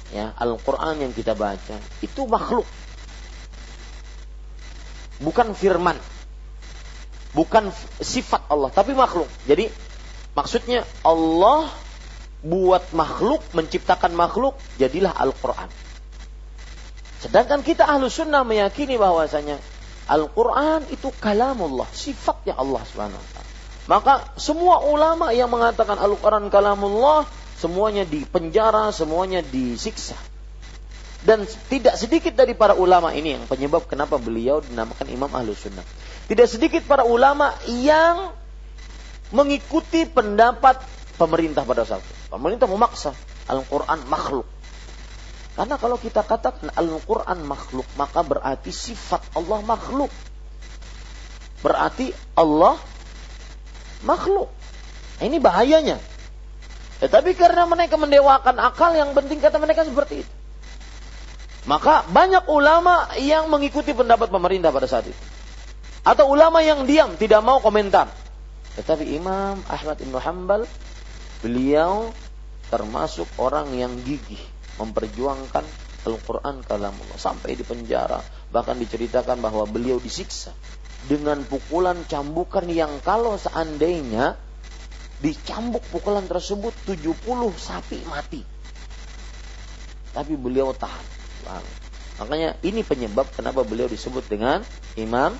ya 0.10 0.34
Al-Qur'an 0.34 0.98
yang 0.98 1.14
kita 1.14 1.38
baca 1.38 1.78
itu 2.02 2.22
makhluk. 2.26 2.66
Bukan 5.20 5.52
firman 5.54 6.00
bukan 7.34 7.70
sifat 8.02 8.50
Allah 8.50 8.74
tapi 8.74 8.98
makhluk. 8.98 9.30
Jadi 9.46 9.70
maksudnya 10.34 10.86
Allah 11.06 11.70
buat 12.40 12.96
makhluk, 12.96 13.44
menciptakan 13.52 14.16
makhluk, 14.16 14.56
jadilah 14.80 15.12
Al-Quran. 15.12 15.68
Sedangkan 17.20 17.60
kita 17.68 17.84
ahlu 17.84 18.08
sunnah 18.08 18.48
meyakini 18.48 18.96
bahwasanya 18.96 19.60
Al-Quran 20.08 20.88
itu 20.88 21.12
kalamullah, 21.20 21.86
sifatnya 21.92 22.56
Allah 22.56 22.82
wa 22.82 23.08
Maka 23.90 24.38
semua 24.38 24.86
ulama 24.86 25.34
yang 25.34 25.50
mengatakan 25.50 25.98
Al-Quran 25.98 26.54
kalamullah, 26.54 27.26
semuanya 27.58 28.06
dipenjara, 28.06 28.94
semuanya 28.94 29.42
disiksa. 29.42 30.14
Dan 31.26 31.50
tidak 31.74 31.98
sedikit 31.98 32.38
dari 32.38 32.54
para 32.54 32.78
ulama 32.78 33.12
ini 33.18 33.34
yang 33.34 33.50
penyebab 33.50 33.90
kenapa 33.90 34.22
beliau 34.22 34.62
dinamakan 34.62 35.10
Imam 35.10 35.28
Ahlu 35.34 35.58
Sunnah. 35.58 35.82
Tidak 36.30 36.46
sedikit 36.46 36.86
para 36.86 37.02
ulama 37.02 37.50
yang 37.66 38.30
mengikuti 39.34 40.06
pendapat 40.06 40.86
pemerintah 41.18 41.66
pada 41.66 41.82
saat 41.82 42.06
itu. 42.06 42.14
Pemerintah 42.30 42.70
memaksa 42.70 43.18
Al-Quran 43.50 44.06
makhluk. 44.06 44.46
Karena 45.58 45.82
kalau 45.82 45.98
kita 45.98 46.22
katakan 46.22 46.70
Al-Quran 46.78 47.42
makhluk, 47.42 47.90
maka 47.98 48.22
berarti 48.22 48.70
sifat 48.70 49.34
Allah 49.34 49.66
makhluk. 49.66 50.14
Berarti 51.60 52.14
Allah 52.38 52.80
makhluk. 54.04 54.52
Nah, 55.20 55.26
ini 55.28 55.38
bahayanya. 55.40 55.98
Tetapi 57.00 57.36
karena 57.36 57.64
mereka 57.64 57.96
mendewakan 57.96 58.60
akal, 58.60 58.92
yang 58.96 59.16
penting 59.16 59.40
kata 59.40 59.60
mereka 59.60 59.88
seperti 59.88 60.28
itu. 60.28 60.34
Maka 61.68 62.08
banyak 62.08 62.48
ulama 62.48 63.12
yang 63.20 63.52
mengikuti 63.52 63.92
pendapat 63.92 64.32
pemerintah 64.32 64.72
pada 64.72 64.88
saat 64.88 65.08
itu. 65.08 65.24
Atau 66.04 66.32
ulama 66.32 66.64
yang 66.64 66.88
diam, 66.88 67.16
tidak 67.20 67.44
mau 67.44 67.60
komentar. 67.60 68.08
Tetapi 68.80 69.16
Imam 69.16 69.60
Ahmad 69.68 70.00
bin 70.00 70.16
Hanbal, 70.16 70.64
beliau 71.44 72.16
termasuk 72.72 73.28
orang 73.40 73.76
yang 73.76 73.92
gigih 74.04 74.40
memperjuangkan 74.80 75.66
Al-Quran 76.08 76.64
kalamullah 76.64 77.20
sampai 77.20 77.60
di 77.60 77.68
penjara 77.68 78.24
bahkan 78.56 78.80
diceritakan 78.80 79.44
bahwa 79.44 79.68
beliau 79.68 80.00
disiksa 80.00 80.56
dengan 81.08 81.46
pukulan 81.48 82.04
cambukan 82.10 82.68
yang 82.68 83.00
kalau 83.00 83.40
seandainya 83.40 84.36
dicambuk 85.20 85.84
pukulan 85.92 86.28
tersebut 86.28 86.72
70 86.88 87.16
sapi 87.56 88.00
mati 88.08 88.42
tapi 90.12 90.34
beliau 90.36 90.76
tahan 90.76 91.06
makanya 92.20 92.60
ini 92.68 92.84
penyebab 92.84 93.32
kenapa 93.32 93.64
beliau 93.64 93.88
disebut 93.88 94.28
dengan 94.28 94.60
Imam 95.00 95.32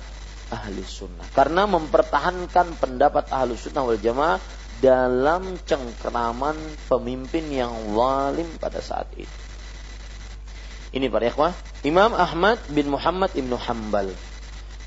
ahli 0.50 0.82
sunnah. 0.82 1.24
Karena 1.30 1.64
mempertahankan 1.70 2.76
pendapat 2.76 3.30
ahli 3.30 3.54
sunnah 3.54 3.86
wal 3.86 3.96
jamaah 3.96 4.42
dalam 4.82 5.56
cengkeraman 5.62 6.58
pemimpin 6.90 7.46
yang 7.48 7.72
zalim 7.94 8.48
pada 8.58 8.82
saat 8.82 9.06
itu. 9.14 9.38
Ini 10.90 11.06
para 11.06 11.30
ikhwah, 11.30 11.54
Imam 11.86 12.10
Ahmad 12.10 12.58
bin 12.74 12.90
Muhammad 12.90 13.30
ibnu 13.38 13.54
Hambal. 13.54 14.10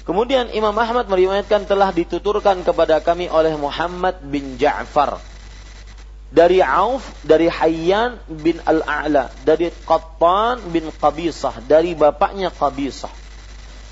Kemudian 0.03 0.51
Imam 0.51 0.75
Ahmad 0.75 1.07
meriwayatkan 1.07 1.63
telah 1.63 1.95
dituturkan 1.95 2.59
kepada 2.67 2.99
kami 2.99 3.31
oleh 3.31 3.55
Muhammad 3.55 4.19
bin 4.19 4.59
Ja'far 4.59 5.23
dari 6.33 6.65
Auf, 6.65 7.05
dari 7.21 7.45
Hayyan 7.45 8.17
bin 8.25 8.57
Al-A'la, 8.65 9.29
dari 9.45 9.69
Qattan 9.69 10.65
bin 10.73 10.89
Qabisah, 10.89 11.61
dari 11.69 11.93
bapaknya 11.93 12.49
Qabisah. 12.49 13.13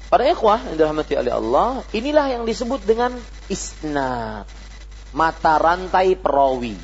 Para 0.10 0.26
ikhwah 0.28 0.60
yang 0.66 0.76
dirahmati 0.76 1.14
oleh 1.16 1.32
Allah, 1.32 1.86
inilah 1.94 2.28
yang 2.34 2.44
disebut 2.44 2.82
dengan 2.84 3.14
isnad. 3.48 4.50
Mata 5.14 5.56
rantai 5.62 6.18
perawi. 6.18 6.76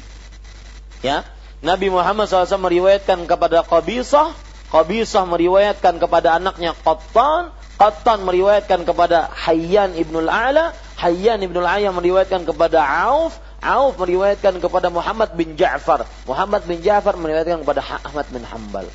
Ya. 1.01 1.25
Nabi 1.65 1.89
Muhammad 1.89 2.29
SAW 2.29 2.61
meriwayatkan 2.61 3.25
kepada 3.25 3.65
Qabisah, 3.65 4.31
Qabisah 4.69 5.25
meriwayatkan 5.25 5.97
kepada 5.97 6.37
anaknya 6.37 6.77
Qattan, 6.77 7.49
Qattan 7.77 8.25
meriwayatkan 8.25 8.89
kepada 8.89 9.29
Hayyan 9.29 9.93
ibnul 9.93 10.25
A'la, 10.25 10.73
Hayyan 10.97 11.45
ibnul 11.45 11.69
A'la 11.69 11.93
meriwayatkan 11.93 12.41
kepada 12.49 12.81
Auf, 13.05 13.37
Auf 13.61 14.01
meriwayatkan 14.01 14.57
kepada 14.57 14.89
Muhammad 14.89 15.37
bin 15.37 15.53
Ja'far, 15.53 16.09
Muhammad 16.25 16.65
bin 16.65 16.81
Ja'far 16.81 17.13
meriwayatkan 17.21 17.61
kepada 17.61 17.81
Ahmad 18.01 18.25
bin 18.33 18.41
Hambal. 18.41 18.89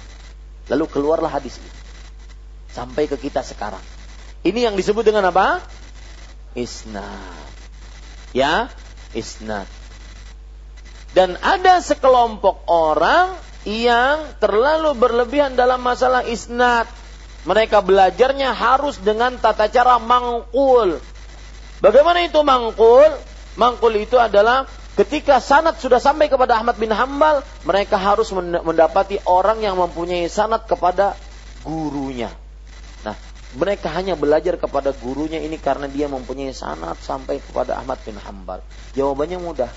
Lalu 0.67 0.85
keluarlah 0.91 1.31
hadis 1.31 1.63
ini. 1.63 1.71
Sampai 2.75 3.07
ke 3.07 3.15
kita 3.15 3.47
sekarang. 3.47 3.83
Ini 4.43 4.71
yang 4.71 4.75
disebut 4.75 5.07
dengan 5.07 5.31
apa? 5.31 5.63
Isnad. 6.59 7.51
ya 8.35 8.67
isnad. 9.15 9.69
Dan 11.13 11.37
ada 11.39 11.79
sekelompok 11.85 12.65
orang 12.67 13.37
yang 13.69 14.33
terlalu 14.41 14.97
berlebihan 14.97 15.55
dalam 15.55 15.85
masalah 15.85 16.25
isnad. 16.25 16.89
Mereka 17.43 17.83
belajarnya 17.83 18.55
harus 18.55 19.03
dengan 19.03 19.35
tata 19.35 19.67
cara 19.67 19.99
mangkul. 19.99 21.03
Bagaimana 21.83 22.23
itu 22.23 22.39
mangkul? 22.47 23.11
Mangkul 23.59 23.99
itu 23.99 24.15
adalah 24.15 24.71
ketika 24.95 25.43
sanat 25.43 25.83
sudah 25.83 25.99
sampai 25.99 26.31
kepada 26.31 26.55
Ahmad 26.55 26.79
bin 26.79 26.95
Hambal, 26.95 27.43
mereka 27.67 27.99
harus 27.99 28.31
mendapati 28.39 29.19
orang 29.27 29.59
yang 29.59 29.75
mempunyai 29.75 30.31
sanat 30.31 30.71
kepada 30.71 31.19
gurunya. 31.67 32.31
Nah, 33.03 33.19
mereka 33.59 33.91
hanya 33.91 34.15
belajar 34.15 34.55
kepada 34.55 34.95
gurunya 34.95 35.43
ini 35.43 35.59
karena 35.59 35.91
dia 35.91 36.07
mempunyai 36.07 36.55
sanat 36.55 37.03
sampai 37.03 37.43
kepada 37.43 37.75
Ahmad 37.75 37.99
bin 38.07 38.15
Hambal. 38.23 38.63
Jawabannya 38.95 39.43
mudah. 39.43 39.71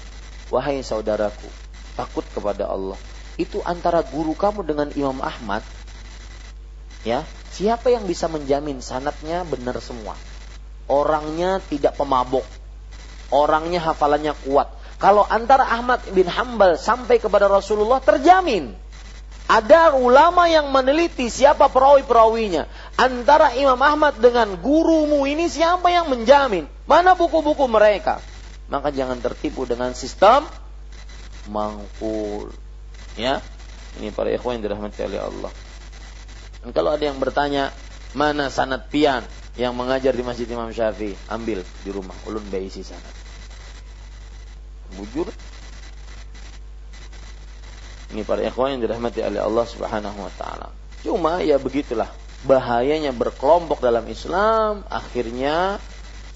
Wahai 0.54 0.86
saudaraku, 0.86 1.50
takut 1.98 2.22
kepada 2.30 2.70
Allah. 2.70 3.02
Itu 3.36 3.66
antara 3.66 4.06
guru 4.06 4.38
kamu 4.38 4.62
dengan 4.62 4.88
Imam 4.94 5.18
Ahmad. 5.26 5.66
Ya, 7.02 7.26
siapa 7.56 7.88
yang 7.88 8.04
bisa 8.04 8.28
menjamin 8.28 8.84
sanatnya 8.84 9.48
benar 9.48 9.80
semua? 9.80 10.20
Orangnya 10.92 11.64
tidak 11.64 11.96
pemabok. 11.96 12.44
Orangnya 13.32 13.80
hafalannya 13.80 14.36
kuat. 14.44 14.68
Kalau 15.00 15.24
antara 15.24 15.64
Ahmad 15.64 16.04
bin 16.12 16.28
Hambal 16.28 16.76
sampai 16.76 17.24
kepada 17.24 17.48
Rasulullah 17.48 18.04
terjamin. 18.04 18.76
Ada 19.46 19.94
ulama 19.94 20.50
yang 20.50 20.74
meneliti 20.74 21.30
siapa 21.30 21.70
perawi-perawinya. 21.70 22.66
Antara 22.98 23.54
Imam 23.54 23.78
Ahmad 23.78 24.18
dengan 24.18 24.58
gurumu 24.58 25.30
ini 25.30 25.46
siapa 25.46 25.94
yang 25.94 26.10
menjamin? 26.10 26.66
Mana 26.90 27.14
buku-buku 27.14 27.70
mereka? 27.70 28.26
Maka 28.66 28.90
jangan 28.90 29.22
tertipu 29.22 29.70
dengan 29.70 29.94
sistem 29.94 30.50
mangkul. 31.46 32.50
Ya, 33.14 33.46
ini 34.02 34.10
para 34.10 34.34
ikhwan 34.34 34.58
yang 34.58 34.64
dirahmati 34.66 35.06
oleh 35.06 35.22
Allah. 35.22 35.52
Kalau 36.74 36.98
ada 36.98 37.04
yang 37.06 37.22
bertanya, 37.22 37.70
mana 38.18 38.50
sanat 38.50 38.90
pian 38.90 39.22
yang 39.60 39.78
mengajar 39.78 40.16
di 40.16 40.24
Masjid 40.26 40.50
Imam 40.50 40.72
Syafi'i? 40.74 41.14
Ambil 41.30 41.62
di 41.86 41.90
rumah, 41.94 42.16
ulun 42.26 42.46
baisi 42.50 42.82
sanat. 42.82 43.14
Bujur. 44.98 45.30
Ini 48.16 48.22
para 48.24 48.42
ikhwan 48.46 48.78
yang 48.78 48.82
dirahmati 48.86 49.20
oleh 49.22 49.42
Allah 49.44 49.66
Subhanahu 49.68 50.18
wa 50.24 50.34
taala. 50.40 50.72
Cuma 51.04 51.44
ya 51.44 51.60
begitulah 51.60 52.08
bahayanya 52.46 53.12
berkelompok 53.12 53.82
dalam 53.82 54.06
Islam 54.06 54.86
akhirnya 54.88 55.82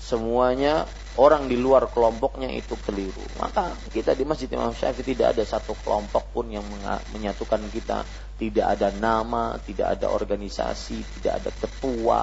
semuanya 0.01 0.89
orang 1.15 1.45
di 1.51 1.55
luar 1.59 1.87
kelompoknya 1.91 2.49
itu 2.51 2.73
keliru. 2.81 3.21
Maka 3.37 3.75
kita 3.93 4.17
di 4.17 4.25
Masjid 4.25 4.49
Imam 4.49 4.73
Syafi'i 4.73 5.13
tidak 5.13 5.37
ada 5.37 5.43
satu 5.45 5.77
kelompok 5.85 6.31
pun 6.33 6.49
yang 6.49 6.65
menyatukan 7.13 7.61
kita. 7.69 8.03
Tidak 8.39 8.63
ada 8.63 8.95
nama, 8.95 9.59
tidak 9.59 9.99
ada 9.99 10.07
organisasi, 10.07 11.03
tidak 11.19 11.43
ada 11.43 11.51
ketua, 11.51 12.21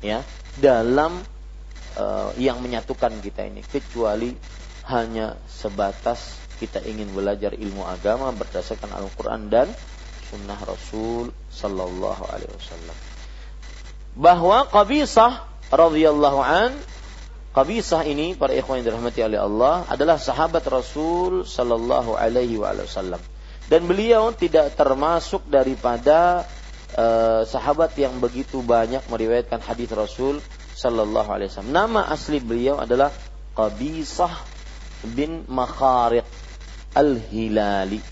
ya 0.00 0.24
dalam 0.56 1.20
uh, 2.00 2.32
yang 2.40 2.64
menyatukan 2.64 3.20
kita 3.20 3.44
ini 3.44 3.60
kecuali 3.60 4.32
hanya 4.88 5.36
sebatas 5.44 6.40
kita 6.56 6.80
ingin 6.80 7.12
belajar 7.12 7.52
ilmu 7.52 7.84
agama 7.84 8.32
berdasarkan 8.32 8.88
Al-Quran 8.94 9.52
dan 9.52 9.68
Sunnah 10.32 10.56
Rasul 10.64 11.28
Sallallahu 11.52 12.24
Alaihi 12.24 12.52
Wasallam. 12.56 12.96
Bahwa 14.14 14.64
Qabisah 14.70 15.44
radhiyallahu 15.68 16.40
an 16.40 16.72
Qabisah 17.54 18.02
ini 18.10 18.34
para 18.34 18.50
ikhwan 18.50 18.82
yang 18.82 18.90
dirahmati 18.90 19.22
oleh 19.22 19.38
Allah 19.38 19.86
adalah 19.86 20.18
sahabat 20.18 20.66
Rasul 20.66 21.46
sallallahu 21.46 22.18
alaihi 22.18 22.58
wasallam. 22.58 23.22
Dan 23.64 23.88
beliau 23.88 24.28
tidak 24.36 24.76
termasuk 24.76 25.48
daripada 25.48 26.44
uh, 26.96 27.42
sahabat 27.48 27.96
yang 27.96 28.20
begitu 28.20 28.60
banyak 28.60 29.00
meriwayatkan 29.08 29.64
hadis 29.64 29.88
Rasul 29.88 30.44
sallallahu 30.76 31.30
alaihi 31.32 31.48
wasallam. 31.48 31.72
Nama 31.72 32.00
asli 32.12 32.42
beliau 32.44 32.76
adalah 32.76 33.08
Qabisah 33.54 34.34
bin 35.16 35.48
Makhariq 35.48 36.26
Al-Hilali. 36.92 38.02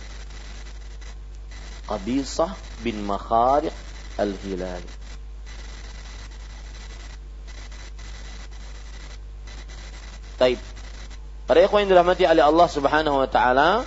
Qabisah 1.85 2.57
bin 2.81 3.05
Makhariq 3.05 3.75
Al-Hilali. 4.17 4.91
Taib. 10.41 10.59
Para 11.47 11.59
ikhwan 11.61 11.85
yang 11.85 11.91
dirahmati 11.93 12.25
oleh 12.25 12.43
Allah 12.43 12.69
Subhanahu 12.71 13.21
wa 13.21 13.29
taala, 13.29 13.85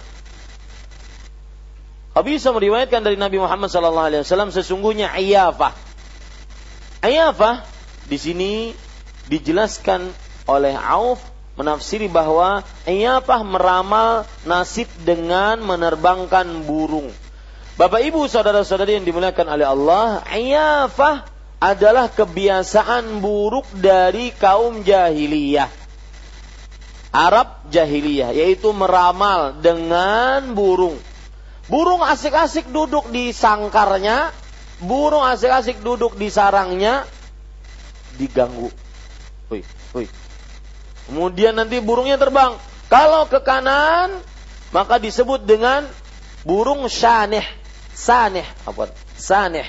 Qabisa 2.16 2.56
meriwayatkan 2.56 3.04
dari 3.04 3.20
Nabi 3.20 3.44
Muhammad 3.44 3.68
sallallahu 3.68 4.08
alaihi 4.08 4.24
wasallam 4.24 4.48
sesungguhnya 4.48 5.12
Iyafah. 5.20 5.76
Iyafah 7.04 7.68
di 8.08 8.16
sini 8.16 8.54
dijelaskan 9.28 10.16
oleh 10.48 10.80
Auf 10.80 11.20
menafsiri 11.60 12.08
bahwa 12.08 12.64
Iyafah 12.88 13.44
meramal 13.44 14.24
nasib 14.48 14.88
dengan 15.04 15.60
menerbangkan 15.60 16.64
burung. 16.64 17.12
Bapak 17.76 18.00
Ibu 18.08 18.32
saudara-saudari 18.32 18.96
yang 18.96 19.04
dimuliakan 19.04 19.52
oleh 19.52 19.68
Allah, 19.68 20.24
Iyafah 20.32 21.28
adalah 21.60 22.08
kebiasaan 22.08 23.20
buruk 23.20 23.68
dari 23.76 24.32
kaum 24.32 24.88
jahiliyah 24.88 25.68
Arab 27.16 27.72
jahiliyah 27.72 28.36
yaitu 28.36 28.76
meramal 28.76 29.56
dengan 29.64 30.52
burung. 30.52 31.00
Burung 31.66 32.06
asik-asik 32.06 32.70
duduk 32.70 33.10
di 33.10 33.34
sangkarnya, 33.34 34.30
burung 34.86 35.26
asik-asik 35.26 35.82
duduk 35.82 36.14
di 36.14 36.30
sarangnya 36.30 37.10
diganggu. 38.22 38.70
Hui, 39.50 39.62
hui. 39.94 40.06
Kemudian 41.10 41.58
nanti 41.58 41.82
burungnya 41.82 42.18
terbang. 42.22 42.58
Kalau 42.86 43.26
ke 43.26 43.42
kanan 43.42 44.22
maka 44.70 45.02
disebut 45.02 45.42
dengan 45.42 45.90
burung 46.46 46.86
saneh. 46.86 47.46
Saneh, 47.96 48.46
apa? 48.66 48.94
Saneh. 49.18 49.66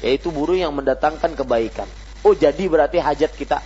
Yaitu 0.00 0.32
burung 0.32 0.56
yang 0.56 0.72
mendatangkan 0.72 1.36
kebaikan. 1.36 1.88
Oh, 2.24 2.32
jadi 2.32 2.64
berarti 2.68 2.96
hajat 2.96 3.36
kita 3.36 3.60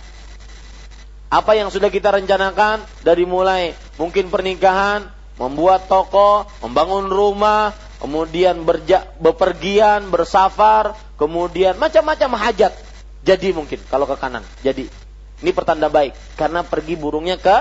apa 1.29 1.53
yang 1.53 1.69
sudah 1.69 1.93
kita 1.93 2.09
rencanakan 2.09 2.81
dari 3.05 3.21
mulai 3.21 3.77
mungkin 4.01 4.33
pernikahan, 4.33 5.05
membuat 5.39 5.87
toko, 5.87 6.45
membangun 6.59 7.07
rumah, 7.07 7.71
kemudian 8.03 8.67
berja, 8.67 9.07
bepergian, 9.17 10.11
bersafar, 10.11 10.99
kemudian 11.15 11.79
macam-macam 11.79 12.35
hajat. 12.35 12.75
Jadi 13.23 13.55
mungkin 13.55 13.79
kalau 13.87 14.03
ke 14.05 14.19
kanan. 14.19 14.43
Jadi 14.61 14.91
ini 15.39 15.51
pertanda 15.55 15.87
baik 15.87 16.11
karena 16.35 16.61
pergi 16.67 16.99
burungnya 16.99 17.39
ke 17.39 17.57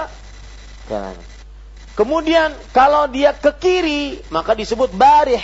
kanan. 0.90 1.14
Kemudian 1.94 2.54
kalau 2.74 3.10
dia 3.10 3.34
ke 3.34 3.54
kiri 3.58 4.22
maka 4.30 4.58
disebut 4.58 4.90
barih. 4.94 5.42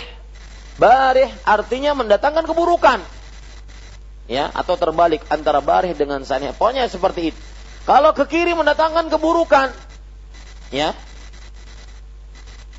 Barih 0.75 1.31
artinya 1.47 1.95
mendatangkan 1.95 2.43
keburukan. 2.43 2.99
Ya, 4.25 4.49
atau 4.51 4.73
terbalik 4.75 5.21
antara 5.29 5.61
barih 5.61 5.93
dengan 5.93 6.19
sanih. 6.25 6.51
Pokoknya 6.51 6.89
seperti 6.89 7.31
itu. 7.31 7.39
Kalau 7.85 8.11
ke 8.17 8.25
kiri 8.25 8.57
mendatangkan 8.57 9.13
keburukan, 9.13 9.69
ya, 10.73 10.97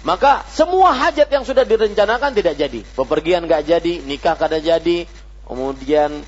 maka 0.07 0.47
semua 0.55 0.95
hajat 0.95 1.27
yang 1.27 1.43
sudah 1.43 1.67
direncanakan 1.67 2.31
tidak 2.31 2.55
jadi. 2.55 2.87
Bepergian 2.95 3.43
nggak 3.43 3.67
jadi, 3.67 4.07
nikah 4.07 4.39
kada 4.39 4.63
jadi, 4.63 5.11
kemudian 5.43 6.23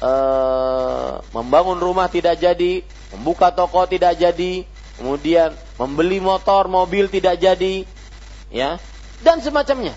ee, 0.00 1.10
membangun 1.36 1.76
rumah 1.76 2.08
tidak 2.08 2.40
jadi, 2.40 2.80
membuka 3.12 3.52
toko 3.52 3.84
tidak 3.84 4.16
jadi, 4.16 4.64
kemudian 4.96 5.52
membeli 5.76 6.24
motor, 6.24 6.72
mobil 6.72 7.12
tidak 7.12 7.36
jadi, 7.36 7.84
ya, 8.48 8.80
dan 9.20 9.44
semacamnya. 9.44 9.92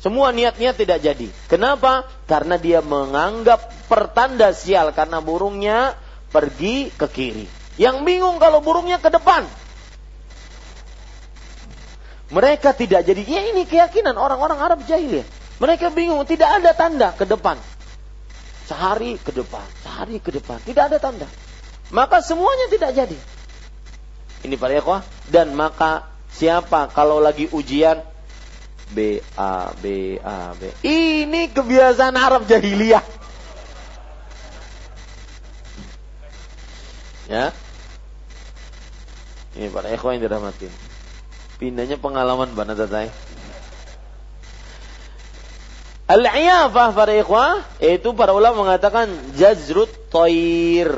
Semua 0.00 0.32
niat-niat 0.32 0.80
tidak 0.80 1.04
jadi. 1.04 1.28
Kenapa? 1.52 2.08
Karena 2.24 2.56
dia 2.56 2.80
menganggap 2.80 3.68
pertanda 3.84 4.56
sial 4.56 4.96
karena 4.96 5.20
burungnya 5.20 5.92
pergi 6.32 6.88
ke 6.88 7.04
kiri. 7.12 7.44
Yang 7.76 8.08
bingung 8.08 8.40
kalau 8.40 8.64
burungnya 8.64 8.96
ke 8.96 9.12
depan. 9.12 9.44
Mereka 12.30 12.78
tidak 12.78 13.02
jadi, 13.02 13.22
ya 13.26 13.42
ini 13.50 13.66
keyakinan 13.66 14.14
orang-orang 14.14 14.58
Arab 14.62 14.80
jahil 14.86 15.22
ya. 15.22 15.24
Mereka 15.58 15.90
bingung, 15.90 16.22
tidak 16.24 16.62
ada 16.62 16.70
tanda 16.72 17.10
ke 17.12 17.26
depan. 17.26 17.58
Sehari 18.70 19.18
ke 19.18 19.34
depan, 19.34 19.66
sehari 19.82 20.22
ke 20.22 20.30
depan, 20.30 20.62
tidak 20.62 20.94
ada 20.94 21.02
tanda. 21.02 21.26
Maka 21.90 22.22
semuanya 22.22 22.70
tidak 22.70 22.94
jadi. 22.94 23.18
Ini 24.46 24.54
para 24.56 24.78
ikhwah. 24.78 25.02
Dan 25.26 25.58
maka 25.58 26.06
siapa 26.30 26.86
kalau 26.94 27.18
lagi 27.18 27.50
ujian 27.50 28.00
B 28.94 29.18
A 29.34 29.74
B 29.74 30.16
A 30.22 30.54
B. 30.54 30.70
Ini 30.86 31.50
kebiasaan 31.50 32.14
Arab 32.14 32.46
jahiliyah. 32.46 33.02
Ya, 37.30 37.54
Ini 39.54 39.70
para 39.70 39.86
ikhwan 39.94 40.18
yang 40.18 40.26
dirahmatin. 40.26 40.89
Pindahnya 41.60 42.00
pengalaman 42.00 42.56
bana 42.56 42.72
tatai. 42.72 43.12
Al-iyafah 46.08 46.90
para 46.96 47.12
ikhwah 47.14 47.62
yaitu 47.78 48.16
para 48.16 48.32
ulama 48.32 48.66
mengatakan 48.66 49.12
jazrut 49.36 49.92
toir. 50.08 50.90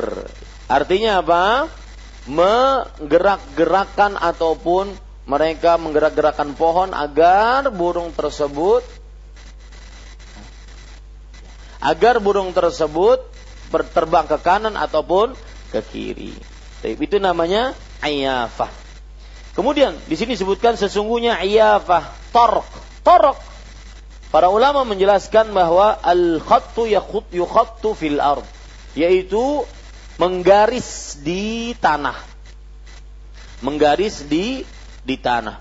Artinya 0.70 1.20
apa? 1.20 1.66
Menggerak-gerakan 2.30 4.16
ataupun 4.16 4.94
mereka 5.26 5.76
menggerak-gerakkan 5.76 6.54
pohon 6.54 6.94
agar 6.94 7.66
burung 7.74 8.14
tersebut 8.14 8.86
agar 11.82 12.22
burung 12.22 12.54
tersebut 12.54 13.18
berterbang 13.74 14.30
ke 14.30 14.38
kanan 14.38 14.78
ataupun 14.78 15.34
ke 15.74 15.82
kiri. 15.90 16.32
Itu 16.86 17.18
namanya 17.18 17.74
iyafah. 18.00 18.82
Kemudian 19.53 19.96
di 20.09 20.16
sini 20.16 20.32
disebutkan 20.36 20.80
sesungguhnya 20.80 21.44
iyafah 21.44 22.09
torok. 22.32 22.68
Torok 23.05 23.53
Para 24.32 24.48
ulama 24.48 24.88
menjelaskan 24.88 25.53
bahwa 25.53 25.92
al-khattu 26.00 26.88
yukhattu 27.36 27.92
fil 27.92 28.16
ard, 28.16 28.48
yaitu 28.96 29.68
menggaris 30.16 31.20
di 31.20 31.76
tanah. 31.76 32.16
Menggaris 33.61 34.24
di 34.24 34.64
di 35.05 35.20
tanah. 35.20 35.61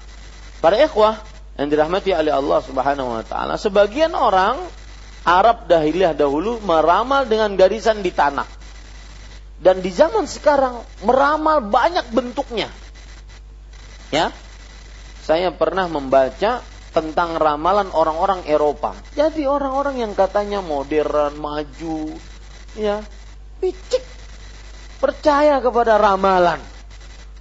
Para 0.64 0.80
ikhwah 0.80 1.20
yang 1.60 1.68
dirahmati 1.68 2.16
oleh 2.16 2.32
Allah 2.32 2.64
Subhanahu 2.64 3.12
wa 3.12 3.24
taala, 3.28 3.60
sebagian 3.60 4.16
orang 4.16 4.56
Arab 5.28 5.68
dahiliyah 5.68 6.16
dahulu 6.16 6.64
meramal 6.64 7.28
dengan 7.28 7.52
garisan 7.60 8.00
di 8.00 8.16
tanah. 8.16 8.48
Dan 9.60 9.84
di 9.84 9.92
zaman 9.92 10.32
sekarang 10.32 10.80
meramal 11.04 11.60
banyak 11.60 12.08
bentuknya. 12.16 12.72
Ya. 14.12 14.36
Saya 15.24 15.50
pernah 15.56 15.88
membaca 15.88 16.62
tentang 16.92 17.40
ramalan 17.40 17.88
orang-orang 17.96 18.44
Eropa. 18.46 19.00
Jadi 19.16 19.48
orang-orang 19.48 20.04
yang 20.04 20.12
katanya 20.12 20.60
modern, 20.60 21.40
maju, 21.40 22.20
ya, 22.76 23.00
picik 23.64 24.04
percaya 25.00 25.64
kepada 25.64 25.96
ramalan. 25.96 26.60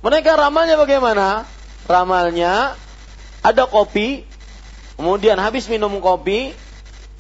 Mereka 0.01 0.39
ramalnya 0.39 0.79
bagaimana? 0.81 1.45
Ramalnya 1.91 2.79
ada 3.43 3.65
kopi, 3.67 4.25
kemudian 4.95 5.37
habis 5.37 5.67
minum 5.67 5.99
kopi, 5.99 6.55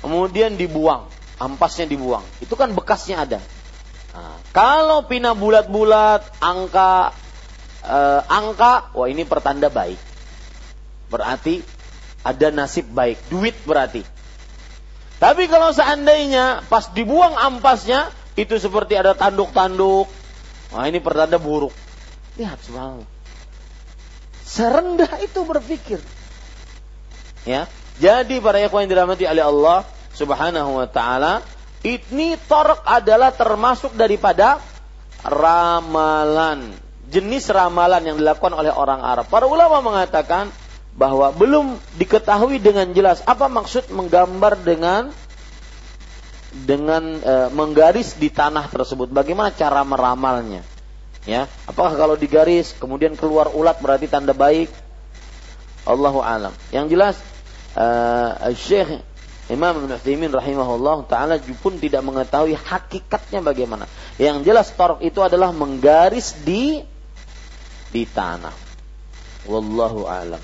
kemudian 0.00 0.54
dibuang, 0.54 1.10
ampasnya 1.36 1.90
dibuang. 1.90 2.24
Itu 2.38 2.54
kan 2.54 2.72
bekasnya 2.72 3.26
ada. 3.26 3.40
Nah, 4.14 4.38
kalau 4.54 5.04
pina 5.04 5.34
bulat-bulat, 5.34 6.24
angka 6.40 7.12
eh, 7.84 8.20
angka, 8.26 8.92
wah 8.92 9.08
ini 9.08 9.24
pertanda 9.24 9.68
baik. 9.72 9.98
Berarti 11.10 11.60
ada 12.24 12.48
nasib 12.52 12.88
baik, 12.92 13.18
duit 13.32 13.56
berarti. 13.64 14.04
Tapi 15.20 15.52
kalau 15.52 15.72
seandainya 15.72 16.64
pas 16.68 16.88
dibuang 16.96 17.36
ampasnya 17.36 18.08
itu 18.40 18.56
seperti 18.56 18.96
ada 18.96 19.12
tanduk-tanduk, 19.12 20.08
nah 20.72 20.88
ini 20.88 20.96
pertanda 20.96 21.36
buruk. 21.36 21.76
Lihat 22.40 22.56
subhanallah. 22.64 23.08
Serendah 24.40 25.12
itu 25.20 25.40
berpikir. 25.44 26.00
Ya. 27.44 27.68
Jadi 28.00 28.40
para 28.40 28.56
ikhwan 28.64 28.88
yang 28.88 28.96
dirahmati 28.96 29.28
oleh 29.28 29.44
Allah 29.44 29.84
Subhanahu 30.16 30.80
wa 30.80 30.88
taala, 30.88 31.44
ini 31.84 32.36
torok 32.48 32.80
adalah 32.88 33.28
termasuk 33.32 33.92
daripada 33.92 34.56
ramalan. 35.20 36.72
Jenis 37.10 37.50
ramalan 37.50 38.06
yang 38.06 38.16
dilakukan 38.16 38.54
oleh 38.54 38.70
orang 38.70 39.02
Arab. 39.02 39.26
Para 39.26 39.50
ulama 39.50 39.82
mengatakan 39.82 40.54
bahwa 40.94 41.30
belum 41.34 41.78
diketahui 41.98 42.62
dengan 42.62 42.90
jelas 42.94 43.22
apa 43.26 43.46
maksud 43.46 43.90
menggambar 43.90 44.58
dengan 44.62 45.10
dengan 46.50 47.02
e, 47.22 47.34
menggaris 47.54 48.18
di 48.18 48.30
tanah 48.30 48.66
tersebut. 48.70 49.10
Bagaimana 49.10 49.54
cara 49.54 49.86
meramalnya? 49.86 50.66
Ya, 51.28 51.46
apakah 51.68 51.94
kalau 51.94 52.16
digaris 52.16 52.74
kemudian 52.74 53.14
keluar 53.14 53.52
ulat 53.54 53.78
berarti 53.78 54.10
tanda 54.10 54.34
baik? 54.34 54.70
Allahu 55.86 56.22
alam. 56.22 56.54
Yang 56.74 56.86
jelas 56.94 57.16
e, 57.74 57.86
Syekh 58.54 59.02
Imam 59.50 59.82
Ibn 59.82 59.98
Uthaymin 59.98 60.30
rahimahullah 60.30 61.10
taala 61.10 61.34
pun 61.58 61.74
tidak 61.78 62.06
mengetahui 62.06 62.54
hakikatnya 62.54 63.42
bagaimana. 63.42 63.90
Yang 64.14 64.46
jelas 64.46 64.66
torok 64.70 65.02
itu 65.02 65.18
adalah 65.22 65.50
menggaris 65.50 66.38
di 66.46 66.86
di 67.90 68.06
tanah. 68.06 68.54
Wallahu 69.46 70.06
alam. 70.06 70.42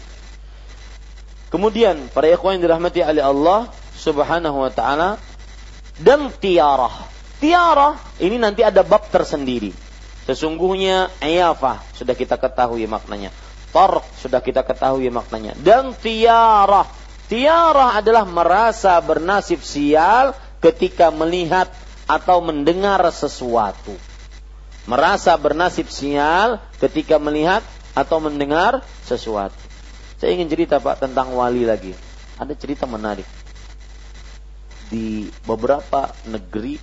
Kemudian 1.47 2.11
para 2.11 2.27
ikhwan 2.27 2.59
yang 2.59 2.69
dirahmati 2.69 3.01
oleh 3.07 3.23
Allah 3.23 3.71
Subhanahu 3.97 4.67
wa 4.67 4.71
taala 4.75 5.17
dan 6.03 6.29
tiarah. 6.29 7.07
Tiarah 7.39 7.97
ini 8.19 8.37
nanti 8.37 8.67
ada 8.67 8.83
bab 8.83 9.09
tersendiri. 9.09 9.73
Sesungguhnya 10.27 11.09
iyafah 11.23 11.87
sudah 11.95 12.19
kita 12.19 12.35
ketahui 12.35 12.85
maknanya. 12.91 13.31
Tarq 13.71 14.03
sudah 14.19 14.43
kita 14.43 14.67
ketahui 14.67 15.07
maknanya. 15.13 15.55
Dan 15.55 15.95
tiarah. 15.95 16.91
Tiarah 17.31 17.99
adalah 17.99 18.27
merasa 18.27 18.99
bernasib 19.03 19.63
sial 19.63 20.35
ketika 20.59 21.15
melihat 21.15 21.71
atau 22.07 22.43
mendengar 22.43 23.03
sesuatu. 23.11 23.95
Merasa 24.87 25.35
bernasib 25.35 25.91
sial 25.91 26.63
ketika 26.79 27.19
melihat 27.19 27.67
atau 27.91 28.23
mendengar 28.23 28.87
sesuatu. 29.03 29.59
Saya 30.17 30.33
ingin 30.39 30.47
cerita 30.47 30.79
Pak 30.79 31.03
tentang 31.03 31.35
wali 31.35 31.67
lagi. 31.67 31.93
Ada 32.39 32.55
cerita 32.55 32.87
menarik. 32.87 33.27
Di 34.87 35.27
beberapa 35.43 36.15
negeri 36.31 36.79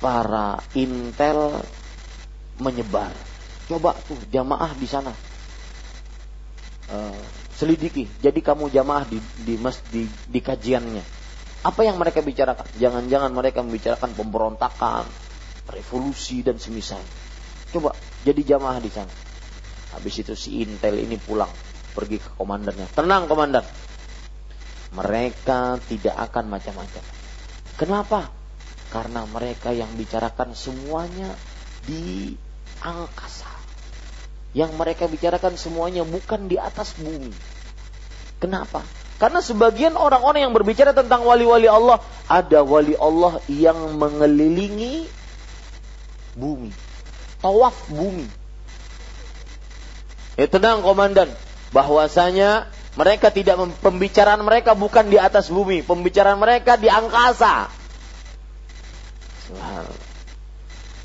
para 0.00 0.58
intel 0.72 1.60
menyebar. 2.56 3.12
Coba 3.68 3.92
tuh 4.08 4.18
jamaah 4.32 4.72
di 4.74 4.88
sana. 4.88 5.12
Uh, 6.88 7.20
selidiki. 7.54 8.08
Jadi 8.18 8.40
kamu 8.40 8.72
jamaah 8.72 9.06
di 9.06 9.20
di, 9.44 9.54
di 9.92 10.02
di 10.08 10.40
kajiannya. 10.40 11.04
Apa 11.62 11.86
yang 11.86 11.94
mereka 11.94 12.18
bicarakan? 12.18 12.66
Jangan-jangan 12.74 13.30
mereka 13.30 13.62
membicarakan 13.62 14.10
pemberontakan, 14.18 15.06
revolusi 15.72 16.44
dan 16.44 16.60
semisal. 16.60 17.00
Coba 17.72 17.96
jadi 18.22 18.56
jamaah 18.56 18.78
di 18.78 18.92
sana. 18.92 19.12
Habis 19.96 20.24
itu 20.24 20.32
si 20.36 20.60
Intel 20.64 21.00
ini 21.00 21.16
pulang 21.16 21.50
pergi 21.92 22.20
ke 22.20 22.30
komandannya. 22.36 22.88
Tenang 22.92 23.28
komandan. 23.28 23.64
Mereka 24.92 25.80
tidak 25.88 26.16
akan 26.30 26.52
macam-macam. 26.52 27.04
Kenapa? 27.80 28.28
Karena 28.92 29.24
mereka 29.24 29.72
yang 29.72 29.88
bicarakan 29.96 30.52
semuanya 30.52 31.32
di 31.88 32.36
angkasa. 32.84 33.48
Yang 34.52 34.76
mereka 34.76 35.08
bicarakan 35.08 35.56
semuanya 35.56 36.04
bukan 36.04 36.44
di 36.44 36.60
atas 36.60 36.92
bumi. 37.00 37.32
Kenapa? 38.36 38.84
Karena 39.16 39.40
sebagian 39.40 39.96
orang-orang 39.96 40.50
yang 40.50 40.52
berbicara 40.52 40.92
tentang 40.92 41.24
wali-wali 41.24 41.70
Allah, 41.70 42.02
ada 42.28 42.60
wali 42.66 42.92
Allah 42.98 43.40
yang 43.48 43.96
mengelilingi 43.96 45.08
bumi. 46.36 46.70
Tawaf 47.42 47.90
bumi. 47.90 48.26
Ya 50.38 50.48
tenang 50.48 50.80
komandan, 50.80 51.28
bahwasanya 51.76 52.72
mereka 52.96 53.32
tidak 53.32 53.60
pembicaraan 53.80 54.40
mereka 54.44 54.72
bukan 54.72 55.08
di 55.08 55.16
atas 55.20 55.48
bumi, 55.48 55.84
pembicaraan 55.84 56.40
mereka 56.40 56.76
di 56.80 56.88
angkasa. 56.88 57.68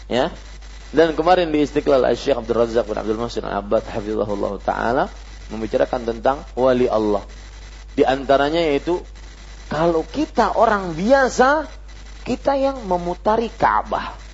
Ya. 0.08 0.32
Dan 0.88 1.20
kemarin 1.20 1.52
di 1.52 1.68
Istiqlal 1.68 2.08
Syekh 2.16 2.40
Abdul 2.40 2.64
Razak 2.64 2.88
bin 2.88 2.96
Abdul 2.96 3.20
Muhsin 3.20 3.44
Al-Abbad 3.44 3.84
hafizahullah 3.92 4.56
taala 4.64 5.12
membicarakan 5.52 6.08
tentang 6.08 6.48
wali 6.56 6.88
Allah. 6.88 7.28
Di 7.92 8.08
antaranya 8.08 8.64
yaitu 8.64 9.04
kalau 9.68 10.08
kita 10.08 10.56
orang 10.56 10.96
biasa, 10.96 11.68
kita 12.24 12.56
yang 12.56 12.88
memutari 12.88 13.52
Ka'bah. 13.52 14.27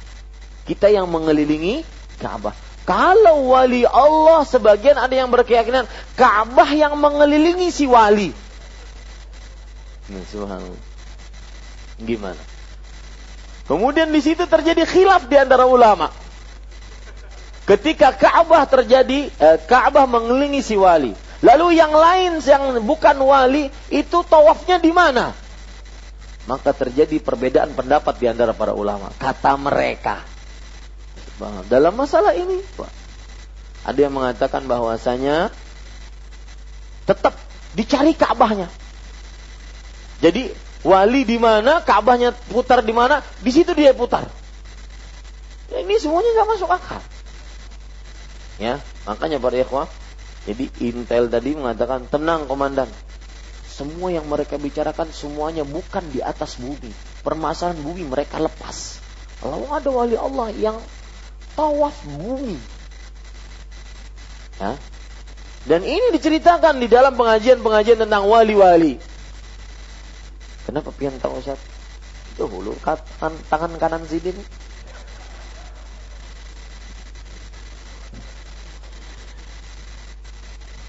Kita 0.64 0.88
yang 0.88 1.11
mengelilingi 1.11 1.84
Ka'bah. 2.19 2.56
Kalau 2.84 3.56
wali 3.56 3.88
Allah 3.88 4.44
sebagian 4.44 4.99
ada 4.99 5.15
yang 5.15 5.31
berkeyakinan 5.31 5.88
Ka'bah 6.19 6.68
yang 6.72 6.99
mengelilingi 6.99 7.72
si 7.72 7.88
wali. 7.88 8.35
Nah, 10.11 10.23
subhanallah. 10.27 10.84
Gimana? 12.03 12.44
Kemudian 13.64 14.11
di 14.11 14.19
situ 14.19 14.44
terjadi 14.44 14.84
khilaf 14.84 15.31
di 15.31 15.40
antara 15.40 15.64
ulama. 15.64 16.11
Ketika 17.64 18.11
Ka'bah 18.11 18.68
terjadi, 18.68 19.31
eh, 19.31 19.57
Ka'bah 19.64 20.03
mengelilingi 20.03 20.60
si 20.60 20.76
wali. 20.76 21.15
Lalu 21.40 21.80
yang 21.80 21.91
lain 21.95 22.44
yang 22.44 22.84
bukan 22.84 23.15
wali 23.23 23.72
itu 23.88 24.19
tawafnya 24.27 24.80
di 24.80 24.91
mana? 24.91 25.31
Maka 26.44 26.76
terjadi 26.76 27.23
perbedaan 27.23 27.72
pendapat 27.72 28.19
di 28.19 28.27
antara 28.27 28.52
para 28.52 28.76
ulama. 28.76 29.07
Kata 29.15 29.56
mereka, 29.56 30.23
dalam 31.68 31.93
masalah 31.97 32.35
ini. 32.38 32.61
Ada 33.84 33.99
yang 34.07 34.15
mengatakan 34.15 34.64
bahwasanya 34.64 35.51
tetap 37.03 37.35
dicari 37.76 38.15
Ka'bahnya. 38.15 38.72
Jadi 40.23 40.55
wali 40.88 41.27
di 41.27 41.35
mana, 41.35 41.84
Ka'bahnya 41.84 42.31
putar 42.31 42.80
di 42.80 42.95
mana, 42.95 43.19
di 43.43 43.51
situ 43.51 43.76
dia 43.76 43.91
putar. 43.91 44.23
Ya, 45.68 45.84
ini 45.84 45.99
semuanya 45.99 46.31
nggak 46.31 46.49
masuk 46.55 46.69
akal. 46.72 47.01
Ya, 48.61 48.80
makanya 49.03 49.41
para 49.41 49.57
ikhwah, 49.57 49.89
jadi 50.47 50.69
Intel 50.80 51.27
tadi 51.27 51.57
mengatakan 51.57 52.07
tenang 52.07 52.47
komandan. 52.47 52.88
Semua 53.68 54.14
yang 54.14 54.30
mereka 54.30 54.61
bicarakan 54.61 55.10
semuanya 55.10 55.65
bukan 55.65 56.05
di 56.14 56.22
atas 56.22 56.61
bumi. 56.61 56.93
Permasalahan 57.26 57.81
bumi 57.81 58.05
mereka 58.05 58.38
lepas. 58.38 59.01
Kalau 59.41 59.65
ada 59.73 59.89
wali 59.89 60.14
Allah 60.14 60.53
yang 60.53 60.77
tawaf 61.53 61.95
bumi. 62.05 62.57
Ya. 64.61 64.77
Dan 65.63 65.81
ini 65.88 66.11
diceritakan 66.11 66.84
di 66.84 66.91
dalam 66.91 67.15
pengajian-pengajian 67.15 68.03
tentang 68.03 68.27
wali-wali. 68.27 68.99
Kenapa 70.67 70.91
pian 70.91 71.15
tahu 71.19 71.39
Ustaz? 71.39 71.59
Itu 72.35 72.51
hulu 72.51 72.75
tangan, 72.84 73.34
tangan 73.47 73.71
kanan 73.80 74.03
sidin. 74.09 74.35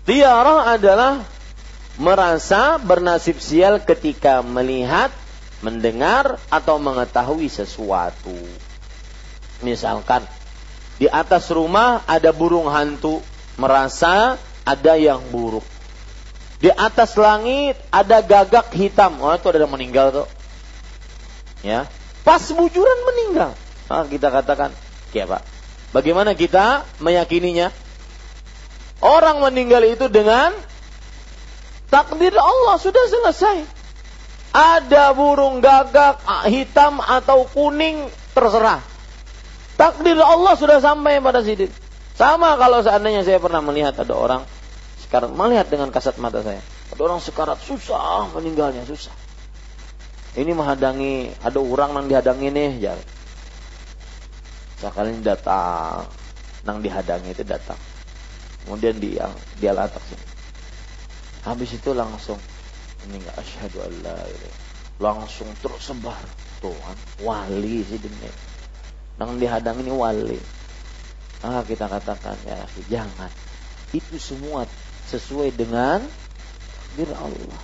Tiara 0.04 0.68
adalah 0.76 1.24
merasa 1.96 2.76
bernasib 2.76 3.40
sial 3.40 3.80
ketika 3.80 4.44
melihat, 4.44 5.08
mendengar, 5.64 6.36
atau 6.52 6.76
mengetahui 6.76 7.48
sesuatu. 7.48 8.36
Misalkan, 9.64 10.28
di 10.94 11.10
atas 11.10 11.50
rumah 11.50 12.06
ada 12.06 12.30
burung 12.30 12.70
hantu, 12.70 13.18
merasa 13.58 14.38
ada 14.62 14.94
yang 14.94 15.20
buruk. 15.30 15.66
Di 16.62 16.70
atas 16.70 17.18
langit 17.18 17.76
ada 17.90 18.22
gagak 18.22 18.70
hitam. 18.72 19.18
Oh, 19.20 19.34
itu 19.34 19.46
ada 19.50 19.66
yang 19.66 19.74
meninggal 19.74 20.14
tuh. 20.14 20.28
Ya. 21.66 21.90
Pas 22.22 22.40
bujuran 22.40 22.98
meninggal. 23.04 23.52
Nah, 23.90 24.06
kita 24.08 24.32
katakan, 24.32 24.72
ya 25.12 25.28
Pak. 25.28 25.42
Bagaimana 25.92 26.32
kita 26.32 26.88
meyakininya? 27.04 27.68
Orang 29.04 29.44
meninggal 29.44 29.84
itu 29.84 30.08
dengan 30.08 30.56
takdir 31.92 32.32
Allah 32.32 32.80
sudah 32.80 33.04
selesai. 33.12 33.58
Ada 34.54 35.12
burung 35.12 35.58
gagak 35.58 36.22
hitam 36.48 37.02
atau 37.02 37.44
kuning 37.50 38.08
terserah. 38.32 38.93
Takdir 39.74 40.18
Allah 40.18 40.54
sudah 40.54 40.78
sampai 40.78 41.18
pada 41.18 41.42
sidik. 41.42 41.70
Sama 42.14 42.54
kalau 42.54 42.78
seandainya 42.78 43.26
saya 43.26 43.42
pernah 43.42 43.58
melihat 43.58 43.98
ada 43.98 44.14
orang 44.14 44.42
sekarang 45.02 45.34
melihat 45.34 45.66
dengan 45.66 45.90
kasat 45.90 46.18
mata 46.22 46.42
saya. 46.42 46.62
Ada 46.94 47.00
orang 47.02 47.18
sekarat 47.18 47.58
susah 47.58 48.30
meninggalnya 48.34 48.86
susah. 48.86 49.14
Ini 50.34 50.50
menghadangi 50.54 51.38
ada 51.42 51.58
orang 51.58 51.94
yang 51.94 52.06
dihadangi 52.10 52.48
nih 52.50 52.72
ya. 52.82 52.94
Sekali 54.78 55.22
datang, 55.22 56.06
nang 56.66 56.82
dihadangi 56.82 57.30
itu 57.30 57.46
datang. 57.46 57.78
Kemudian 58.66 58.98
dia 58.98 59.30
dia 59.58 59.70
latak 59.70 60.02
sini. 60.06 60.26
Habis 61.46 61.78
itu 61.78 61.90
langsung 61.94 62.38
ini 63.04 63.20
enggak 63.20 63.36
asyhadu 63.36 63.84
alla 63.84 64.16
langsung 64.96 65.50
terus 65.60 65.90
sebar 65.90 66.22
Tuhan 66.62 66.96
wali 67.20 67.84
sih 67.84 68.00
demi 68.00 68.30
Nang 69.20 69.38
dihadang 69.38 69.78
ini 69.80 69.92
wali. 69.94 70.40
Ah 71.44 71.62
kita 71.62 71.86
katakan 71.86 72.34
ya 72.48 72.64
jangan. 72.90 73.30
Itu 73.94 74.18
semua 74.18 74.66
sesuai 75.10 75.54
dengan 75.54 76.02
takdir 76.94 77.10
Allah. 77.18 77.62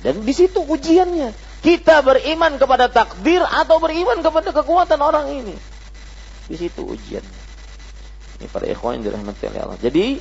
Dan 0.00 0.24
di 0.24 0.32
situ 0.32 0.64
ujiannya. 0.64 1.32
Kita 1.64 2.04
beriman 2.04 2.60
kepada 2.60 2.92
takdir 2.92 3.40
atau 3.40 3.80
beriman 3.80 4.20
kepada 4.20 4.52
kekuatan 4.52 5.00
orang 5.00 5.32
ini. 5.32 5.56
Di 6.44 6.56
situ 6.60 6.84
ujiannya. 6.84 7.42
Ini 8.40 8.46
para 8.52 8.68
ikhwan 8.68 9.00
yang 9.00 9.08
dirahmati 9.08 9.48
oleh 9.48 9.60
Allah. 9.64 9.80
Jadi 9.80 10.20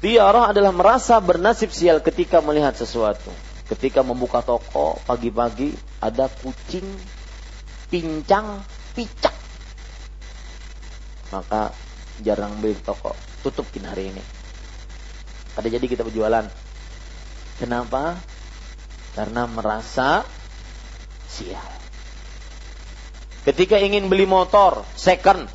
tiara 0.00 0.48
adalah 0.48 0.72
merasa 0.72 1.20
bernasib 1.20 1.72
sial 1.72 2.00
ketika 2.00 2.40
melihat 2.40 2.72
sesuatu. 2.72 3.28
Ketika 3.68 4.04
membuka 4.04 4.44
toko 4.44 5.00
pagi-pagi 5.08 5.72
ada 6.00 6.28
kucing 6.28 6.84
pincang, 7.94 8.58
picak. 8.98 9.30
Maka 11.30 11.70
jarang 12.26 12.58
beli 12.58 12.74
toko, 12.82 13.14
tutupin 13.46 13.86
hari 13.86 14.10
ini. 14.10 14.22
Ada 15.54 15.70
jadi 15.70 15.86
kita 15.86 16.02
berjualan. 16.02 16.50
Kenapa? 17.62 18.18
Karena 19.14 19.46
merasa 19.46 20.26
sial. 21.30 21.70
Ketika 23.46 23.78
ingin 23.78 24.10
beli 24.10 24.26
motor 24.26 24.82
second, 24.98 25.46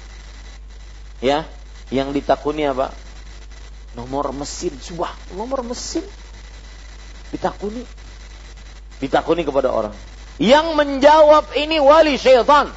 ya, 1.20 1.44
yang 1.92 2.16
ditakuni 2.16 2.64
apa? 2.72 2.96
Nomor 4.00 4.32
mesin, 4.32 4.72
subah, 4.80 5.12
nomor 5.36 5.60
mesin 5.68 6.08
ditakuni, 7.36 7.84
ditakuni 9.04 9.44
kepada 9.44 9.76
orang. 9.76 9.92
Yang 10.40 10.68
menjawab 10.74 11.52
ini 11.60 11.84
wali 11.84 12.16
syaitan. 12.16 12.72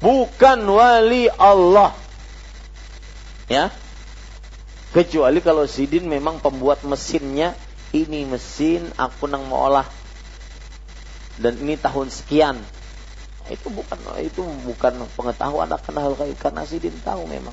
Bukan 0.00 0.58
wali 0.66 1.28
Allah. 1.36 1.92
Ya. 3.46 3.68
Kecuali 4.96 5.44
kalau 5.44 5.68
Sidin 5.68 6.08
memang 6.08 6.40
pembuat 6.40 6.84
mesinnya 6.88 7.56
ini 7.92 8.24
mesin 8.24 8.88
aku 8.96 9.28
nang 9.28 9.44
mau 9.48 9.68
olah 9.68 9.88
dan 11.40 11.56
ini 11.60 11.76
tahun 11.80 12.08
sekian 12.12 12.56
itu 13.50 13.68
bukan 13.68 13.98
itu 14.20 14.40
bukan 14.64 15.02
pengetahuan 15.12 15.68
akan 15.68 15.94
hal 15.96 16.12
gaib 16.16 16.36
karena 16.40 16.64
Sidin 16.64 16.94
tahu 17.04 17.28
memang 17.28 17.52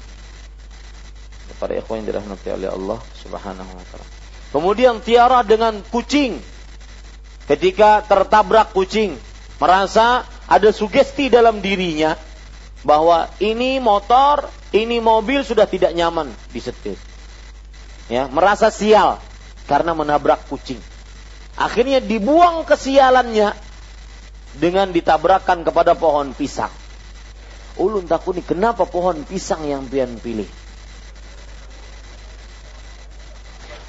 para 1.59 1.75
ikhwan 1.75 2.07
dirahmati 2.07 2.55
oleh 2.55 2.71
Allah 2.71 3.03
Subhanahu 3.19 3.67
wa 3.67 3.83
taala. 3.91 4.07
Kemudian 4.55 5.03
tiara 5.03 5.43
dengan 5.43 5.83
kucing 5.91 6.39
ketika 7.49 8.05
tertabrak 8.05 8.71
kucing, 8.71 9.17
merasa 9.57 10.23
ada 10.45 10.69
sugesti 10.69 11.33
dalam 11.33 11.59
dirinya 11.59 12.13
bahwa 12.85 13.27
ini 13.41 13.81
motor, 13.81 14.47
ini 14.71 15.01
mobil 15.01 15.41
sudah 15.41 15.65
tidak 15.65 15.91
nyaman 15.97 16.29
disetir. 16.53 16.95
Ya, 18.09 18.29
merasa 18.29 18.69
sial 18.69 19.17
karena 19.65 19.93
menabrak 19.93 20.45
kucing. 20.49 20.81
Akhirnya 21.59 21.99
dibuang 21.99 22.63
kesialannya 22.63 23.51
dengan 24.57 24.89
ditabrakkan 24.89 25.61
kepada 25.61 25.93
pohon 25.93 26.31
pisang. 26.33 26.71
Ulun 27.77 28.09
takuni 28.09 28.41
kenapa 28.41 28.87
pohon 28.89 29.27
pisang 29.27 29.67
yang 29.67 29.85
pian 29.85 30.17
pilih? 30.17 30.47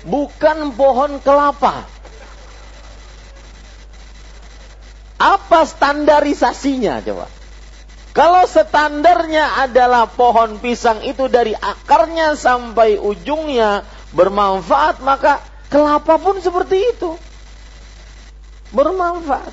Bukan 0.05 0.74
pohon 0.77 1.20
kelapa. 1.20 1.99
Apa 5.20 5.68
standarisasinya 5.68 7.05
coba? 7.05 7.28
Kalau 8.16 8.42
standarnya 8.48 9.68
adalah 9.68 10.09
pohon 10.09 10.59
pisang 10.59 11.05
itu 11.05 11.28
dari 11.28 11.52
akarnya 11.55 12.34
sampai 12.34 12.97
ujungnya 12.97 13.84
bermanfaat, 14.16 14.98
maka 15.05 15.44
kelapa 15.70 16.18
pun 16.18 16.40
seperti 16.40 16.97
itu. 16.97 17.14
Bermanfaat. 18.74 19.52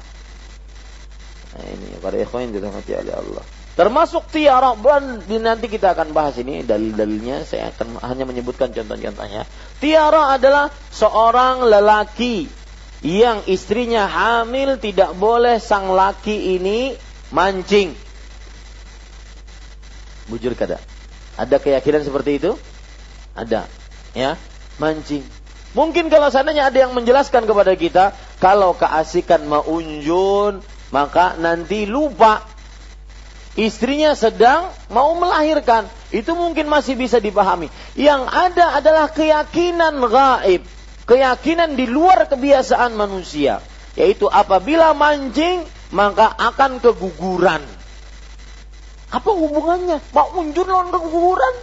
Nah 1.58 1.66
ini 1.68 2.00
para 2.02 2.18
ikhwan 2.18 2.50
dirahmati 2.50 2.98
oleh 2.98 3.14
Allah. 3.14 3.46
Termasuk 3.78 4.34
tiara 4.34 4.74
dan 4.74 5.22
nanti 5.46 5.70
kita 5.70 5.94
akan 5.94 6.10
bahas 6.10 6.34
ini 6.42 6.66
dalil-dalilnya. 6.66 7.46
Saya 7.46 7.70
akan 7.70 8.02
hanya 8.02 8.26
menyebutkan 8.26 8.74
contoh-contohnya. 8.74 9.46
Tiara 9.78 10.34
adalah 10.34 10.74
seorang 10.90 11.62
lelaki 11.62 12.50
yang 13.06 13.46
istrinya 13.46 14.10
hamil 14.10 14.82
tidak 14.82 15.14
boleh 15.14 15.62
sang 15.62 15.94
laki 15.94 16.58
ini 16.58 16.98
mancing. 17.30 17.94
Bujur 20.26 20.58
kada? 20.58 20.82
Ada 21.38 21.62
keyakinan 21.62 22.02
seperti 22.02 22.42
itu? 22.42 22.58
Ada. 23.38 23.70
Ya, 24.18 24.34
mancing. 24.82 25.22
Mungkin 25.78 26.10
kalau 26.10 26.34
sananya 26.34 26.74
ada 26.74 26.90
yang 26.90 26.98
menjelaskan 26.98 27.46
kepada 27.46 27.78
kita, 27.78 28.18
kalau 28.42 28.74
keasikan 28.74 29.46
maunjun, 29.46 30.66
maka 30.90 31.38
nanti 31.38 31.86
lupa 31.86 32.42
istrinya 33.54 34.18
sedang 34.18 34.74
mau 34.90 35.14
melahirkan. 35.14 35.86
Itu 36.10 36.34
mungkin 36.34 36.66
masih 36.66 36.98
bisa 36.98 37.22
dipahami. 37.22 37.70
Yang 37.94 38.26
ada 38.26 38.66
adalah 38.82 39.06
keyakinan 39.14 40.02
gaib 40.02 40.66
keyakinan 41.08 41.80
di 41.80 41.88
luar 41.88 42.28
kebiasaan 42.28 42.94
manusia, 42.94 43.64
yaitu 43.96 44.28
apabila 44.28 44.92
mancing 44.92 45.64
maka 45.90 46.36
akan 46.36 46.84
keguguran. 46.84 47.64
Apa 49.08 49.32
hubungannya? 49.32 50.04
Mau 50.12 50.36
unjur 50.44 50.68
lawan 50.68 50.92
kuburan? 50.92 51.56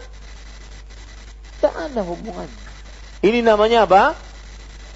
Tidak 1.61 1.75
ada 1.77 2.01
hubungannya. 2.01 2.65
Ini 3.21 3.45
namanya 3.45 3.85
apa? 3.85 4.17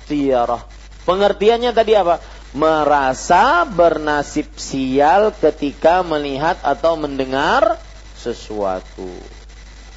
Tiarah. 0.08 0.64
Pengertiannya 1.04 1.72
tadi 1.76 1.92
apa? 1.92 2.24
Merasa 2.56 3.68
bernasib 3.68 4.56
sial 4.56 5.36
ketika 5.36 6.00
melihat 6.00 6.56
atau 6.64 6.96
mendengar 6.96 7.76
sesuatu. 8.16 9.12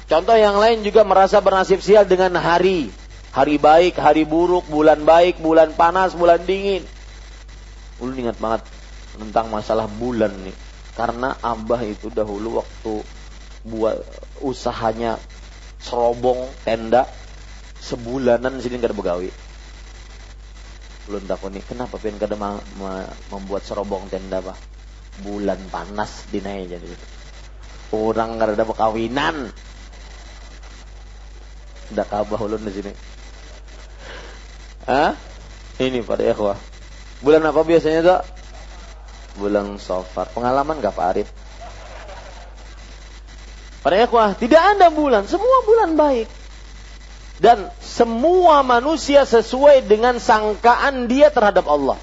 Contoh 0.04 0.36
yang 0.36 0.60
lain 0.60 0.84
juga 0.84 1.08
merasa 1.08 1.40
bernasib 1.40 1.80
sial 1.80 2.04
dengan 2.04 2.36
hari. 2.36 2.92
Hari 3.32 3.56
baik, 3.56 3.96
hari 3.96 4.28
buruk, 4.28 4.68
bulan 4.68 5.08
baik, 5.08 5.40
bulan 5.40 5.72
panas, 5.72 6.12
bulan 6.12 6.44
dingin. 6.44 6.84
Ulu 7.96 8.12
ingat 8.12 8.36
banget 8.36 8.60
tentang 9.16 9.48
masalah 9.48 9.88
bulan 9.88 10.36
nih. 10.44 10.52
Karena 10.92 11.40
abah 11.40 11.80
itu 11.80 12.12
dahulu 12.12 12.60
waktu 12.60 13.00
buat 13.64 13.96
usahanya 14.44 15.16
serobong 15.80 16.44
tenda 16.60 17.08
sebulanan 17.80 18.60
sini 18.60 18.76
nggak 18.76 18.92
ada 18.92 19.00
begawi. 19.00 19.32
Belum 21.08 21.24
tahu 21.24 21.56
nih 21.56 21.64
kenapa 21.64 21.96
pengen 21.96 22.20
kada 22.20 22.36
ma 22.36 22.60
ma 22.76 23.08
membuat 23.32 23.64
serobong 23.64 24.12
tenda 24.12 24.44
pak? 24.44 24.60
Bulan 25.24 25.72
panas 25.72 26.28
dinai 26.28 26.68
jadi 26.68 26.84
orang 27.96 28.36
nggak 28.36 28.60
ada 28.60 28.68
perkawinan. 28.68 29.36
Tidak 31.88 32.06
kabah 32.12 32.40
ulun 32.44 32.68
di 32.68 32.72
sini 32.76 32.92
ah 34.86 35.14
ini 35.78 36.02
pada 36.02 36.26
ikhwah 36.26 36.58
bulan 37.22 37.42
apa 37.46 37.60
biasanya 37.62 38.00
tuh 38.02 38.20
bulan 39.36 39.80
Safar. 39.80 40.28
Pengalaman 40.32 40.80
gak 40.80 40.92
Pak 40.96 41.06
Arif? 41.14 41.28
Para 43.82 43.98
ikhwah, 43.98 44.38
tidak 44.38 44.62
ada 44.62 44.94
bulan, 44.94 45.26
semua 45.26 45.66
bulan 45.66 45.98
baik. 45.98 46.28
Dan 47.42 47.66
semua 47.82 48.62
manusia 48.62 49.26
sesuai 49.26 49.82
dengan 49.90 50.22
sangkaan 50.22 51.10
dia 51.10 51.34
terhadap 51.34 51.66
Allah. 51.66 51.98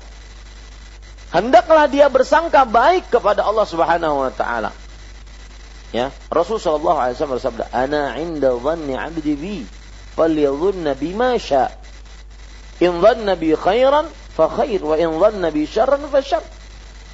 Hendaklah 1.32 1.88
dia 1.88 2.12
bersangka 2.12 2.68
baik 2.68 3.08
kepada 3.08 3.48
Allah 3.48 3.64
Subhanahu 3.64 4.28
wa 4.28 4.34
taala. 4.34 4.76
Ya, 5.96 6.12
Rasulullah 6.28 6.76
sallallahu 6.76 7.00
alaihi 7.00 7.16
wasallam 7.16 7.36
bersabda, 7.40 7.64
"Ana 7.72 8.04
'inda 8.20 8.52
dhanni 8.60 8.94
'abdi 9.00 9.34
bi, 9.40 9.58
falyadhunna 10.20 11.00
bima 11.00 11.40
sya." 11.40 11.72
In 12.80 13.04
dhanna 13.04 13.36
bi 13.36 13.52
khairan 13.56 14.08
fa 14.36 14.48
khair 14.48 14.80
wa 14.80 14.96
in 14.96 15.12
dhanna 15.20 15.52
bi 15.52 15.68
syarran 15.68 16.08
fa 16.08 16.20
syarr. 16.24 16.46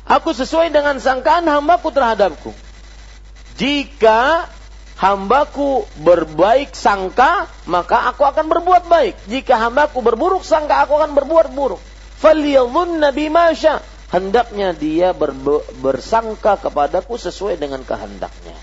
Aku 0.05 0.37
sesuai 0.37 0.69
dengan 0.69 1.01
sangkaan 1.01 1.49
hambaku 1.49 1.89
terhadapku. 1.89 2.53
Jika 3.57 4.45
hambaku 5.01 5.89
berbaik 5.97 6.77
sangka, 6.77 7.49
maka 7.65 8.13
aku 8.13 8.21
akan 8.21 8.45
berbuat 8.45 8.85
baik. 8.85 9.15
Jika 9.25 9.57
hambaku 9.57 10.05
berburuk 10.05 10.45
sangka, 10.45 10.85
aku 10.85 11.01
akan 11.01 11.17
berbuat 11.17 11.49
buruk. 11.57 11.81
Faliyadhunna 12.21 13.09
bima. 13.09 13.49
Hendaknya 14.05 14.71
dia 14.71 15.11
ber, 15.11 15.33
bersangka 15.81 16.61
kepadaku 16.61 17.17
sesuai 17.17 17.57
dengan 17.57 17.81
kehendaknya. 17.81 18.55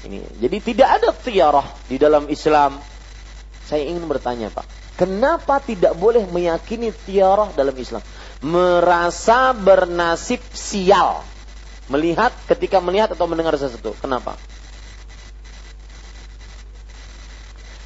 Ini, 0.00 0.42
jadi 0.42 0.56
tidak 0.58 0.88
ada 1.00 1.10
tiarah 1.14 1.68
di 1.86 1.96
dalam 2.00 2.26
Islam. 2.26 2.80
Saya 3.64 3.86
ingin 3.86 4.04
bertanya 4.10 4.50
Pak, 4.50 4.66
kenapa 5.00 5.64
tidak 5.64 5.96
boleh 5.96 6.28
meyakini 6.28 6.92
tiarah 6.92 7.48
dalam 7.56 7.72
Islam? 7.72 8.04
merasa 8.40 9.52
bernasib 9.52 10.40
sial 10.56 11.20
melihat 11.92 12.32
ketika 12.48 12.80
melihat 12.80 13.12
atau 13.12 13.28
mendengar 13.28 13.52
sesuatu. 13.60 13.92
Kenapa? 14.00 14.40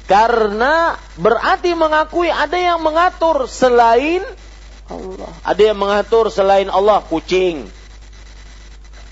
Karena 0.05 0.95
berarti 1.17 1.73
mengakui 1.73 2.29
ada 2.29 2.55
yang 2.55 2.79
mengatur 2.79 3.49
selain 3.49 4.21
Allah. 4.85 5.33
Ada 5.41 5.73
yang 5.73 5.79
mengatur 5.81 6.29
selain 6.29 6.69
Allah, 6.69 7.01
kucing. 7.01 7.65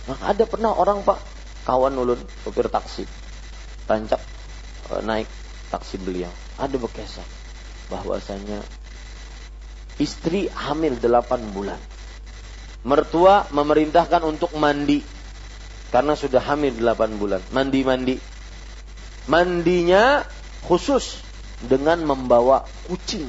Nah, 0.06 0.20
ada 0.22 0.46
pernah 0.46 0.70
orang 0.70 1.02
pak, 1.02 1.18
kawan 1.66 1.98
ulun, 1.98 2.22
supir 2.46 2.70
taksi, 2.70 3.10
tancap 3.90 4.22
eh, 4.94 5.02
naik 5.02 5.26
taksi 5.74 5.98
beliau. 5.98 6.30
Ada 6.62 6.78
bekesan 6.78 7.43
bahwasanya 7.92 8.64
istri 10.00 10.48
hamil 10.52 10.98
delapan 10.98 11.42
bulan. 11.52 11.80
Mertua 12.84 13.48
memerintahkan 13.56 14.22
untuk 14.28 14.52
mandi 14.60 15.00
karena 15.94 16.18
sudah 16.20 16.44
hamil 16.44 16.76
delapan 16.76 17.16
bulan. 17.16 17.42
Mandi-mandi. 17.56 18.20
Mandinya 19.32 20.28
khusus 20.68 21.24
dengan 21.64 22.04
membawa 22.04 22.68
kucing. 22.92 23.24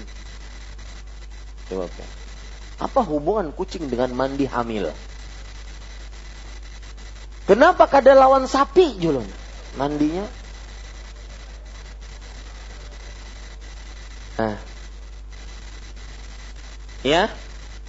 Jawabnya. 1.70 2.09
Apa 2.82 3.06
hubungan 3.06 3.55
kucing 3.55 3.86
dengan 3.86 4.10
mandi 4.10 4.51
hamil? 4.51 4.90
Kenapa 7.47 7.86
kada 7.86 8.16
lawan 8.16 8.48
sapi 8.48 8.98
julun 8.98 9.28
mandinya? 9.78 10.24
Nah, 14.35 14.59
Ya. 17.05 17.28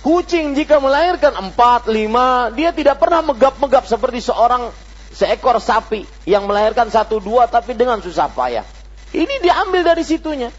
Kucing 0.04 0.54
jika 0.54 0.78
melahirkan 0.78 1.34
empat, 1.34 1.90
lima, 1.90 2.54
dia 2.54 2.70
tidak 2.70 3.02
pernah 3.02 3.26
megap-megap 3.26 3.90
seperti 3.90 4.22
seorang 4.22 4.70
seekor 5.10 5.58
sapi 5.58 6.06
yang 6.30 6.46
melahirkan 6.46 6.92
satu 6.94 7.18
dua 7.18 7.50
tapi 7.50 7.74
dengan 7.74 8.04
susah 8.04 8.30
payah. 8.30 8.68
Ini 9.16 9.42
diambil 9.42 9.82
dari 9.82 10.04
situnya. 10.06 10.54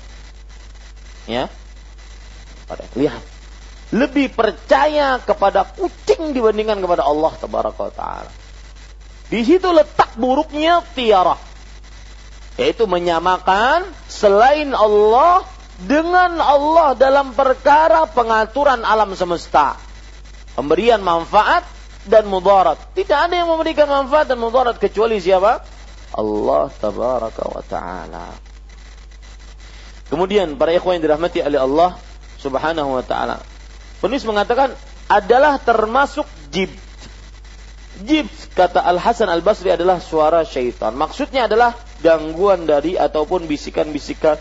Ya. 1.30 1.46
Lihat. 2.98 3.22
Lebih 3.94 4.34
percaya 4.34 5.22
kepada 5.22 5.62
kucing 5.62 6.34
dibandingkan 6.34 6.82
kepada 6.82 7.06
Allah 7.06 7.30
taala. 7.38 8.32
Di 9.30 9.46
situ 9.46 9.70
letak 9.70 10.18
buruknya 10.18 10.82
tiara. 10.96 11.38
Yaitu 12.58 12.90
menyamakan 12.90 13.86
selain 14.10 14.74
Allah 14.74 15.46
dengan 15.84 16.40
Allah 16.40 16.96
dalam 16.96 17.36
perkara 17.36 18.08
pengaturan 18.08 18.80
alam 18.80 19.12
semesta. 19.12 19.76
Pemberian 20.56 21.04
manfaat 21.04 21.68
dan 22.08 22.24
mudarat. 22.24 22.80
Tidak 22.96 23.18
ada 23.28 23.34
yang 23.36 23.52
memberikan 23.52 23.84
manfaat 23.84 24.32
dan 24.32 24.40
mudarat 24.40 24.80
kecuali 24.80 25.20
siapa? 25.20 25.60
Allah 26.16 26.72
tabaraka 26.80 27.44
wa 27.44 27.60
ta'ala. 27.60 28.26
Kemudian 30.08 30.56
para 30.56 30.72
ikhwan 30.72 30.96
yang 30.96 31.04
dirahmati 31.12 31.44
oleh 31.44 31.60
Allah 31.60 32.00
subhanahu 32.40 32.96
wa 32.96 33.04
ta'ala. 33.04 33.42
Penulis 34.00 34.24
mengatakan 34.24 34.72
adalah 35.12 35.60
termasuk 35.60 36.24
jib. 36.48 36.72
Jib 38.06 38.28
kata 38.56 38.80
Al 38.80 38.96
Hasan 38.96 39.28
Al 39.28 39.44
Basri 39.44 39.68
adalah 39.68 40.00
suara 40.00 40.40
syaitan. 40.46 40.96
Maksudnya 40.96 41.50
adalah 41.50 41.76
gangguan 42.00 42.64
dari 42.64 42.96
ataupun 42.96 43.44
bisikan-bisikan 43.44 44.40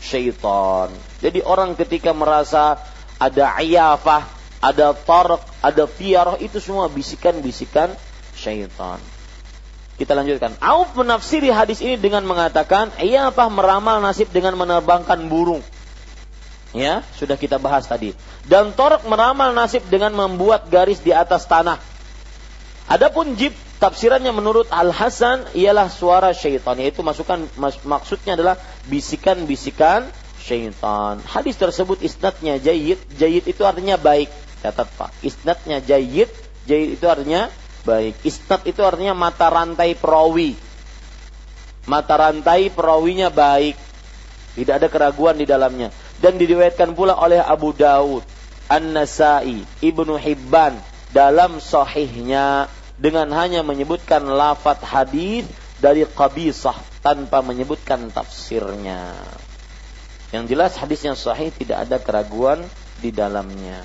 syaitan. 0.00 0.92
Jadi 1.20 1.42
orang 1.42 1.74
ketika 1.74 2.12
merasa 2.12 2.80
ada 3.16 3.56
ayafah, 3.56 4.28
ada 4.60 4.92
tarq, 4.92 5.42
ada 5.60 5.84
tiarah 5.88 6.36
itu 6.40 6.60
semua 6.60 6.88
bisikan-bisikan 6.88 7.92
syaitan. 8.36 9.00
Kita 9.96 10.12
lanjutkan. 10.12 10.60
Auf 10.60 10.92
menafsiri 10.92 11.48
hadis 11.48 11.80
ini 11.80 11.96
dengan 11.96 12.20
mengatakan, 12.28 12.92
ayafah 13.00 13.48
meramal 13.48 14.04
nasib 14.04 14.28
dengan 14.28 14.52
menerbangkan 14.60 15.16
burung. 15.32 15.64
Ya, 16.76 17.00
sudah 17.16 17.40
kita 17.40 17.56
bahas 17.56 17.88
tadi. 17.88 18.12
Dan 18.44 18.76
torok 18.76 19.08
meramal 19.08 19.56
nasib 19.56 19.88
dengan 19.88 20.12
membuat 20.12 20.68
garis 20.68 21.00
di 21.00 21.16
atas 21.16 21.48
tanah. 21.48 21.80
Adapun 22.92 23.32
jib 23.40 23.56
tafsirannya 23.76 24.32
menurut 24.32 24.68
Al 24.72 24.92
Hasan 24.92 25.52
ialah 25.52 25.92
suara 25.92 26.32
syaitan 26.32 26.76
yaitu 26.80 27.04
masukan 27.04 27.44
mas, 27.60 27.76
maksudnya 27.84 28.36
adalah 28.36 28.56
bisikan-bisikan 28.88 30.08
syaitan. 30.40 31.20
Hadis 31.26 31.58
tersebut 31.58 32.00
isnadnya 32.00 32.56
jayid, 32.62 33.02
jayid 33.18 33.44
itu 33.50 33.62
artinya 33.66 33.98
baik. 33.98 34.30
Catat 34.62 34.88
Pak, 34.96 35.10
isnadnya 35.20 35.82
jayid, 35.84 36.30
jayid 36.64 36.96
itu 36.96 37.06
artinya 37.06 37.52
baik. 37.86 38.14
Isnad 38.26 38.66
itu 38.66 38.80
artinya 38.82 39.12
mata 39.12 39.50
rantai 39.50 39.94
perawi. 39.94 40.58
Mata 41.86 42.18
rantai 42.18 42.70
perawinya 42.70 43.30
baik. 43.30 43.78
Tidak 44.58 44.74
ada 44.74 44.88
keraguan 44.90 45.38
di 45.38 45.46
dalamnya. 45.46 45.92
Dan 46.18 46.40
diriwayatkan 46.40 46.96
pula 46.96 47.14
oleh 47.14 47.38
Abu 47.38 47.76
Dawud, 47.76 48.24
An-Nasai, 48.72 49.62
Ibnu 49.84 50.16
Hibban 50.16 50.80
dalam 51.12 51.62
sahihnya 51.62 52.66
dengan 52.96 53.28
hanya 53.36 53.60
menyebutkan 53.60 54.24
lafat 54.24 54.80
hadis 54.80 55.44
dari 55.76 56.08
qabisah 56.08 56.76
tanpa 57.04 57.44
menyebutkan 57.44 58.08
tafsirnya. 58.08 59.12
Yang 60.32 60.44
jelas 60.56 60.72
hadis 60.80 61.00
yang 61.04 61.14
sahih 61.14 61.52
tidak 61.52 61.86
ada 61.86 61.96
keraguan 62.00 62.64
di 62.98 63.12
dalamnya. 63.12 63.84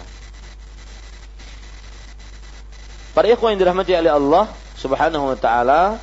Para 3.11 3.27
ikhwan 3.27 3.53
yang 3.53 3.67
dirahmati 3.67 3.91
oleh 3.91 4.11
Allah 4.15 4.45
Subhanahu 4.79 5.35
wa 5.35 5.37
taala, 5.37 5.99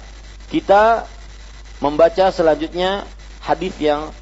kita 0.52 1.09
membaca 1.80 2.28
selanjutnya 2.28 3.09
hadis 3.40 3.72
yang 3.80 4.12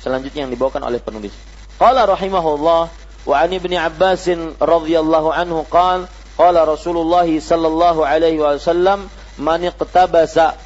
selanjutnya 0.00 0.48
yang 0.48 0.52
dibawakan 0.52 0.82
oleh 0.88 0.98
penulis. 0.98 1.36
Qala 1.76 2.08
rahimahullah 2.08 2.82
wa 3.22 3.34
an 3.36 3.50
ibni 3.52 3.76
Abbas 3.76 4.26
radhiyallahu 4.58 5.28
anhu 5.30 5.62
qala 5.68 6.08
qala 6.42 6.66
Rasulullah 6.66 7.22
sallallahu 7.22 8.02
alaihi 8.02 8.42
wasallam 8.42 9.06
man 9.38 9.62
iqtabasa 9.62 10.58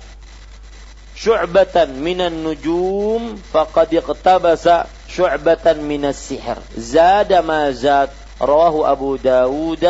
syu'batan 1.13 2.01
minan 2.01 2.33
nujum 2.41 3.37
faqad 3.53 3.93
iqtabasa 3.93 4.89
syu'batan 5.05 5.85
minas 5.85 6.17
sihr. 6.17 6.57
Zada 6.81 7.45
ma 7.45 7.69
zad 7.77 8.09
rawahu 8.41 8.89
Abu 8.89 9.21
Dawud 9.21 9.85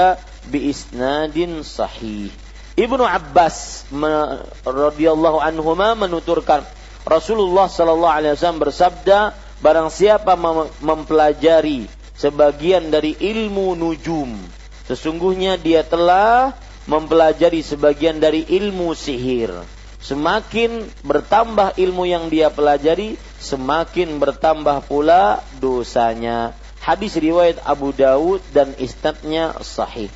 bi 0.51 0.75
isnadin 0.75 1.63
sahih. 1.63 2.35
Ibnu 2.75 3.07
Abbas 3.07 3.87
radhiyallahu 4.67 5.39
anhuma 5.39 5.95
menuturkan 5.95 6.67
Rasulullah 7.07 7.71
sallallahu 7.71 8.11
alaihi 8.11 8.35
wasallam 8.35 8.59
bersabda 8.59 9.39
barang 9.63 9.89
siapa 9.95 10.35
mempelajari 10.83 11.87
sebagian 12.19 12.91
dari 12.91 13.15
ilmu 13.15 13.79
nujum 13.79 14.35
sesungguhnya 14.87 15.59
dia 15.59 15.83
telah 15.83 16.55
mempelajari 16.87 17.61
sebagian 17.61 18.23
dari 18.23 18.47
ilmu 18.47 18.95
sihir 18.95 19.51
Semakin 20.07 20.87
bertambah 21.03 21.75
ilmu 21.75 22.07
yang 22.07 22.31
dia 22.31 22.47
pelajari, 22.47 23.19
semakin 23.43 24.23
bertambah 24.23 24.87
pula 24.87 25.43
dosanya. 25.59 26.55
Hadis 26.79 27.19
riwayat 27.19 27.59
Abu 27.67 27.91
Dawud 27.91 28.39
dan 28.55 28.71
isnadnya 28.79 29.59
sahih. 29.67 30.07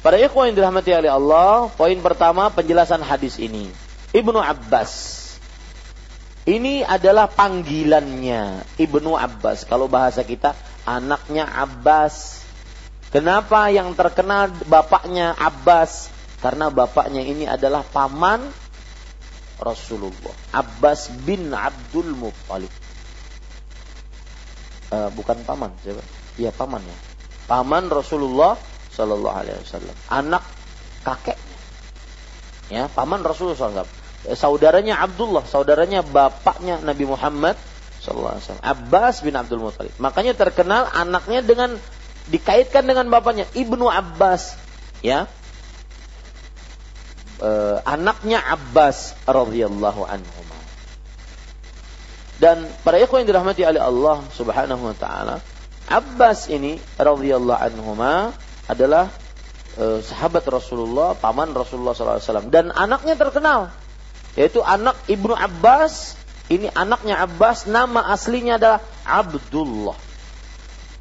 Para 0.00 0.16
ikhwan 0.16 0.48
yang 0.48 0.64
dirahmati 0.64 0.96
oleh 0.96 1.12
Allah, 1.12 1.68
poin 1.76 2.00
pertama 2.00 2.48
penjelasan 2.48 3.04
hadis 3.04 3.36
ini. 3.36 3.68
Ibnu 4.16 4.40
Abbas. 4.40 5.20
Ini 6.48 6.80
adalah 6.88 7.28
panggilannya 7.28 8.64
Ibnu 8.80 9.12
Abbas. 9.12 9.68
Kalau 9.68 9.92
bahasa 9.92 10.24
kita 10.24 10.56
anaknya 10.88 11.44
Abbas. 11.44 12.43
Kenapa 13.14 13.70
yang 13.70 13.94
terkenal 13.94 14.50
bapaknya 14.66 15.38
Abbas? 15.38 16.10
Karena 16.42 16.66
bapaknya 16.66 17.22
ini 17.22 17.46
adalah 17.46 17.86
paman 17.86 18.42
Rasulullah. 19.62 20.34
Abbas 20.50 21.14
bin 21.22 21.54
Abdul 21.54 22.10
Muttalib. 22.10 22.74
Uh, 24.90 25.14
bukan 25.14 25.46
paman, 25.46 25.70
siapa? 25.86 26.02
Iya 26.42 26.50
paman 26.50 26.82
ya. 26.82 26.96
Paman 27.46 27.86
Rasulullah 27.86 28.58
Shallallahu 28.90 29.36
Alaihi 29.38 29.62
Wasallam. 29.62 29.96
Anak 30.10 30.42
kakeknya. 31.06 31.58
Ya, 32.72 32.90
paman 32.90 33.22
Rasulullah 33.22 33.84
SAW. 33.84 33.86
Eh, 34.24 34.34
saudaranya 34.34 35.04
Abdullah, 35.04 35.44
saudaranya 35.44 36.00
bapaknya 36.00 36.80
Nabi 36.80 37.04
Muhammad 37.04 37.54
Sallallahu 38.00 38.40
Alaihi. 38.40 38.64
Abbas 38.64 39.20
bin 39.20 39.38
Abdul 39.38 39.60
Muttalib. 39.60 39.94
Makanya 40.00 40.32
terkenal 40.34 40.88
anaknya 40.90 41.44
dengan 41.44 41.76
dikaitkan 42.28 42.84
dengan 42.84 43.08
bapaknya 43.12 43.48
Ibnu 43.52 43.88
Abbas. 43.88 44.56
Ya, 45.04 45.28
uh, 47.44 47.76
anaknya 47.84 48.40
Abbas 48.40 49.12
radhiyallahu 49.28 50.02
anhu. 50.08 50.40
Dan 52.34 52.66
para 52.82 52.98
ikhwan 52.98 53.22
yang 53.22 53.30
dirahmati 53.30 53.62
oleh 53.62 53.78
Allah 53.78 54.26
Subhanahu 54.34 54.90
wa 54.90 54.96
taala, 54.96 55.38
Abbas 55.86 56.50
ini 56.50 56.80
radhiyallahu 56.98 57.60
anhu 57.60 57.94
adalah 58.66 59.12
uh, 59.78 60.00
sahabat 60.02 60.42
Rasulullah, 60.48 61.14
paman 61.14 61.52
Rasulullah 61.54 61.94
SAW 61.94 62.50
dan 62.50 62.74
anaknya 62.74 63.14
terkenal 63.14 63.70
yaitu 64.34 64.58
anak 64.66 64.98
Ibnu 65.06 65.30
Abbas 65.30 66.18
ini 66.50 66.68
anaknya 66.74 67.22
Abbas 67.22 67.70
nama 67.70 68.12
aslinya 68.12 68.60
adalah 68.60 68.80
Abdullah. 69.06 69.96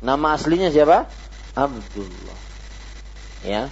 Nama 0.03 0.35
aslinya 0.35 0.67
siapa? 0.67 1.07
Abdullah. 1.55 2.39
Ya. 3.47 3.71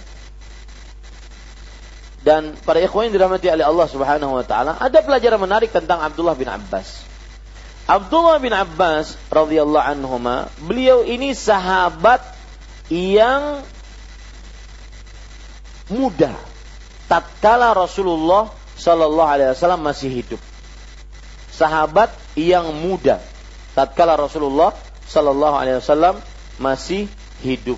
Dan 2.24 2.56
para 2.64 2.80
ikhwan 2.80 3.10
yang 3.10 3.14
dirahmati 3.20 3.52
oleh 3.52 3.66
Allah 3.66 3.86
Subhanahu 3.90 4.40
wa 4.40 4.44
taala, 4.46 4.78
ada 4.80 5.04
pelajaran 5.04 5.36
menarik 5.42 5.68
tentang 5.74 6.00
Abdullah 6.00 6.38
bin 6.38 6.48
Abbas. 6.48 7.04
Abdullah 7.84 8.38
bin 8.38 8.54
Abbas 8.54 9.18
radhiyallahu 9.28 9.82
anhuma, 9.82 10.48
beliau 10.62 11.02
ini 11.02 11.34
sahabat 11.34 12.22
yang 12.88 13.60
muda 15.90 16.32
tatkala 17.10 17.74
Rasulullah 17.74 18.54
sallallahu 18.78 19.28
alaihi 19.28 19.50
wasallam 19.52 19.82
masih 19.82 20.08
hidup. 20.22 20.40
Sahabat 21.52 22.14
yang 22.38 22.70
muda 22.70 23.18
tatkala 23.74 24.14
Rasulullah 24.14 24.72
sallallahu 25.12 25.56
alaihi 25.60 25.76
wasallam 25.76 26.16
masih 26.56 27.04
hidup. 27.44 27.76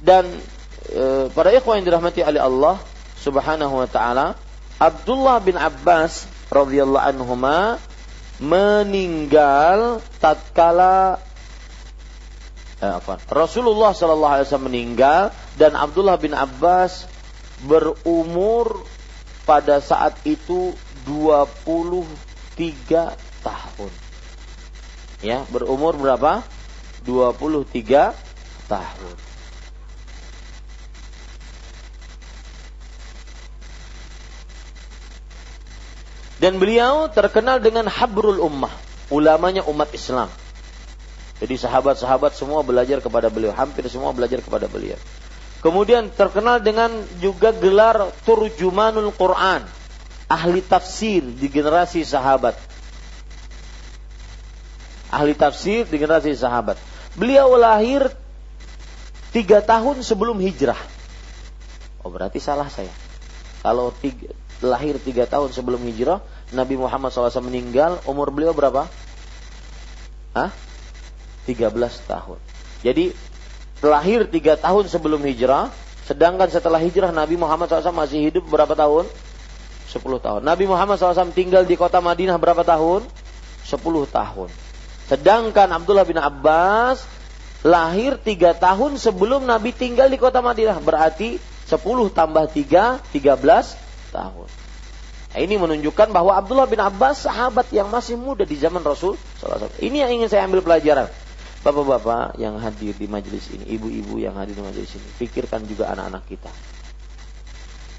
Dan 0.00 0.24
e, 0.88 1.28
para 1.36 1.52
ikhwan 1.52 1.84
yang 1.84 1.92
dirahmati 1.92 2.24
oleh 2.24 2.40
Allah 2.40 2.80
Subhanahu 3.20 3.84
wa 3.84 3.88
taala, 3.88 4.40
Abdullah 4.80 5.44
bin 5.44 5.60
Abbas 5.60 6.24
radhiyallahu 6.48 7.04
anhuma 7.04 7.76
meninggal 8.42 10.02
tatkala 10.18 11.22
eh, 12.82 12.94
apa? 13.00 13.22
Rasulullah 13.30 13.94
sallallahu 13.94 14.34
alaihi 14.40 14.46
wasallam 14.50 14.68
meninggal 14.68 15.22
dan 15.56 15.78
Abdullah 15.78 16.18
bin 16.18 16.34
Abbas 16.34 17.06
berumur 17.64 18.84
pada 19.48 19.78
saat 19.80 20.18
itu 20.26 20.74
23 21.06 22.04
tahun. 22.56 23.33
Ya, 25.24 25.48
berumur 25.48 25.96
berapa? 25.96 26.44
23 27.08 28.12
tahun. 28.68 29.16
Dan 36.36 36.60
beliau 36.60 37.08
terkenal 37.08 37.56
dengan 37.56 37.88
habrul 37.88 38.36
ummah, 38.36 38.68
ulamanya 39.08 39.64
umat 39.64 39.88
Islam. 39.96 40.28
Jadi 41.40 41.56
sahabat-sahabat 41.56 42.36
semua 42.36 42.60
belajar 42.60 43.00
kepada 43.00 43.32
beliau, 43.32 43.56
hampir 43.56 43.88
semua 43.88 44.12
belajar 44.12 44.44
kepada 44.44 44.68
beliau. 44.68 45.00
Kemudian 45.64 46.12
terkenal 46.12 46.60
dengan 46.60 46.92
juga 47.24 47.48
gelar 47.48 48.12
turjumanul 48.28 49.08
Quran, 49.16 49.64
ahli 50.28 50.60
tafsir 50.60 51.24
di 51.24 51.48
generasi 51.48 52.04
sahabat. 52.04 52.73
Ahli 55.14 55.38
tafsir 55.38 55.86
di 55.86 55.94
generasi 55.94 56.34
sahabat. 56.34 56.74
Beliau 57.14 57.54
lahir 57.54 58.10
tiga 59.30 59.62
tahun 59.62 60.02
sebelum 60.02 60.42
hijrah. 60.42 60.78
Oh 62.02 62.10
berarti 62.10 62.42
salah 62.42 62.66
saya. 62.66 62.90
Kalau 63.62 63.94
tiga, 63.94 64.34
lahir 64.58 64.98
tiga 64.98 65.30
tahun 65.30 65.54
sebelum 65.54 65.78
hijrah, 65.86 66.18
Nabi 66.50 66.74
Muhammad 66.74 67.14
SAW 67.14 67.46
meninggal, 67.46 68.02
umur 68.10 68.34
beliau 68.34 68.50
berapa? 68.50 68.90
Hah? 70.34 70.50
13 71.46 71.70
tahun. 72.10 72.38
Jadi 72.82 73.14
lahir 73.80 74.26
tiga 74.26 74.58
tahun 74.58 74.90
sebelum 74.90 75.22
hijrah, 75.22 75.70
sedangkan 76.10 76.50
setelah 76.50 76.82
hijrah 76.82 77.14
Nabi 77.14 77.38
Muhammad 77.38 77.70
SAW 77.70 77.94
masih 77.94 78.18
hidup 78.28 78.44
berapa 78.50 78.74
tahun? 78.74 79.06
10 79.88 80.02
tahun. 80.18 80.40
Nabi 80.42 80.66
Muhammad 80.66 80.98
SAW 80.98 81.30
tinggal 81.30 81.62
di 81.62 81.78
kota 81.78 82.02
Madinah 82.02 82.34
berapa 82.34 82.66
tahun? 82.66 83.06
10 83.62 83.78
tahun. 84.10 84.63
Sedangkan 85.08 85.68
Abdullah 85.68 86.08
bin 86.08 86.16
Abbas 86.16 87.04
lahir 87.64 88.20
tiga 88.20 88.52
tahun 88.56 89.00
sebelum 89.00 89.44
Nabi 89.44 89.72
tinggal 89.72 90.08
di 90.08 90.16
kota 90.20 90.40
Madinah. 90.44 90.80
Berarti 90.80 91.40
10 91.68 92.12
tambah 92.12 92.44
3, 92.52 93.00
13 93.12 94.12
tahun. 94.12 94.48
Nah, 95.34 95.42
ini 95.42 95.58
menunjukkan 95.58 96.14
bahwa 96.14 96.38
Abdullah 96.38 96.70
bin 96.70 96.78
Abbas 96.78 97.26
sahabat 97.26 97.66
yang 97.74 97.90
masih 97.90 98.14
muda 98.14 98.46
di 98.46 98.54
zaman 98.54 98.86
Rasul 98.86 99.18
Ini 99.82 100.06
yang 100.06 100.10
ingin 100.22 100.28
saya 100.30 100.46
ambil 100.46 100.62
pelajaran. 100.62 101.10
Bapak-bapak 101.64 102.36
yang 102.36 102.60
hadir 102.60 102.92
di 102.92 103.08
majelis 103.08 103.48
ini, 103.48 103.64
ibu-ibu 103.72 104.20
yang 104.20 104.36
hadir 104.36 104.52
di 104.52 104.60
majelis 104.60 104.94
ini, 104.94 105.08
pikirkan 105.16 105.64
juga 105.64 105.90
anak-anak 105.96 106.22
kita. 106.28 106.52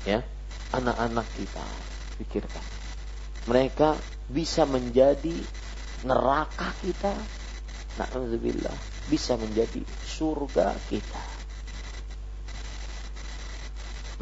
Ya, 0.05 0.21
anak-anak 0.69 1.25
kita, 1.33 1.65
pikirkan. 2.21 2.61
Mereka 3.49 3.97
bisa 4.29 4.69
menjadi 4.69 5.33
neraka 6.05 6.69
kita. 6.79 7.13
Na'udzubillah, 7.95 8.75
bisa 9.09 9.39
menjadi 9.39 9.81
surga 10.05 10.77
kita. 10.91 11.23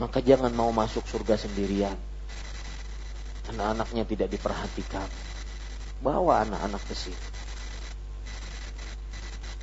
Maka 0.01 0.21
jangan 0.25 0.53
mau 0.53 0.73
masuk 0.73 1.05
surga 1.05 1.37
sendirian 1.37 2.13
anak-anaknya 3.53 4.03
tidak 4.07 4.29
diperhatikan. 4.31 5.07
Bawa 6.03 6.43
anak-anak 6.43 6.83
ke 6.83 6.95
sini. 6.95 7.25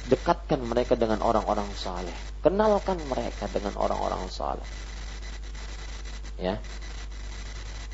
Dekatkan 0.08 0.60
mereka 0.64 0.96
dengan 0.96 1.20
orang-orang 1.20 1.68
saleh. 1.76 2.16
Kenalkan 2.40 2.96
mereka 3.08 3.46
dengan 3.52 3.76
orang-orang 3.76 4.24
saleh. 4.32 4.68
Ya. 6.40 6.56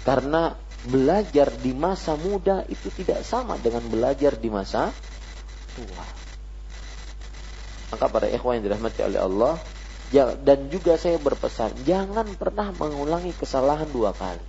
Karena 0.07 0.55
belajar 0.87 1.51
di 1.59 1.75
masa 1.75 2.15
muda 2.15 2.63
itu 2.71 2.89
tidak 2.95 3.27
sama 3.27 3.59
dengan 3.59 3.83
belajar 3.91 4.39
di 4.39 4.49
masa 4.49 4.95
tua. 5.75 6.07
Maka 7.91 8.07
para 8.11 8.27
ikhwan 8.31 8.59
yang 8.59 8.71
dirahmati 8.71 9.03
oleh 9.03 9.21
Allah, 9.23 9.55
dan 10.43 10.71
juga 10.71 10.95
saya 10.95 11.19
berpesan, 11.19 11.83
jangan 11.83 12.39
pernah 12.39 12.71
mengulangi 12.71 13.35
kesalahan 13.35 13.91
dua 13.91 14.15
kali. 14.15 14.43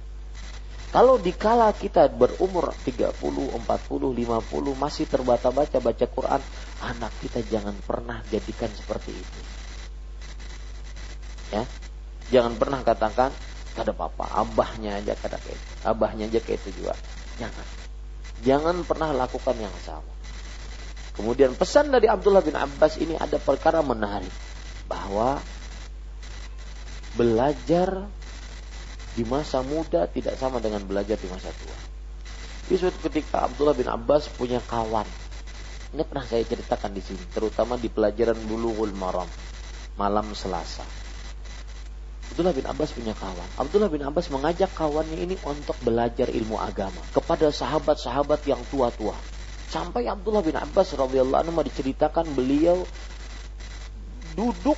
Kalau 0.88 1.20
dikala 1.20 1.76
kita 1.76 2.08
berumur 2.08 2.72
30, 2.86 3.12
40, 3.20 3.60
50 3.60 4.78
masih 4.80 5.06
terbata-baca 5.06 5.78
baca 5.84 6.06
Quran, 6.08 6.42
anak 6.80 7.12
kita 7.20 7.44
jangan 7.44 7.76
pernah 7.84 8.24
jadikan 8.32 8.72
seperti 8.72 9.12
itu. 9.12 9.40
Ya. 11.52 11.64
Jangan 12.32 12.56
pernah 12.56 12.84
katakan 12.88 13.36
kada 13.78 13.94
apa-apa, 13.94 14.26
abahnya 14.42 14.98
aja 14.98 15.14
kada 15.14 15.38
kayak 15.38 15.54
itu. 15.54 15.74
Abahnya 15.86 16.26
aja 16.26 16.40
kayak 16.42 16.60
itu 16.66 16.82
juga. 16.82 16.98
Jangan. 17.38 17.68
Jangan 18.42 18.76
pernah 18.90 19.10
lakukan 19.14 19.54
yang 19.62 19.74
sama. 19.86 20.10
Kemudian 21.14 21.54
pesan 21.54 21.94
dari 21.94 22.10
Abdullah 22.10 22.42
bin 22.42 22.58
Abbas 22.58 22.98
ini 22.98 23.14
ada 23.14 23.38
perkara 23.38 23.86
menarik 23.86 24.34
bahwa 24.90 25.42
belajar 27.18 28.06
di 29.18 29.26
masa 29.26 29.66
muda 29.66 30.06
tidak 30.06 30.38
sama 30.38 30.62
dengan 30.62 30.86
belajar 30.86 31.18
di 31.18 31.26
masa 31.30 31.50
tua. 31.50 31.78
Di 32.70 32.78
suatu 32.78 33.02
ketika 33.10 33.50
Abdullah 33.50 33.74
bin 33.74 33.90
Abbas 33.90 34.30
punya 34.34 34.62
kawan. 34.62 35.06
Ini 35.98 36.04
pernah 36.06 36.26
saya 36.28 36.44
ceritakan 36.46 36.94
di 36.94 37.02
sini, 37.02 37.24
terutama 37.34 37.80
di 37.80 37.90
pelajaran 37.90 38.38
Bulughul 38.46 38.94
Maram 38.94 39.26
malam 39.98 40.36
Selasa. 40.38 41.07
Abdullah 42.28 42.54
bin 42.54 42.66
Abbas 42.68 42.90
punya 42.94 43.14
kawan. 43.16 43.50
Abdullah 43.58 43.90
bin 43.90 44.04
Abbas 44.04 44.28
mengajak 44.30 44.72
kawannya 44.76 45.18
ini 45.18 45.36
untuk 45.48 45.80
belajar 45.82 46.28
ilmu 46.30 46.60
agama 46.60 47.02
kepada 47.16 47.50
sahabat-sahabat 47.50 48.46
yang 48.46 48.62
tua-tua. 48.68 49.16
Sampai 49.68 50.06
Abdullah 50.08 50.44
bin 50.44 50.56
Abbas 50.56 50.94
radhiyallahu 50.96 51.42
anhu 51.48 51.64
diceritakan 51.66 52.32
beliau 52.36 52.86
duduk 54.38 54.78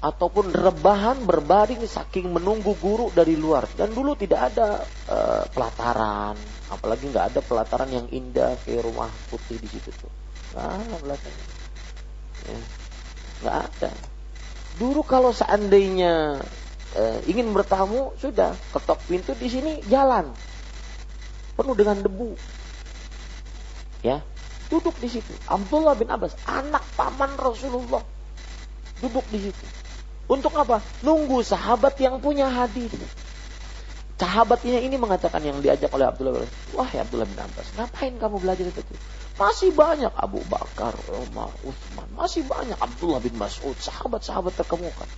ataupun 0.00 0.48
rebahan 0.56 1.28
berbaring 1.28 1.84
saking 1.84 2.32
menunggu 2.32 2.72
guru 2.80 3.12
dari 3.12 3.36
luar 3.36 3.68
dan 3.76 3.92
dulu 3.92 4.16
tidak 4.16 4.48
ada 4.52 4.80
uh, 5.12 5.44
pelataran 5.52 6.32
apalagi 6.72 7.12
nggak 7.12 7.36
ada 7.36 7.40
pelataran 7.44 7.92
yang 7.92 8.06
indah 8.08 8.56
kayak 8.64 8.80
rumah 8.80 9.12
putih 9.28 9.60
di 9.60 9.68
situ 9.68 9.92
tuh 9.92 10.12
nggak 10.56 10.66
ada 10.66 11.30
ya. 12.48 12.58
nggak 13.44 13.56
ada 13.68 13.92
dulu 14.80 15.04
kalau 15.04 15.36
seandainya 15.36 16.40
uh, 16.96 17.18
ingin 17.28 17.52
bertamu 17.52 18.16
sudah 18.16 18.56
ketok 18.72 18.98
pintu 19.04 19.36
di 19.36 19.52
sini 19.52 19.72
jalan 19.92 20.32
penuh 21.54 21.76
dengan 21.76 22.00
debu 22.00 22.32
ya 24.00 24.24
duduk 24.72 24.96
di 24.96 25.12
situ 25.12 25.36
Abdullah 25.44 25.92
bin 25.92 26.08
Abbas 26.08 26.32
anak 26.48 26.82
paman 26.96 27.36
Rasulullah 27.36 28.00
duduk 29.04 29.28
di 29.28 29.52
situ 29.52 29.66
untuk 30.30 30.54
apa? 30.54 30.78
Nunggu 31.02 31.42
sahabat 31.42 31.98
yang 31.98 32.22
punya 32.22 32.46
hadis. 32.46 32.94
Sahabatnya 34.14 34.78
ini 34.78 34.94
mengatakan 34.94 35.42
yang 35.42 35.58
diajak 35.58 35.90
oleh 35.90 36.06
Abdullah 36.06 36.46
bin 36.46 36.50
Wah 36.78 36.86
ya 36.86 37.02
Abdullah 37.02 37.26
bin 37.26 37.34
Abbas, 37.34 37.66
ngapain 37.74 38.14
kamu 38.14 38.36
belajar 38.38 38.70
itu? 38.70 38.94
Masih 39.40 39.72
banyak 39.72 40.12
Abu 40.12 40.44
Bakar, 40.44 40.92
Umar, 41.08 41.48
Utsman, 41.64 42.04
masih 42.12 42.44
banyak 42.44 42.76
Abdullah 42.76 43.24
bin 43.24 43.40
Mas'ud, 43.40 43.72
sahabat-sahabat 43.72 44.52
terkemuka. 44.52 45.08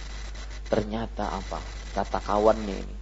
Ternyata 0.70 1.42
apa? 1.42 1.58
Kata 1.90 2.22
kawannya 2.22 2.86
ini. 2.86 2.96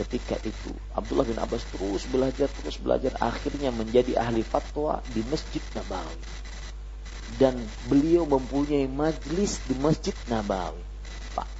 Ketika 0.00 0.40
itu 0.48 0.72
Abdullah 0.96 1.28
bin 1.28 1.36
Abbas 1.36 1.68
terus 1.68 2.08
belajar, 2.08 2.48
terus 2.48 2.80
belajar, 2.80 3.20
akhirnya 3.20 3.68
menjadi 3.68 4.16
ahli 4.16 4.40
fatwa 4.40 5.04
di 5.12 5.20
Masjid 5.28 5.60
Nabawi. 5.76 6.24
Dan 7.36 7.60
beliau 7.84 8.24
mempunyai 8.24 8.88
majlis 8.88 9.60
di 9.68 9.76
Masjid 9.76 10.16
Nabawi 10.32 10.88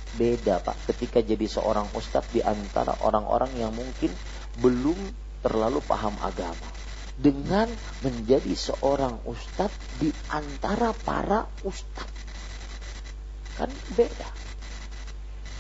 beda 0.09 0.65
Pak 0.65 0.89
ketika 0.89 1.21
jadi 1.21 1.45
seorang 1.45 1.93
ustadz 1.93 2.33
di 2.33 2.41
antara 2.41 2.97
orang-orang 3.05 3.53
yang 3.61 3.77
mungkin 3.77 4.11
belum 4.59 4.97
terlalu 5.45 5.85
paham 5.85 6.17
agama 6.25 6.78
dengan 7.19 7.67
menjadi 8.07 8.55
seorang 8.55 9.19
ustadz 9.27 9.99
di 9.99 10.15
antara 10.31 10.95
para 10.95 11.51
ustadz 11.67 12.19
kan 13.59 13.71
beda. 13.99 14.31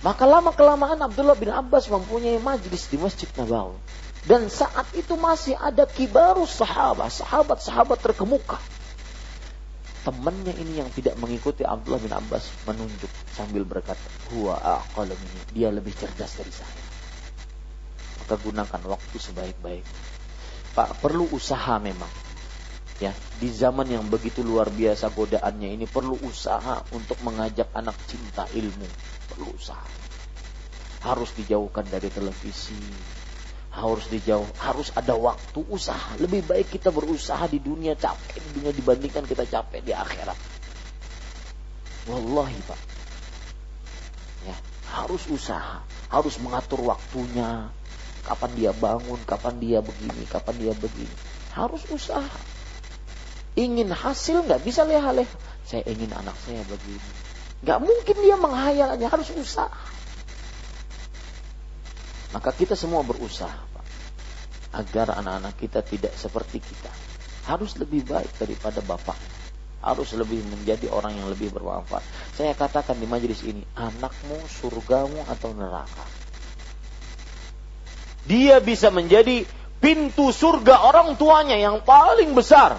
Maka 0.07 0.23
lama 0.31 0.55
kelamaan 0.55 1.03
Abdullah 1.03 1.35
bin 1.35 1.51
Abbas 1.51 1.91
mempunyai 1.91 2.39
majlis 2.39 2.87
di 2.87 2.95
Masjid 3.03 3.27
Nabawi. 3.35 3.75
Dan 4.23 4.47
saat 4.47 4.87
itu 4.95 5.19
masih 5.19 5.59
ada 5.59 5.83
kibarus 5.91 6.55
sahabat 6.63 7.11
sahabat-sahabat 7.11 7.99
terkemuka. 7.99 8.63
Temannya 10.07 10.55
ini 10.55 10.79
yang 10.79 10.91
tidak 10.95 11.19
mengikuti 11.19 11.67
Abdullah 11.67 11.99
bin 11.99 12.15
Abbas 12.15 12.47
menunjuk 12.71 13.11
sambil 13.35 13.67
berkata, 13.67 14.07
"Huwa 14.31 14.55
aqalu 14.55 15.19
Dia 15.51 15.75
lebih 15.75 15.91
cerdas 15.99 16.39
dari 16.39 16.55
saya. 16.55 16.83
Maka 18.23 18.39
gunakan 18.39 18.83
waktu 18.87 19.17
sebaik-baik. 19.19 19.87
Pak, 20.75 21.01
perlu 21.05 21.29
usaha 21.33 21.77
memang. 21.79 22.11
Ya, 22.99 23.15
di 23.39 23.47
zaman 23.55 23.87
yang 23.87 24.11
begitu 24.11 24.43
luar 24.43 24.75
biasa 24.75 25.07
godaannya 25.15 25.79
ini 25.79 25.87
perlu 25.87 26.19
usaha 26.19 26.83
untuk 26.91 27.23
mengajak 27.23 27.71
anak 27.71 27.95
cinta 28.11 28.51
ilmu. 28.51 28.91
Perlu 29.31 29.55
usaha. 29.55 29.87
Harus 30.99 31.31
dijauhkan 31.39 31.87
dari 31.87 32.11
televisi, 32.11 32.99
harus 33.71 34.11
dijauh, 34.11 34.51
harus 34.59 34.91
ada 34.99 35.15
waktu 35.15 35.63
usaha. 35.71 36.19
Lebih 36.19 36.43
baik 36.43 36.75
kita 36.75 36.91
berusaha 36.91 37.47
di 37.47 37.63
dunia 37.63 37.95
capek 37.95 38.43
di 38.43 38.51
dunia 38.51 38.73
dibandingkan 38.75 39.23
kita 39.29 39.47
capek 39.47 39.81
di 39.87 39.93
akhirat. 39.95 40.39
Wallahi 42.09 42.59
Pak. 42.67 42.81
Ya, 44.49 44.57
harus 44.91 45.23
usaha, 45.31 45.87
harus 46.11 46.35
mengatur 46.43 46.83
waktunya. 46.83 47.71
Kapan 48.29 48.51
dia 48.53 48.77
bangun, 48.77 49.17
kapan 49.25 49.57
dia 49.57 49.81
begini, 49.81 50.29
kapan 50.29 50.55
dia 50.61 50.73
begini. 50.77 51.17
Harus 51.57 51.81
usaha. 51.89 52.29
Ingin 53.57 53.89
hasil 53.89 54.45
nggak 54.45 54.69
bisa 54.69 54.85
leha-leha. 54.85 55.33
Saya 55.65 55.89
ingin 55.89 56.13
anak 56.13 56.37
saya 56.45 56.61
begini. 56.69 57.09
Nggak 57.65 57.81
mungkin 57.81 58.17
dia 58.21 58.37
menghayalnya, 58.37 59.09
harus 59.09 59.33
usaha. 59.33 59.73
Maka 62.37 62.53
kita 62.53 62.77
semua 62.77 63.01
berusaha 63.01 63.57
Pak, 63.73 63.87
agar 64.77 65.17
anak-anak 65.25 65.57
kita 65.57 65.81
tidak 65.81 66.13
seperti 66.13 66.61
kita. 66.61 66.93
Harus 67.49 67.81
lebih 67.81 68.05
baik 68.05 68.37
daripada 68.37 68.85
bapak. 68.85 69.17
Harus 69.81 70.13
lebih 70.13 70.45
menjadi 70.53 70.93
orang 70.93 71.17
yang 71.17 71.33
lebih 71.33 71.49
bermanfaat. 71.49 72.05
Saya 72.37 72.53
katakan 72.53 73.01
di 73.01 73.09
majelis 73.09 73.41
ini, 73.41 73.65
anakmu 73.73 74.37
surgamu 74.45 75.25
atau 75.25 75.57
neraka. 75.57 76.18
Dia 78.29 78.61
bisa 78.61 78.93
menjadi 78.93 79.49
pintu 79.81 80.31
surga 80.31 80.85
orang 80.85 81.17
tuanya 81.17 81.57
yang 81.57 81.81
paling 81.81 82.37
besar. 82.37 82.77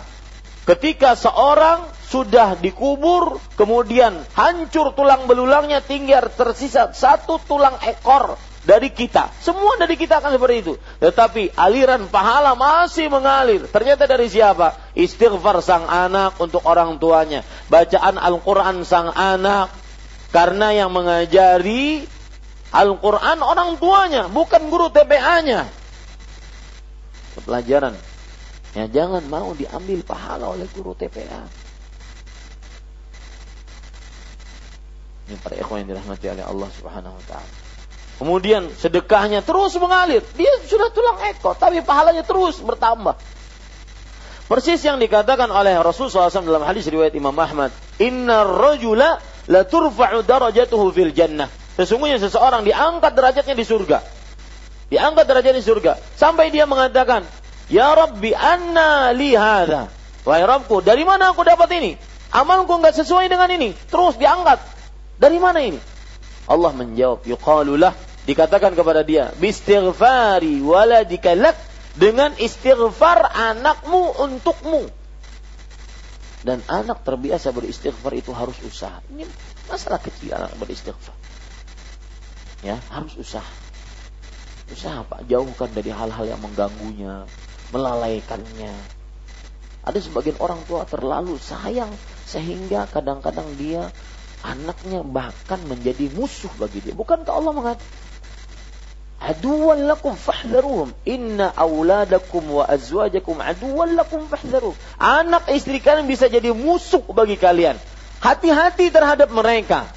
Ketika 0.69 1.17
seorang 1.17 1.89
sudah 2.05 2.53
dikubur, 2.53 3.41
kemudian 3.57 4.21
hancur 4.37 4.93
tulang 4.93 5.25
belulangnya, 5.25 5.81
tinggal 5.81 6.29
tersisa 6.29 6.93
satu 6.93 7.41
tulang 7.41 7.81
ekor 7.81 8.37
dari 8.69 8.93
kita. 8.93 9.33
Semua 9.41 9.81
dari 9.81 9.97
kita 9.97 10.21
akan 10.21 10.37
seperti 10.37 10.55
itu. 10.61 10.73
Tetapi 11.01 11.57
aliran 11.57 12.05
pahala 12.05 12.53
masih 12.53 13.09
mengalir. 13.09 13.65
Ternyata 13.65 14.05
dari 14.05 14.29
siapa? 14.29 14.77
Istighfar 14.93 15.65
sang 15.65 15.89
anak 15.89 16.37
untuk 16.37 16.61
orang 16.69 17.01
tuanya. 17.01 17.41
Bacaan 17.65 18.21
Al-Quran 18.21 18.85
sang 18.85 19.09
anak. 19.09 19.73
Karena 20.29 20.69
yang 20.69 20.93
mengajari 20.93 22.05
Al-Quran 22.69 23.37
orang 23.41 23.81
tuanya, 23.81 24.29
bukan 24.29 24.69
guru 24.69 24.93
TPA-nya. 24.93 25.65
Pelajaran. 27.39 27.95
Ya 28.77 28.85
jangan 28.85 29.25
mau 29.25 29.57
diambil 29.57 30.05
pahala 30.05 30.53
oleh 30.53 30.69
guru 30.69 30.93
TPA. 30.93 31.49
Ini 35.29 35.37
para 35.41 35.57
ikhwan 35.57 35.85
yang 35.85 35.97
dirahmati 35.97 36.25
oleh 36.29 36.45
Allah 36.45 36.69
Subhanahu 36.77 37.17
wa 37.17 37.23
taala. 37.25 37.53
Kemudian 38.21 38.69
sedekahnya 38.75 39.41
terus 39.41 39.73
mengalir. 39.79 40.21
Dia 40.35 40.51
sudah 40.67 40.91
tulang 40.93 41.17
ekor, 41.31 41.55
tapi 41.57 41.81
pahalanya 41.81 42.21
terus 42.21 42.61
bertambah. 42.61 43.17
Persis 44.49 44.81
yang 44.81 44.97
dikatakan 44.97 45.49
oleh 45.53 45.77
Rasulullah 45.77 46.33
SAW 46.33 46.49
dalam 46.49 46.65
hadis 46.65 46.89
riwayat 46.89 47.13
Imam 47.13 47.37
Ahmad. 47.37 47.69
Inna 48.01 48.41
rajula 48.41 49.21
la 49.45 49.61
turfa'u 49.61 50.25
darajatuhu 50.25 50.89
fil 50.89 51.13
jannah. 51.13 51.58
Sesungguhnya 51.79 52.19
seseorang 52.19 52.67
diangkat 52.67 53.15
derajatnya 53.15 53.55
di 53.55 53.63
surga. 53.63 54.03
Diangkat 54.91 55.25
derajatnya 55.31 55.63
di 55.63 55.65
surga. 55.65 55.95
Sampai 56.19 56.51
dia 56.51 56.67
mengatakan, 56.67 57.23
Ya 57.71 57.95
Rabbi, 57.95 58.35
anna 58.35 59.15
li 59.15 59.31
hadha. 59.31 59.87
Wahai 60.27 60.43
Rabbku, 60.43 60.83
dari 60.83 61.07
mana 61.07 61.31
aku 61.31 61.47
dapat 61.47 61.71
ini? 61.79 61.95
Amalku 62.35 62.75
nggak 62.75 62.99
sesuai 62.99 63.31
dengan 63.31 63.47
ini. 63.47 63.71
Terus 63.87 64.19
diangkat. 64.19 64.59
Dari 65.15 65.39
mana 65.39 65.63
ini? 65.63 65.79
Allah 66.51 66.75
menjawab, 66.75 67.23
yuqalulah 67.23 67.95
Dikatakan 68.29 68.77
kepada 68.77 69.01
dia, 69.01 69.33
"Bistighfari 69.41 70.61
waladika 70.61 71.33
lak" 71.33 71.57
dengan 71.97 72.29
istighfar 72.37 73.25
anakmu 73.25 74.21
untukmu. 74.21 74.85
Dan 76.45 76.61
anak 76.69 77.01
terbiasa 77.01 77.49
beristighfar 77.49 78.13
itu 78.13 78.29
harus 78.29 78.53
usaha. 78.61 79.01
Ini 79.09 79.25
masalah 79.65 79.97
kecil 79.97 80.37
anak 80.37 80.53
beristighfar. 80.61 81.17
Ya, 82.59 82.83
harus 82.91 83.15
usaha. 83.15 83.55
Usaha 84.69 85.01
Pak, 85.07 85.25
jauhkan 85.25 85.71
dari 85.73 85.89
hal-hal 85.89 86.25
yang 86.29 86.41
mengganggunya, 86.43 87.25
melalaikannya. 87.73 88.75
Ada 89.81 89.99
sebagian 90.03 90.37
orang 90.43 90.67
tua 90.67 90.83
terlalu 90.85 91.39
sayang 91.39 91.95
sehingga 92.27 92.85
kadang-kadang 92.91 93.55
dia 93.55 93.95
anaknya 94.43 95.01
bahkan 95.01 95.63
menjadi 95.65 96.11
musuh 96.11 96.51
bagi 96.59 96.83
dia. 96.83 96.93
Bukankah 96.93 97.31
Allah 97.31 97.53
mengatakan 97.55 97.99
aduwan 99.19 99.83
lakum 99.83 100.15
fahdharuhum 100.15 100.95
inna 101.03 101.51
auladakum 101.51 102.55
wa 102.55 102.63
azwajakum 102.63 103.43
aduwan 103.43 103.99
lakum 103.99 104.23
fahdharuhum 104.31 104.79
anak 104.95 105.51
istri 105.51 105.83
kalian 105.83 106.07
bisa 106.07 106.31
jadi 106.31 106.55
musuh 106.55 107.03
bagi 107.11 107.35
kalian 107.35 107.75
hati-hati 108.23 108.87
terhadap 108.95 109.27
mereka 109.27 109.91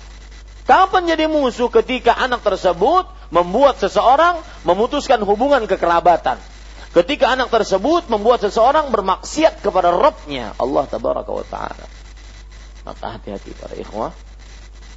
kapan 0.65 1.09
jadi 1.11 1.27
musuh 1.27 1.69
ketika 1.69 2.15
anak 2.17 2.45
tersebut 2.45 3.09
membuat 3.33 3.81
seseorang 3.81 4.41
memutuskan 4.63 5.23
hubungan 5.25 5.65
kekerabatan? 5.67 6.39
Ketika 6.93 7.33
anak 7.33 7.49
tersebut 7.49 8.13
membuat 8.13 8.45
seseorang 8.45 8.93
bermaksiat 8.93 9.65
kepada 9.65 9.89
Rabbnya 9.89 10.53
Allah 10.61 10.85
tabaraka 10.85 11.33
wa 11.33 11.47
taala. 11.49 11.87
Maka 12.85 13.17
hati-hati 13.17 13.57
para 13.57 13.75
ikhwah. 13.81 14.13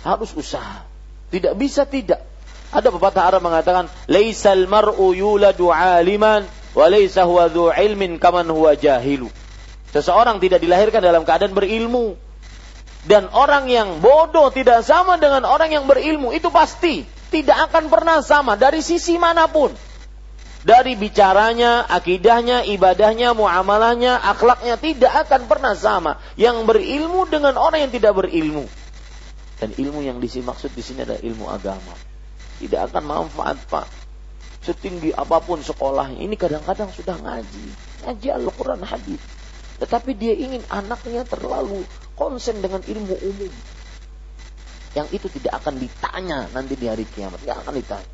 Harus 0.03 0.35
usaha. 0.35 0.83
Tidak 1.31 1.55
bisa 1.55 1.87
tidak. 1.87 2.19
Ada 2.75 2.91
pepatah 2.91 3.23
Arab 3.31 3.47
mengatakan, 3.47 3.87
"Laisal 4.11 4.67
mar'u 4.67 5.15
yuladu 5.15 5.71
'aliman 5.71 6.43
wa 6.75 6.85
laisa 6.91 7.23
huwa 7.23 7.47
ilmin 7.79 8.19
kaman 8.19 8.51
huwa 8.51 8.75
jahilu." 8.75 9.31
Seseorang 9.95 10.43
tidak 10.43 10.59
dilahirkan 10.59 10.99
dalam 10.99 11.23
keadaan 11.23 11.55
berilmu. 11.55 12.19
Dan 13.05 13.29
orang 13.29 13.69
yang 13.69 14.01
bodoh 14.01 14.49
tidak 14.49 14.81
sama 14.81 15.21
dengan 15.21 15.45
orang 15.45 15.69
yang 15.69 15.85
berilmu. 15.85 16.33
Itu 16.33 16.49
pasti. 16.49 17.05
Tidak 17.05 17.57
akan 17.69 17.89
pernah 17.89 18.21
sama 18.25 18.57
dari 18.57 18.81
sisi 18.81 19.17
mana 19.21 19.45
pun. 19.45 19.73
Dari 20.65 20.97
bicaranya, 20.97 21.85
akidahnya, 21.85 22.65
ibadahnya, 22.65 23.37
muamalahnya, 23.37 24.17
akhlaknya 24.17 24.81
tidak 24.81 25.13
akan 25.29 25.45
pernah 25.45 25.77
sama. 25.77 26.17
Yang 26.33 26.65
berilmu 26.65 27.29
dengan 27.29 27.53
orang 27.61 27.85
yang 27.85 27.93
tidak 27.93 28.17
berilmu. 28.17 28.65
Dan 29.61 29.77
ilmu 29.77 30.01
yang 30.01 30.17
dimaksud 30.17 30.73
di 30.73 30.81
sini 30.81 31.05
adalah 31.05 31.21
ilmu 31.21 31.45
agama 31.45 31.93
tidak 32.59 32.91
akan 32.91 33.03
manfaat 33.03 33.57
pak 33.67 33.87
setinggi 34.63 35.13
apa 35.13 35.37
pun 35.43 35.61
sekolahnya 35.61 36.23
ini 36.23 36.33
kadang-kadang 36.39 36.89
sudah 36.89 37.19
ngaji 37.19 37.65
ngaji 38.07 38.27
Al-Quran 38.31 38.81
hadis 38.81 39.21
tetapi 39.75 40.15
dia 40.15 40.31
ingin 40.31 40.63
anaknya 40.71 41.27
terlalu 41.27 41.83
konsen 42.15 42.63
dengan 42.63 42.79
ilmu 42.79 43.15
umum. 43.19 43.53
Yang 44.95 45.07
itu 45.11 45.27
tidak 45.39 45.59
akan 45.59 45.75
ditanya 45.75 46.47
nanti 46.55 46.79
di 46.79 46.87
hari 46.87 47.03
kiamat. 47.03 47.43
Tidak 47.43 47.57
akan 47.67 47.75
ditanya. 47.75 48.09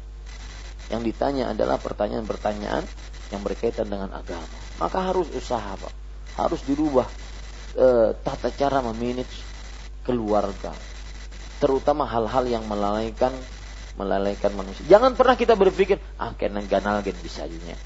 Yang 0.90 1.02
ditanya 1.14 1.44
adalah 1.54 1.78
pertanyaan-pertanyaan 1.78 2.84
yang 3.30 3.42
berkaitan 3.46 3.86
dengan 3.86 4.10
agama. 4.10 4.58
Maka 4.82 4.98
harus 5.14 5.30
usaha 5.38 5.78
pak. 5.78 5.94
Harus 6.42 6.66
dirubah 6.66 7.06
e, 7.78 8.18
tata 8.26 8.50
cara 8.50 8.82
memanage 8.82 9.46
keluarga. 10.02 10.74
Terutama 11.62 12.10
hal-hal 12.10 12.50
yang 12.50 12.66
melalaikan 12.66 13.30
melalaikan 13.94 14.50
manusia. 14.58 14.82
Jangan 14.90 15.14
pernah 15.14 15.38
kita 15.38 15.54
berpikir, 15.54 16.02
ah 16.18 16.34
kena 16.34 16.66
ganal 16.66 17.06
bisa 17.06 17.46
aja. 17.46 17.78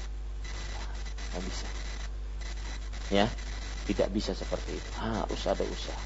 Nggak 1.36 1.42
bisa. 1.44 1.66
Ya, 3.12 3.28
tidak 3.86 4.10
bisa 4.10 4.34
seperti 4.34 4.74
itu. 4.74 4.90
Harus 4.98 5.42
ada 5.46 5.62
usaha. 5.62 6.02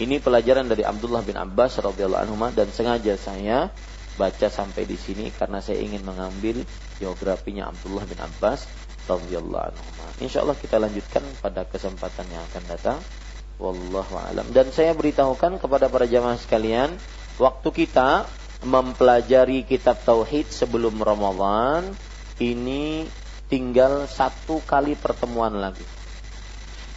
Ini 0.00 0.16
pelajaran 0.16 0.64
dari 0.64 0.80
Abdullah 0.80 1.20
bin 1.20 1.36
Abbas 1.36 1.76
radhiyallahu 1.76 2.22
anhu 2.24 2.36
dan 2.56 2.72
sengaja 2.72 3.20
saya 3.20 3.68
baca 4.16 4.48
sampai 4.48 4.88
di 4.88 4.96
sini 4.96 5.28
karena 5.32 5.60
saya 5.60 5.80
ingin 5.80 6.00
mengambil 6.04 6.64
biografinya 6.96 7.68
Abdullah 7.68 8.08
bin 8.08 8.16
Abbas 8.16 8.64
radhiyallahu 9.04 9.64
anhu. 9.72 9.84
Insyaallah 10.24 10.56
kita 10.56 10.80
lanjutkan 10.80 11.24
pada 11.44 11.68
kesempatan 11.68 12.26
yang 12.32 12.42
akan 12.48 12.64
datang. 12.68 12.98
Wallahu 13.60 14.16
alam. 14.16 14.48
Dan 14.56 14.72
saya 14.72 14.96
beritahukan 14.96 15.60
kepada 15.60 15.92
para 15.92 16.08
jamaah 16.08 16.40
sekalian, 16.40 16.96
waktu 17.36 17.68
kita 17.68 18.24
mempelajari 18.64 19.68
kitab 19.68 20.00
tauhid 20.00 20.48
sebelum 20.48 20.96
Ramadan 21.00 21.92
ini 22.40 23.04
tinggal 23.52 24.08
satu 24.08 24.64
kali 24.64 24.96
pertemuan 24.96 25.60
lagi. 25.60 25.99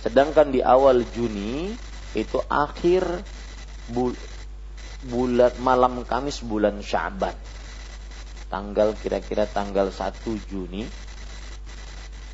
Sedangkan 0.04 0.52
di 0.52 0.60
awal 0.60 1.08
Juni 1.16 1.72
itu 2.12 2.38
akhir 2.52 3.24
bul 3.88 4.12
bulan 5.08 5.56
malam 5.64 6.04
Kamis 6.04 6.44
bulan 6.44 6.84
Syaban. 6.84 7.32
Tanggal 8.52 9.00
kira-kira 9.00 9.48
tanggal 9.48 9.90
1 9.90 10.20
Juni. 10.52 10.84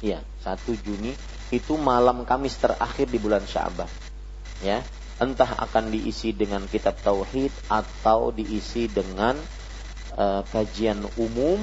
Ya, 0.01 0.25
1 0.41 0.65
Juni 0.81 1.13
itu 1.53 1.77
malam 1.77 2.25
Kamis 2.25 2.57
terakhir 2.57 3.05
di 3.05 3.21
bulan 3.21 3.45
Syaban. 3.45 3.89
Ya, 4.65 4.81
entah 5.21 5.53
akan 5.69 5.93
diisi 5.93 6.33
dengan 6.33 6.65
kitab 6.65 6.97
tauhid 7.05 7.53
atau 7.69 8.33
diisi 8.33 8.89
dengan 8.89 9.37
uh, 10.17 10.41
kajian 10.49 11.05
umum 11.21 11.61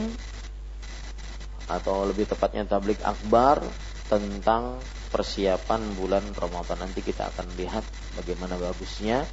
atau 1.66 2.06
lebih 2.06 2.30
tepatnya 2.30 2.62
tablik 2.62 3.02
akbar 3.02 3.58
tentang 4.06 4.78
persiapan 5.10 5.80
bulan 5.96 6.24
Ramadan 6.34 6.86
nanti 6.86 7.00
kita 7.02 7.30
akan 7.32 7.46
lihat 7.56 7.84
bagaimana 8.18 8.58
bagusnya 8.58 9.26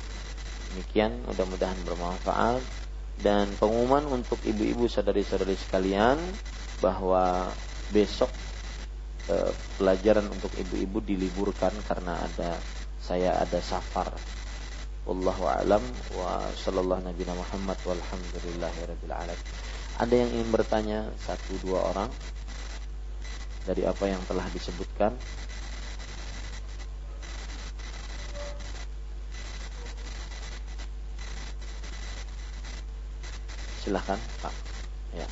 demikian 0.74 1.26
mudah-mudahan 1.30 1.78
bermanfaat 1.86 2.62
dan 3.22 3.54
pengumuman 3.62 4.06
untuk 4.10 4.42
ibu-ibu 4.42 4.90
saudari-saudari 4.90 5.54
sekalian 5.54 6.18
bahwa 6.82 7.54
besok 7.94 8.32
eh, 9.30 9.54
pelajaran 9.78 10.26
untuk 10.34 10.50
ibu-ibu 10.58 10.98
diliburkan 11.04 11.74
karena 11.86 12.18
ada 12.18 12.58
saya 13.04 13.38
ada 13.38 13.60
safar. 13.60 14.10
Wallahu 15.04 15.44
alam 15.52 15.84
wa 16.16 16.48
sallallahu 16.56 17.04
nabi 17.04 17.28
Muhammad 17.28 17.76
walhamdulillahirabbil 17.84 19.12
alamin. 19.14 19.50
Ada 20.00 20.14
yang 20.16 20.30
ingin 20.32 20.50
bertanya 20.50 21.00
satu 21.22 21.60
dua 21.60 21.92
orang 21.92 22.10
dari 23.68 23.84
apa 23.84 24.08
yang 24.08 24.24
telah 24.26 24.48
disebutkan? 24.50 25.12
Silahkan 33.84 34.20
Pak. 34.40 34.54
Ya. 35.12 35.28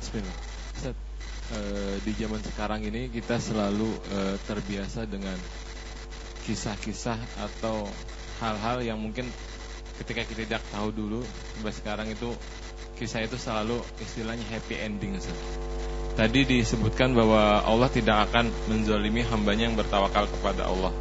Bismillah 0.00 0.44
e, 1.52 1.58
di 2.02 2.12
zaman 2.16 2.40
sekarang 2.40 2.80
ini 2.84 3.12
kita 3.12 3.36
selalu 3.36 3.88
e, 4.08 4.18
terbiasa 4.48 5.04
dengan 5.04 5.36
kisah-kisah 6.44 7.16
atau 7.40 7.88
hal-hal 8.40 8.84
yang 8.84 8.98
mungkin 9.00 9.28
ketika 10.02 10.26
kita 10.26 10.44
tidak 10.44 10.62
tahu 10.72 10.92
dulu 10.92 11.20
sampai 11.56 11.72
sekarang 11.72 12.08
itu 12.12 12.32
kisah 13.00 13.24
itu 13.24 13.36
selalu 13.40 13.80
istilahnya 14.00 14.44
happy 14.48 14.76
ending 14.80 15.18
Ustaz. 15.18 15.36
Tadi 16.14 16.46
disebutkan 16.46 17.10
bahwa 17.10 17.66
Allah 17.66 17.90
tidak 17.90 18.30
akan 18.30 18.46
menzalimi 18.70 19.26
hambanya 19.26 19.66
yang 19.66 19.74
bertawakal 19.74 20.30
kepada 20.30 20.70
Allah 20.70 20.94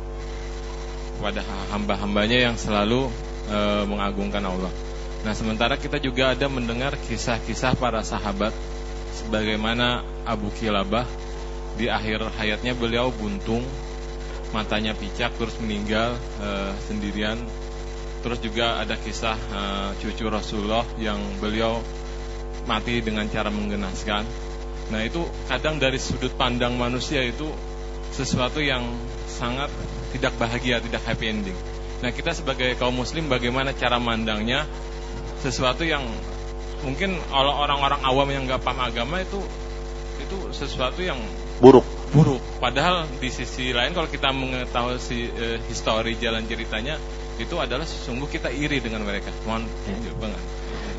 kepada 1.18 1.42
hamba-hambanya 1.72 2.52
yang 2.52 2.56
selalu 2.58 3.10
e, 3.48 3.58
mengagungkan 3.88 4.44
Allah. 4.44 4.72
Nah 5.24 5.32
sementara 5.32 5.80
kita 5.80 6.02
juga 6.04 6.36
ada 6.36 6.52
mendengar 6.52 7.00
kisah-kisah 7.00 7.80
para 7.80 8.04
sahabat 8.04 8.52
sebagaimana 9.16 10.04
Abu 10.28 10.52
Kilabah 10.52 11.08
di 11.80 11.90
akhir 11.90 12.28
hayatnya 12.38 12.78
beliau 12.78 13.10
buntung, 13.10 13.64
matanya 14.54 14.94
picak 14.94 15.34
terus 15.40 15.56
meninggal 15.64 16.18
e, 16.42 16.50
sendirian. 16.86 17.40
Terus 18.24 18.40
juga 18.40 18.80
ada 18.80 18.96
kisah 18.96 19.36
e, 19.36 19.60
cucu 20.04 20.28
Rasulullah 20.28 20.86
yang 21.00 21.20
beliau 21.40 21.82
mati 22.68 23.04
dengan 23.04 23.28
cara 23.28 23.52
menggenaskan. 23.52 24.24
Nah, 24.92 25.02
itu 25.04 25.24
kadang 25.48 25.80
dari 25.80 26.00
sudut 26.00 26.32
pandang 26.36 26.76
manusia 26.76 27.24
itu 27.24 27.48
sesuatu 28.14 28.62
yang 28.62 28.84
sangat 29.26 29.72
tidak 30.14 30.38
bahagia, 30.38 30.78
tidak 30.80 31.02
happy 31.04 31.26
ending. 31.34 31.58
Nah, 32.06 32.14
kita 32.14 32.36
sebagai 32.38 32.78
kaum 32.78 32.94
muslim 32.94 33.26
bagaimana 33.32 33.74
cara 33.74 33.98
mandangnya 33.98 34.70
sesuatu 35.42 35.84
yang 35.84 36.06
mungkin 36.84 37.16
kalau 37.32 37.52
orang-orang 37.64 38.00
awam 38.04 38.28
yang 38.32 38.44
nggak 38.48 38.62
paham 38.64 38.84
agama 38.84 39.24
itu 39.24 39.40
itu 40.20 40.38
sesuatu 40.56 41.00
yang 41.00 41.20
buruk 41.64 41.84
buruk 42.12 42.44
padahal 42.60 43.08
di 43.20 43.32
sisi 43.32 43.72
lain 43.72 43.96
kalau 43.96 44.08
kita 44.12 44.36
mengetahui 44.36 45.00
si, 45.00 45.32
e, 45.32 45.64
histori 45.68 46.16
jalan 46.20 46.44
ceritanya 46.44 47.00
itu 47.42 47.56
adalah 47.58 47.88
sesungguh 47.88 48.30
kita 48.30 48.54
iri 48.54 48.78
dengan 48.78 49.02
mereka. 49.02 49.34
Mohon 49.50 49.66
ya. 49.66 50.40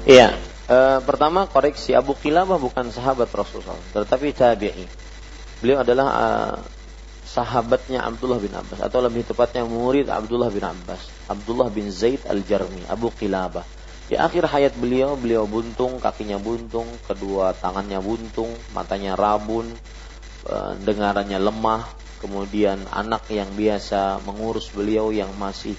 Iya, 0.04 0.28
e, 0.66 0.78
pertama 1.06 1.46
koreksi 1.46 1.94
Abu 1.94 2.18
Kilabah 2.18 2.58
bukan 2.58 2.90
sahabat 2.90 3.30
Rasulullah, 3.30 3.78
tetapi 3.94 4.34
tabi'i. 4.34 4.86
Beliau 5.62 5.86
adalah 5.86 6.06
e, 6.10 6.26
sahabatnya 7.34 8.06
Abdullah 8.06 8.38
bin 8.38 8.54
Abbas 8.54 8.78
atau 8.78 9.02
lebih 9.02 9.26
tepatnya 9.26 9.66
murid 9.66 10.06
Abdullah 10.06 10.54
bin 10.54 10.62
Abbas, 10.62 11.10
Abdullah 11.26 11.66
bin 11.66 11.90
Zaid 11.90 12.22
al-Jarmi, 12.30 12.86
Abu 12.86 13.10
Kilabah. 13.10 13.66
Di 14.06 14.14
akhir 14.14 14.46
hayat 14.46 14.78
beliau, 14.78 15.18
beliau 15.18 15.42
buntung, 15.48 15.98
kakinya 15.98 16.38
buntung, 16.38 16.86
kedua 17.10 17.56
tangannya 17.58 17.98
buntung, 17.98 18.52
matanya 18.70 19.18
rabun, 19.18 19.66
e, 20.46 20.54
dengarannya 20.86 21.40
lemah, 21.42 21.82
kemudian 22.22 22.78
anak 22.94 23.26
yang 23.32 23.50
biasa 23.56 24.22
mengurus 24.22 24.70
beliau 24.70 25.10
yang 25.10 25.32
masih 25.34 25.74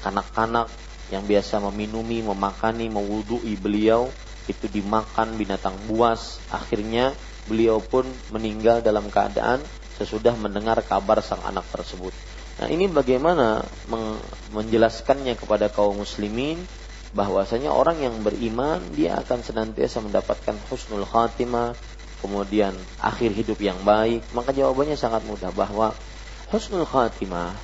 kanak-kanak 0.00 0.70
yang 1.12 1.24
biasa 1.24 1.60
meminumi, 1.68 2.20
memakani, 2.24 2.88
mewudui 2.88 3.56
beliau 3.60 4.08
itu 4.48 4.64
dimakan 4.70 5.36
binatang 5.36 5.76
buas. 5.90 6.40
Akhirnya 6.48 7.12
beliau 7.48 7.80
pun 7.80 8.06
meninggal 8.32 8.80
dalam 8.80 9.08
keadaan 9.12 9.60
sesudah 9.98 10.38
mendengar 10.38 10.78
kabar 10.86 11.18
sang 11.20 11.42
anak 11.42 11.66
tersebut. 11.74 12.14
Nah, 12.58 12.66
ini 12.70 12.90
bagaimana 12.90 13.62
menjelaskannya 14.54 15.38
kepada 15.38 15.70
kaum 15.70 16.02
muslimin 16.02 16.58
bahwasanya 17.14 17.70
orang 17.70 18.02
yang 18.02 18.14
beriman 18.22 18.82
dia 18.98 19.18
akan 19.18 19.42
senantiasa 19.42 20.02
mendapatkan 20.02 20.58
husnul 20.66 21.06
khatimah, 21.06 21.78
kemudian 22.18 22.74
akhir 22.98 23.30
hidup 23.34 23.58
yang 23.62 23.78
baik. 23.86 24.26
Maka 24.34 24.50
jawabannya 24.50 24.98
sangat 24.98 25.22
mudah 25.26 25.54
bahwa 25.54 25.94
husnul 26.50 26.86
khatimah 26.86 27.54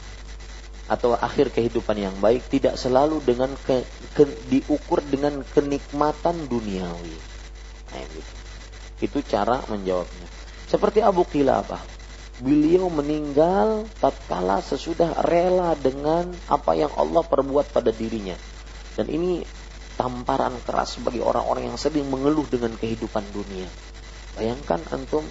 atau 0.84 1.16
akhir 1.16 1.48
kehidupan 1.50 1.96
yang 1.96 2.16
baik 2.20 2.44
tidak 2.52 2.76
selalu 2.76 3.18
dengan 3.24 3.50
ke, 3.64 3.82
ke, 4.12 4.28
diukur 4.52 5.00
dengan 5.00 5.40
kenikmatan 5.56 6.44
duniawi. 6.44 7.16
Nah, 7.90 8.04
gitu. 8.04 8.34
Itu 9.00 9.18
cara 9.24 9.64
menjawabnya. 9.66 10.28
Seperti 10.68 11.00
Abu 11.00 11.24
Qilabah, 11.24 11.93
beliau 12.42 12.90
meninggal 12.90 13.86
tatkala 14.02 14.58
sesudah 14.58 15.22
rela 15.22 15.78
dengan 15.78 16.34
apa 16.50 16.74
yang 16.74 16.90
Allah 16.98 17.22
perbuat 17.22 17.70
pada 17.70 17.94
dirinya 17.94 18.34
dan 18.98 19.06
ini 19.06 19.46
tamparan 19.94 20.58
keras 20.66 20.98
bagi 20.98 21.22
orang-orang 21.22 21.70
yang 21.70 21.78
sering 21.78 22.10
mengeluh 22.10 22.46
dengan 22.50 22.74
kehidupan 22.74 23.22
dunia. 23.30 23.70
Bayangkan 24.34 24.82
antum 24.90 25.22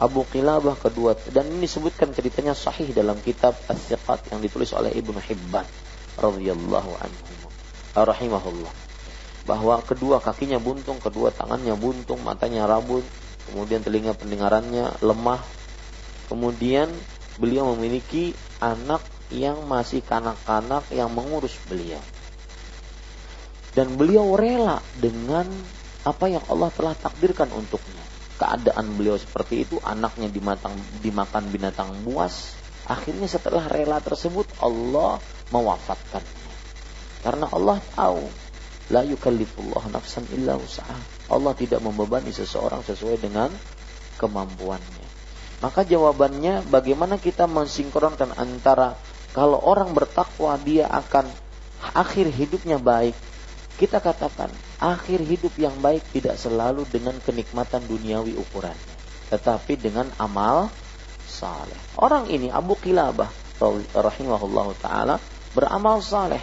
Abu 0.00 0.24
Qilabah 0.28 0.80
kedua 0.80 1.16
dan 1.32 1.48
ini 1.52 1.68
disebutkan 1.68 2.16
ceritanya 2.16 2.56
sahih 2.56 2.92
dalam 2.96 3.20
kitab 3.20 3.56
As-Siqat 3.68 4.32
yang 4.32 4.40
ditulis 4.40 4.72
oleh 4.72 4.92
Ibnu 4.92 5.20
Hibban 5.20 5.64
radhiyallahu 6.16 6.92
anhu 6.96 7.24
rahimahullah 7.92 8.72
bahwa 9.46 9.78
kedua 9.80 10.18
kakinya 10.20 10.58
buntung, 10.58 10.98
kedua 10.98 11.30
tangannya 11.30 11.78
buntung, 11.78 12.20
matanya 12.20 12.66
rabun, 12.66 13.00
kemudian 13.48 13.80
telinga 13.80 14.12
pendengarannya 14.18 15.00
lemah. 15.00 15.40
Kemudian 16.26 16.90
beliau 17.38 17.74
memiliki 17.76 18.34
anak 18.58 19.02
yang 19.30 19.66
masih 19.66 20.02
kanak-kanak 20.02 20.86
yang 20.94 21.10
mengurus 21.10 21.58
beliau 21.66 21.98
dan 23.76 23.92
beliau 24.00 24.40
rela 24.40 24.80
dengan 24.96 25.44
apa 26.00 26.32
yang 26.32 26.40
Allah 26.48 26.72
telah 26.72 26.96
takdirkan 26.96 27.52
untuknya. 27.52 28.00
Keadaan 28.40 28.96
beliau 28.96 29.20
seperti 29.20 29.68
itu, 29.68 29.76
anaknya 29.84 30.32
dimatang, 30.32 30.72
dimakan 31.04 31.44
binatang 31.52 31.92
buas. 32.08 32.56
Akhirnya 32.88 33.28
setelah 33.28 33.68
rela 33.68 34.00
tersebut 34.00 34.48
Allah 34.64 35.20
mewafatkannya. 35.52 36.52
Karena 37.20 37.52
Allah 37.52 37.76
tahu 37.92 38.24
la 38.96 39.04
yukallifullah 39.04 39.92
nafsan 39.92 40.24
illa 40.32 40.56
usaha. 40.56 40.96
Allah 41.28 41.52
tidak 41.52 41.84
membebani 41.84 42.32
seseorang 42.32 42.80
sesuai 42.80 43.20
dengan 43.20 43.52
kemampuannya. 44.16 45.05
Maka 45.60 45.88
jawabannya 45.88 46.68
bagaimana 46.68 47.16
kita 47.16 47.48
mensinkronkan 47.48 48.36
antara 48.36 49.00
kalau 49.32 49.60
orang 49.60 49.96
bertakwa 49.96 50.56
dia 50.60 50.88
akan 50.88 51.32
akhir 51.96 52.28
hidupnya 52.28 52.76
baik 52.76 53.16
kita 53.76 54.00
katakan, 54.00 54.56
akhir 54.80 55.20
hidup 55.20 55.52
yang 55.60 55.84
baik 55.84 56.08
tidak 56.08 56.40
selalu 56.40 56.88
dengan 56.88 57.20
kenikmatan 57.20 57.84
duniawi 57.84 58.32
ukurannya, 58.32 58.96
tetapi 59.28 59.76
dengan 59.76 60.16
amal 60.16 60.72
saleh. 61.28 61.76
Orang 61.92 62.32
ini 62.32 62.48
Abu 62.48 62.80
Kilabah 62.80 63.28
rahimahullah 63.92 64.66
taala 64.80 65.20
beramal 65.52 66.00
saleh. 66.00 66.40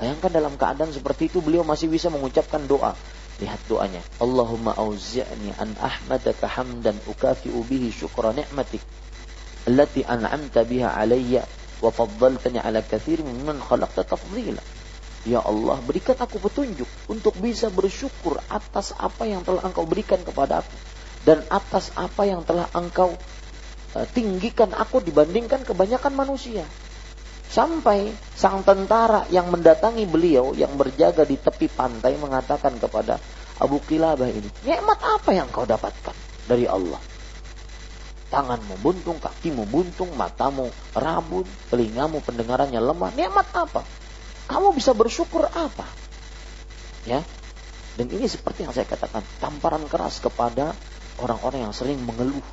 Bayangkan 0.00 0.32
dalam 0.32 0.56
keadaan 0.56 0.96
seperti 0.96 1.28
itu 1.28 1.44
beliau 1.44 1.60
masih 1.60 1.92
bisa 1.92 2.08
mengucapkan 2.08 2.64
doa. 2.64 2.96
Lihat 3.40 3.60
doanya. 3.70 4.02
Allahumma 4.20 4.76
auzi'ni 4.76 5.56
an 5.56 5.72
ahmadaka 5.80 6.50
hamdan 6.50 6.98
ukafi'u 7.08 7.64
bihi 7.64 7.88
syukra 7.88 8.36
ni'matik 8.36 8.82
allati 9.66 10.02
an'amta 10.02 10.66
biha 10.66 10.92
alayya 10.98 11.46
wa 11.82 11.90
faddaltani 11.90 12.58
ala 12.58 12.82
kathir 12.82 13.22
mimman 13.22 13.62
khalaqta 13.62 14.04
tafdila. 14.06 14.62
Ya 15.22 15.38
Allah, 15.38 15.78
berikan 15.86 16.18
aku 16.18 16.42
petunjuk 16.42 16.90
untuk 17.06 17.38
bisa 17.38 17.70
bersyukur 17.70 18.42
atas 18.50 18.90
apa 18.98 19.22
yang 19.22 19.46
telah 19.46 19.62
Engkau 19.62 19.86
berikan 19.86 20.18
kepada 20.18 20.66
aku 20.66 20.74
dan 21.22 21.46
atas 21.46 21.94
apa 21.94 22.26
yang 22.26 22.42
telah 22.42 22.66
Engkau 22.74 23.14
uh, 23.94 24.06
tinggikan 24.10 24.74
aku 24.74 24.98
dibandingkan 24.98 25.62
kebanyakan 25.62 26.18
manusia. 26.18 26.66
Sampai 27.52 28.16
sang 28.32 28.64
tentara 28.64 29.28
yang 29.28 29.52
mendatangi 29.52 30.08
beliau 30.08 30.56
yang 30.56 30.72
berjaga 30.80 31.28
di 31.28 31.36
tepi 31.36 31.68
pantai 31.68 32.16
mengatakan 32.16 32.80
kepada 32.80 33.20
Abu 33.60 33.76
Kilabah 33.84 34.32
ini, 34.32 34.48
"Nikmat 34.64 34.98
apa 35.04 35.30
yang 35.36 35.52
kau 35.52 35.68
dapatkan 35.68 36.16
dari 36.48 36.64
Allah?" 36.64 36.98
Tanganmu 38.32 38.80
buntung, 38.80 39.20
kakimu 39.20 39.68
buntung, 39.68 40.16
matamu 40.16 40.72
rabun, 40.96 41.44
telingamu 41.68 42.24
pendengarannya 42.24 42.80
lemah. 42.80 43.12
Nikmat 43.12 43.52
apa? 43.52 43.84
kamu 44.52 44.76
bisa 44.76 44.92
bersyukur 44.92 45.48
apa? 45.48 45.88
Ya. 47.08 47.24
Dan 47.96 48.08
ini 48.08 48.28
seperti 48.28 48.64
yang 48.64 48.72
saya 48.72 48.88
katakan, 48.88 49.24
tamparan 49.40 49.84
keras 49.88 50.20
kepada 50.20 50.72
orang-orang 51.20 51.68
yang 51.68 51.74
sering 51.76 52.00
mengeluh. 52.00 52.44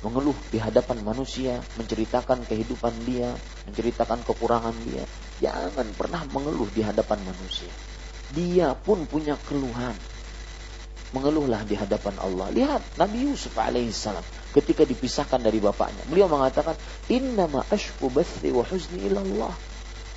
Mengeluh 0.00 0.36
di 0.48 0.56
hadapan 0.56 1.04
manusia, 1.04 1.60
menceritakan 1.76 2.48
kehidupan 2.48 3.04
dia, 3.04 3.36
menceritakan 3.68 4.24
kekurangan 4.24 4.72
dia. 4.88 5.04
Jangan 5.44 5.92
pernah 5.92 6.24
mengeluh 6.24 6.72
di 6.72 6.80
hadapan 6.80 7.20
manusia. 7.20 7.68
Dia 8.32 8.72
pun 8.72 9.04
punya 9.04 9.36
keluhan. 9.44 9.92
Mengeluhlah 11.12 11.68
di 11.68 11.76
hadapan 11.76 12.16
Allah. 12.16 12.48
Lihat 12.48 12.96
Nabi 12.96 13.28
Yusuf 13.28 13.52
alaihissalam 13.60 14.24
ketika 14.56 14.88
dipisahkan 14.88 15.42
dari 15.42 15.60
bapaknya. 15.60 16.06
Beliau 16.08 16.32
mengatakan, 16.32 16.80
Innama 17.12 17.66
ashku 17.68 18.08
wa 18.08 18.64
huzni 18.64 19.04
ilallah. 19.04 19.52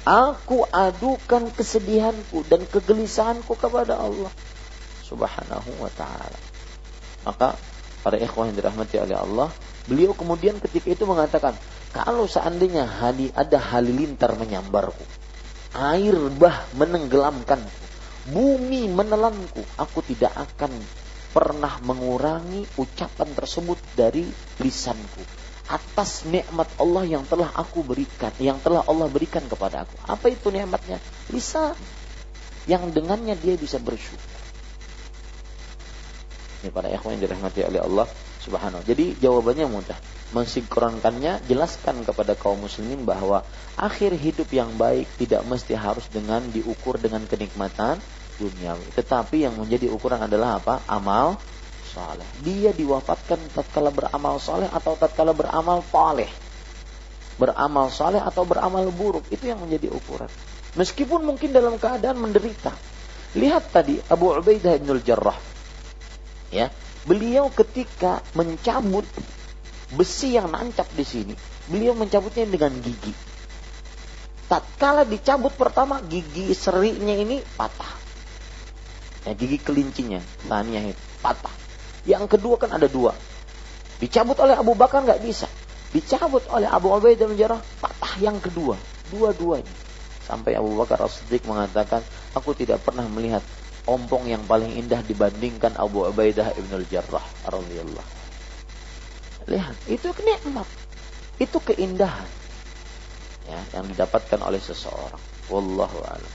Aku 0.04 0.68
adukan 0.68 1.52
kesedihanku 1.56 2.44
dan 2.52 2.68
kegelisahanku 2.68 3.56
kepada 3.56 3.96
Allah 4.00 4.32
Subhanahu 5.08 5.80
wa 5.80 5.92
taala. 5.96 6.40
Maka 7.24 7.56
para 8.04 8.20
ikhwah 8.20 8.52
yang 8.52 8.60
dirahmati 8.60 9.00
oleh 9.00 9.16
Allah, 9.16 9.48
beliau 9.90 10.16
kemudian 10.16 10.58
ketika 10.64 10.94
itu 10.94 11.04
mengatakan, 11.04 11.56
kalau 11.94 12.26
seandainya 12.26 12.88
hali, 12.88 13.30
ada 13.38 13.60
halilintar 13.60 14.34
menyambarku, 14.40 15.04
air 15.76 16.16
bah 16.34 16.66
menenggelamkanku, 16.74 17.84
bumi 18.32 18.90
menelanku, 18.90 19.62
aku 19.78 20.00
tidak 20.06 20.34
akan 20.34 20.74
pernah 21.34 21.82
mengurangi 21.82 22.66
ucapan 22.78 23.30
tersebut 23.34 23.82
dari 23.98 24.30
lisanku 24.62 25.22
atas 25.64 26.28
nikmat 26.28 26.68
Allah 26.76 27.08
yang 27.08 27.24
telah 27.26 27.50
aku 27.56 27.82
berikan, 27.82 28.30
yang 28.38 28.60
telah 28.60 28.84
Allah 28.84 29.08
berikan 29.08 29.42
kepada 29.48 29.88
aku. 29.88 29.96
Apa 30.06 30.30
itu 30.30 30.52
nikmatnya? 30.52 31.00
Bisa 31.32 31.74
yang 32.68 32.92
dengannya 32.92 33.36
dia 33.40 33.56
bisa 33.56 33.80
bersyukur. 33.80 34.40
Ini 36.64 36.72
para 36.72 36.88
ikhwan 36.92 37.20
yang 37.20 37.28
dirahmati 37.28 37.60
oleh 37.64 37.82
Allah 37.84 38.08
Subhanahu. 38.44 38.84
Jadi 38.84 39.16
jawabannya 39.24 39.68
mudah. 39.72 39.96
Mensinkronkannya 40.34 41.46
jelaskan 41.48 42.04
kepada 42.04 42.34
kaum 42.34 42.66
muslimin 42.66 43.06
bahwa 43.06 43.46
akhir 43.78 44.18
hidup 44.18 44.50
yang 44.52 44.76
baik 44.76 45.06
tidak 45.22 45.46
mesti 45.46 45.78
harus 45.78 46.10
dengan 46.10 46.42
diukur 46.50 46.98
dengan 46.98 47.24
kenikmatan 47.30 48.02
duniawi. 48.42 48.98
Tetapi 48.98 49.46
yang 49.46 49.56
menjadi 49.56 49.88
ukuran 49.94 50.26
adalah 50.26 50.58
apa? 50.58 50.82
Amal 50.90 51.38
saleh. 51.94 52.26
Dia 52.42 52.74
diwafatkan 52.74 53.38
tatkala 53.54 53.94
beramal 53.94 54.42
saleh 54.42 54.68
atau 54.74 54.98
tatkala 54.98 55.32
beramal 55.38 55.86
faleh. 55.86 56.28
Beramal 57.38 57.94
saleh 57.94 58.22
atau 58.22 58.44
beramal 58.44 58.90
buruk 58.90 59.30
itu 59.30 59.48
yang 59.48 59.62
menjadi 59.62 59.94
ukuran. 59.94 60.30
Meskipun 60.74 61.22
mungkin 61.22 61.54
dalam 61.54 61.78
keadaan 61.78 62.18
menderita. 62.18 62.74
Lihat 63.38 63.70
tadi 63.70 64.02
Abu 64.10 64.34
Ubaidah 64.34 64.78
bin 64.82 64.98
Jarrah. 65.06 65.38
Ya, 66.54 66.70
beliau 67.04 67.52
ketika 67.52 68.24
mencabut 68.36 69.04
besi 69.94 70.36
yang 70.36 70.50
nancap 70.50 70.88
di 70.96 71.06
sini, 71.06 71.36
beliau 71.68 71.94
mencabutnya 71.94 72.48
dengan 72.48 72.74
gigi. 72.80 73.14
tatkala 74.48 75.08
dicabut 75.08 75.56
pertama 75.58 76.04
gigi 76.06 76.54
serinya 76.54 77.16
ini 77.16 77.42
patah. 77.58 77.94
Ya, 79.24 79.34
gigi 79.34 79.58
kelincinya, 79.58 80.20
tania 80.46 80.84
itu 80.84 81.00
patah. 81.24 81.56
Yang 82.04 82.36
kedua 82.36 82.60
kan 82.60 82.76
ada 82.76 82.92
dua. 82.92 83.16
Dicabut 84.04 84.36
oleh 84.44 84.60
Abu 84.60 84.76
Bakar 84.76 85.08
nggak 85.08 85.24
bisa. 85.24 85.48
Dicabut 85.96 86.44
oleh 86.52 86.68
Abu 86.68 86.92
Ubaidah 86.92 87.32
bin 87.32 87.40
Jarrah 87.40 87.64
patah 87.80 88.20
yang 88.20 88.44
kedua. 88.44 88.76
Dua-duanya. 89.08 89.72
Sampai 90.28 90.60
Abu 90.60 90.76
Bakar 90.76 91.00
As-Siddiq 91.00 91.48
mengatakan, 91.48 92.04
aku 92.36 92.52
tidak 92.52 92.84
pernah 92.84 93.08
melihat 93.08 93.44
ompong 93.84 94.32
yang 94.32 94.44
paling 94.48 94.80
indah 94.80 95.04
dibandingkan 95.04 95.76
Abu 95.76 96.08
Ubaidah 96.08 96.56
ibn 96.56 96.72
al-Jarrah 96.72 97.24
radhiyallahu. 97.48 98.12
Lihat, 99.52 99.76
itu 99.92 100.08
nikmat. 100.24 100.68
Itu 101.36 101.60
keindahan 101.60 102.30
ya, 103.50 103.60
yang 103.76 103.86
didapatkan 103.92 104.40
oleh 104.40 104.62
seseorang. 104.64 105.20
Wallahu 105.52 106.00
a'lam. 106.08 106.34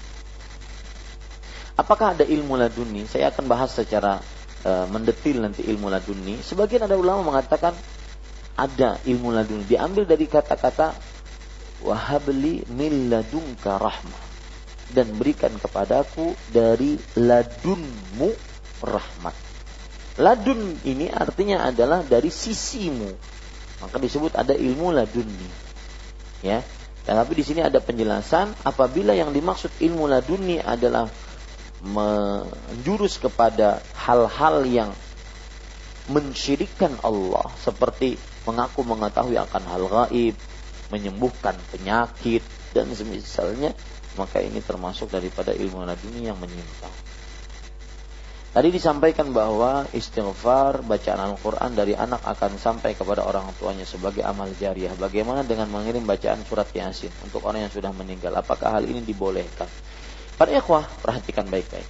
Apakah 1.78 2.18
ada 2.18 2.26
ilmu 2.26 2.58
laduni? 2.58 3.06
Saya 3.06 3.30
akan 3.32 3.48
bahas 3.48 3.72
secara 3.72 4.18
uh, 4.66 4.86
mendetil 4.90 5.40
nanti 5.40 5.64
ilmu 5.64 5.88
laduni. 5.88 6.42
Sebagian 6.42 6.84
ada 6.84 6.98
ulama 6.98 7.32
mengatakan 7.32 7.72
ada 8.58 8.98
ilmu 9.06 9.30
laduni. 9.30 9.64
Diambil 9.64 10.04
dari 10.04 10.26
kata-kata 10.26 10.92
wahabli 11.86 12.66
min 12.74 13.08
ladunka 13.08 13.78
rahmah 13.78 14.27
dan 14.92 15.12
berikan 15.16 15.52
kepadaku 15.60 16.32
dari 16.48 16.96
ladunmu 17.16 18.30
rahmat. 18.80 19.36
Ladun 20.18 20.82
ini 20.82 21.06
artinya 21.12 21.68
adalah 21.68 22.02
dari 22.02 22.32
sisimu. 22.32 23.10
Maka 23.78 23.96
disebut 24.02 24.34
ada 24.34 24.56
ilmu 24.56 24.90
laduni. 24.90 25.50
Ya, 26.42 26.62
tapi 27.06 27.38
di 27.38 27.44
sini 27.46 27.62
ada 27.62 27.78
penjelasan 27.78 28.52
apabila 28.66 29.14
yang 29.14 29.30
dimaksud 29.30 29.70
ilmu 29.78 30.10
laduni 30.10 30.58
adalah 30.58 31.06
menjurus 31.80 33.22
kepada 33.22 33.78
hal-hal 33.94 34.66
yang 34.66 34.90
mensyirikan 36.10 36.98
Allah 37.06 37.46
seperti 37.60 38.18
mengaku 38.48 38.82
mengetahui 38.82 39.36
akan 39.38 39.62
hal 39.68 39.82
gaib, 39.86 40.34
menyembuhkan 40.90 41.54
penyakit 41.70 42.40
dan 42.72 42.88
semisalnya 42.92 43.76
maka 44.16 44.40
ini 44.40 44.62
termasuk 44.64 45.12
daripada 45.12 45.52
ilmu 45.52 45.84
laduni 45.84 46.24
yang 46.24 46.38
menyimpang. 46.40 46.94
Tadi 48.48 48.72
disampaikan 48.72 49.30
bahwa 49.30 49.84
istighfar 49.92 50.80
bacaan 50.80 51.20
Al-Quran 51.20 51.76
dari 51.76 51.92
anak 51.92 52.24
akan 52.24 52.56
sampai 52.56 52.96
kepada 52.96 53.22
orang 53.22 53.52
tuanya 53.60 53.84
sebagai 53.84 54.24
amal 54.24 54.48
jariah. 54.56 54.96
Bagaimana 54.96 55.44
dengan 55.44 55.68
mengirim 55.68 56.08
bacaan 56.08 56.40
surat 56.48 56.66
Yasin 56.72 57.12
untuk 57.28 57.44
orang 57.44 57.68
yang 57.68 57.72
sudah 57.72 57.92
meninggal? 57.92 58.32
Apakah 58.34 58.80
hal 58.80 58.88
ini 58.88 59.04
dibolehkan? 59.04 59.68
Para 60.40 60.50
ikhwah, 60.50 60.88
perhatikan 61.04 61.44
baik-baik. 61.46 61.86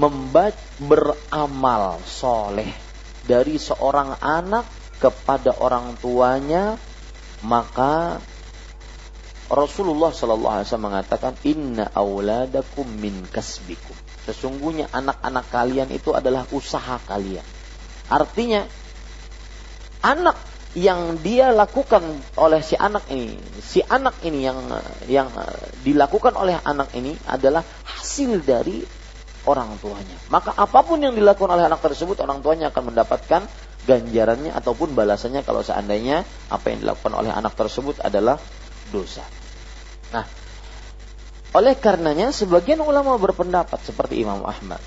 Membaca 0.00 0.58
beramal 0.82 2.00
soleh 2.02 2.72
dari 3.28 3.60
seorang 3.60 4.18
anak 4.18 4.66
kepada 4.98 5.52
orang 5.60 6.00
tuanya, 6.00 6.80
maka 7.44 8.18
Rasulullah 9.52 10.08
Shallallahu 10.10 10.54
Alaihi 10.60 10.66
Wasallam 10.68 10.88
mengatakan, 10.88 11.32
Inna 11.44 11.92
auladakum 11.92 12.88
min 12.88 13.28
kasbikum 13.28 13.92
Sesungguhnya 14.24 14.88
anak-anak 14.88 15.46
kalian 15.52 15.88
itu 15.92 16.16
adalah 16.16 16.48
usaha 16.48 16.96
kalian. 17.04 17.44
Artinya 18.08 18.64
anak 20.00 20.36
yang 20.72 21.20
dia 21.20 21.52
lakukan 21.52 22.02
oleh 22.40 22.64
si 22.64 22.74
anak 22.74 23.04
ini, 23.12 23.36
si 23.60 23.84
anak 23.84 24.24
ini 24.24 24.48
yang 24.48 24.58
yang 25.06 25.28
dilakukan 25.84 26.34
oleh 26.34 26.56
anak 26.64 26.96
ini 26.96 27.12
adalah 27.28 27.60
hasil 27.84 28.40
dari 28.42 28.80
orang 29.44 29.76
tuanya. 29.78 30.16
Maka 30.32 30.56
apa 30.56 30.80
pun 30.80 31.04
yang 31.04 31.12
dilakukan 31.12 31.52
oleh 31.52 31.68
anak 31.68 31.84
tersebut, 31.84 32.16
orang 32.24 32.40
tuanya 32.40 32.72
akan 32.72 32.90
mendapatkan 32.90 33.44
ganjarannya 33.84 34.56
ataupun 34.56 34.96
balasannya 34.96 35.44
kalau 35.44 35.60
seandainya 35.60 36.24
apa 36.48 36.72
yang 36.72 36.80
dilakukan 36.80 37.12
oleh 37.12 37.28
anak 37.28 37.52
tersebut 37.52 38.00
adalah 38.00 38.40
dosa. 38.94 39.26
Nah, 40.14 40.22
oleh 41.54 41.74
karenanya 41.74 42.30
sebagian 42.30 42.78
ulama 42.82 43.18
berpendapat 43.18 43.82
seperti 43.82 44.22
Imam 44.22 44.46
Ahmad, 44.46 44.78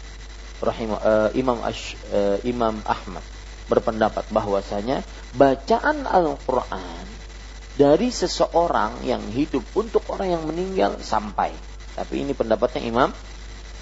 rahimah, 0.63 0.99
uh, 1.03 1.29
Imam 1.35 1.59
Ash, 1.63 1.99
uh, 2.15 2.39
Imam 2.47 2.79
Ahmad 2.87 3.23
berpendapat 3.67 4.27
bahwasanya 4.31 5.03
bacaan 5.35 6.07
Al-Qur'an 6.07 7.07
dari 7.75 8.09
seseorang 8.09 9.03
yang 9.03 9.21
hidup 9.31 9.63
untuk 9.75 10.03
orang 10.09 10.33
yang 10.39 10.43
meninggal 10.47 10.97
sampai. 11.03 11.51
Tapi 11.93 12.23
ini 12.25 12.31
pendapatnya 12.31 12.81
Imam 12.83 13.11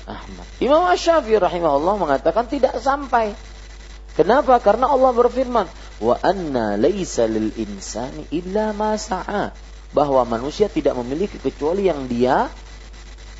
Ahmad. 0.05 0.47
Imam 0.61 0.85
Asy-Syafi'i 0.85 1.41
rahimahullah 1.41 1.95
mengatakan 1.97 2.45
tidak 2.45 2.77
sampai. 2.81 3.33
Kenapa? 4.13 4.61
Karena 4.61 4.93
Allah 4.93 5.11
berfirman, 5.11 5.67
"Wa 5.99 6.15
anna 6.21 6.77
laisa 6.77 7.25
lil 7.25 7.51
insani 7.57 8.29
illa 8.31 8.71
ma 8.71 8.95
sa'a." 8.95 9.51
Bahwa 9.91 10.23
manusia 10.25 10.71
tidak 10.71 10.97
memiliki 10.97 11.37
kecuali 11.37 11.89
yang 11.89 12.07
dia 12.09 12.47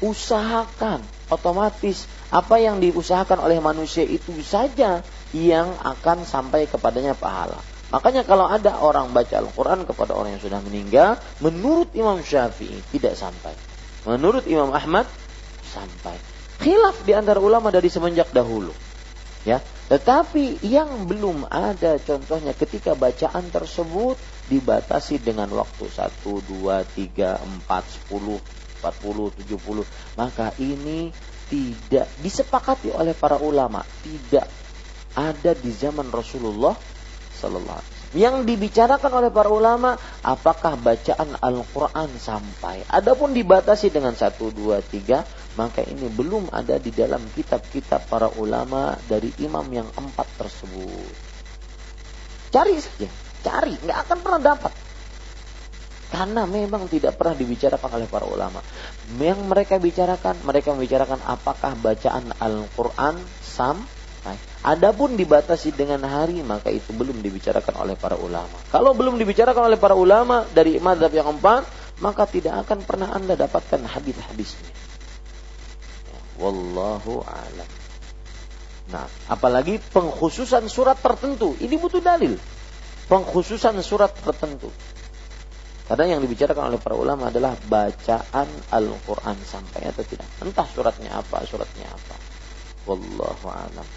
usahakan 0.03 0.99
otomatis 1.31 2.05
apa 2.30 2.59
yang 2.59 2.84
diusahakan 2.84 3.41
oleh 3.41 3.57
manusia 3.63 4.03
itu 4.03 4.35
saja 4.43 5.01
yang 5.31 5.72
akan 5.81 6.27
sampai 6.27 6.67
kepadanya 6.67 7.15
pahala. 7.15 7.57
Makanya 7.93 8.26
kalau 8.26 8.49
ada 8.49 8.81
orang 8.81 9.13
baca 9.13 9.39
Al-Quran 9.39 9.85
kepada 9.85 10.17
orang 10.17 10.35
yang 10.35 10.43
sudah 10.43 10.59
meninggal, 10.59 11.09
menurut 11.39 11.93
Imam 11.93 12.19
Syafi'i 12.19 12.81
tidak 12.91 13.15
sampai. 13.15 13.53
Menurut 14.03 14.43
Imam 14.49 14.73
Ahmad 14.73 15.05
sampai. 15.69 16.17
Khilaf 16.59 17.03
di 17.05 17.13
antara 17.13 17.38
ulama 17.38 17.69
dari 17.69 17.88
semenjak 17.91 18.31
dahulu. 18.34 18.73
Ya, 19.45 19.61
tetapi 19.93 20.65
yang 20.65 21.05
belum 21.05 21.45
ada 21.45 22.01
contohnya 22.01 22.57
ketika 22.57 22.97
bacaan 22.97 23.53
tersebut 23.53 24.17
dibatasi 24.45 25.22
dengan 25.22 25.49
waktu 25.53 25.89
1, 25.89 26.22
2, 26.22 26.85
3, 26.93 27.65
4, 27.65 28.09
10, 28.09 28.41
40, 28.81 29.41
70. 29.41 30.19
Maka 30.19 30.53
ini 30.61 31.09
tidak 31.49 32.09
disepakati 32.22 32.89
oleh 32.93 33.13
para 33.13 33.38
ulama, 33.38 33.85
tidak 34.01 34.49
ada 35.15 35.51
di 35.55 35.72
zaman 35.72 36.09
Rasulullah 36.11 36.76
sallallahu 37.35 37.77
alaihi 37.77 37.93
Yang 38.15 38.35
dibicarakan 38.47 39.11
oleh 39.11 39.31
para 39.34 39.51
ulama, 39.51 39.99
apakah 40.23 40.80
bacaan 40.80 41.35
Al-Quran 41.35 42.09
sampai? 42.15 42.88
Adapun 42.88 43.35
dibatasi 43.35 43.91
dengan 43.91 44.15
satu, 44.15 44.55
dua, 44.55 44.80
tiga, 44.80 45.27
maka 45.59 45.84
ini 45.84 46.07
belum 46.07 46.47
ada 46.47 46.80
di 46.80 46.95
dalam 46.95 47.19
kitab-kitab 47.35 48.07
para 48.07 48.31
ulama 48.39 48.95
dari 49.11 49.35
imam 49.43 49.67
yang 49.67 49.89
empat 49.99 50.27
tersebut. 50.39 51.11
Cari 52.55 52.80
saja, 52.80 53.11
cari, 53.45 53.77
nggak 53.77 53.99
akan 54.09 54.17
pernah 54.26 54.41
dapat. 54.41 54.73
Karena 56.09 56.47
memang 56.47 56.88
tidak 56.89 57.19
pernah 57.19 57.35
dibicarakan 57.35 57.89
oleh 58.01 58.07
para 58.07 58.26
ulama. 58.26 58.63
Yang 59.19 59.41
mereka 59.45 59.76
bicarakan, 59.77 60.35
mereka 60.47 60.72
membicarakan 60.72 61.19
apakah 61.27 61.76
bacaan 61.77 62.31
Al-Quran 62.39 63.19
sampai. 63.43 64.38
Adapun 64.65 65.13
dibatasi 65.13 65.76
dengan 65.76 66.01
hari, 66.07 66.41
maka 66.41 66.73
itu 66.73 66.89
belum 66.95 67.22
dibicarakan 67.22 67.85
oleh 67.85 67.93
para 67.99 68.17
ulama. 68.17 68.57
Kalau 68.73 68.97
belum 68.97 69.19
dibicarakan 69.22 69.69
oleh 69.69 69.77
para 69.77 69.93
ulama 69.93 70.47
dari 70.55 70.81
madhab 70.81 71.11
yang 71.13 71.35
empat, 71.35 71.67
maka 72.01 72.26
tidak 72.26 72.65
akan 72.65 72.81
pernah 72.88 73.13
anda 73.13 73.38
dapatkan 73.38 73.85
hadis-hadisnya. 73.85 74.72
Wallahu 76.39 77.22
a'lam. 77.27 77.69
Nah, 78.85 79.05
apalagi 79.27 79.81
pengkhususan 79.81 80.69
surat 80.69 80.95
tertentu, 81.01 81.57
ini 81.59 81.76
butuh 81.76 81.99
dalil. 81.99 82.38
Pengkhususan 83.06 83.77
surat 83.86 84.10
tertentu. 84.18 84.73
Karena 85.86 86.18
yang 86.18 86.26
dibicarakan 86.26 86.73
oleh 86.73 86.82
para 86.82 86.98
ulama 86.98 87.30
adalah 87.30 87.53
bacaan 87.53 88.49
Al-Quran 88.73 89.38
sampai 89.45 89.86
atau 89.86 90.02
tidak. 90.02 90.26
Entah 90.41 90.65
suratnya 90.65 91.14
apa, 91.14 91.45
suratnya 91.45 91.86
apa. 91.86 92.15
Wallahu 92.90 93.45
a'lam. 93.45 93.88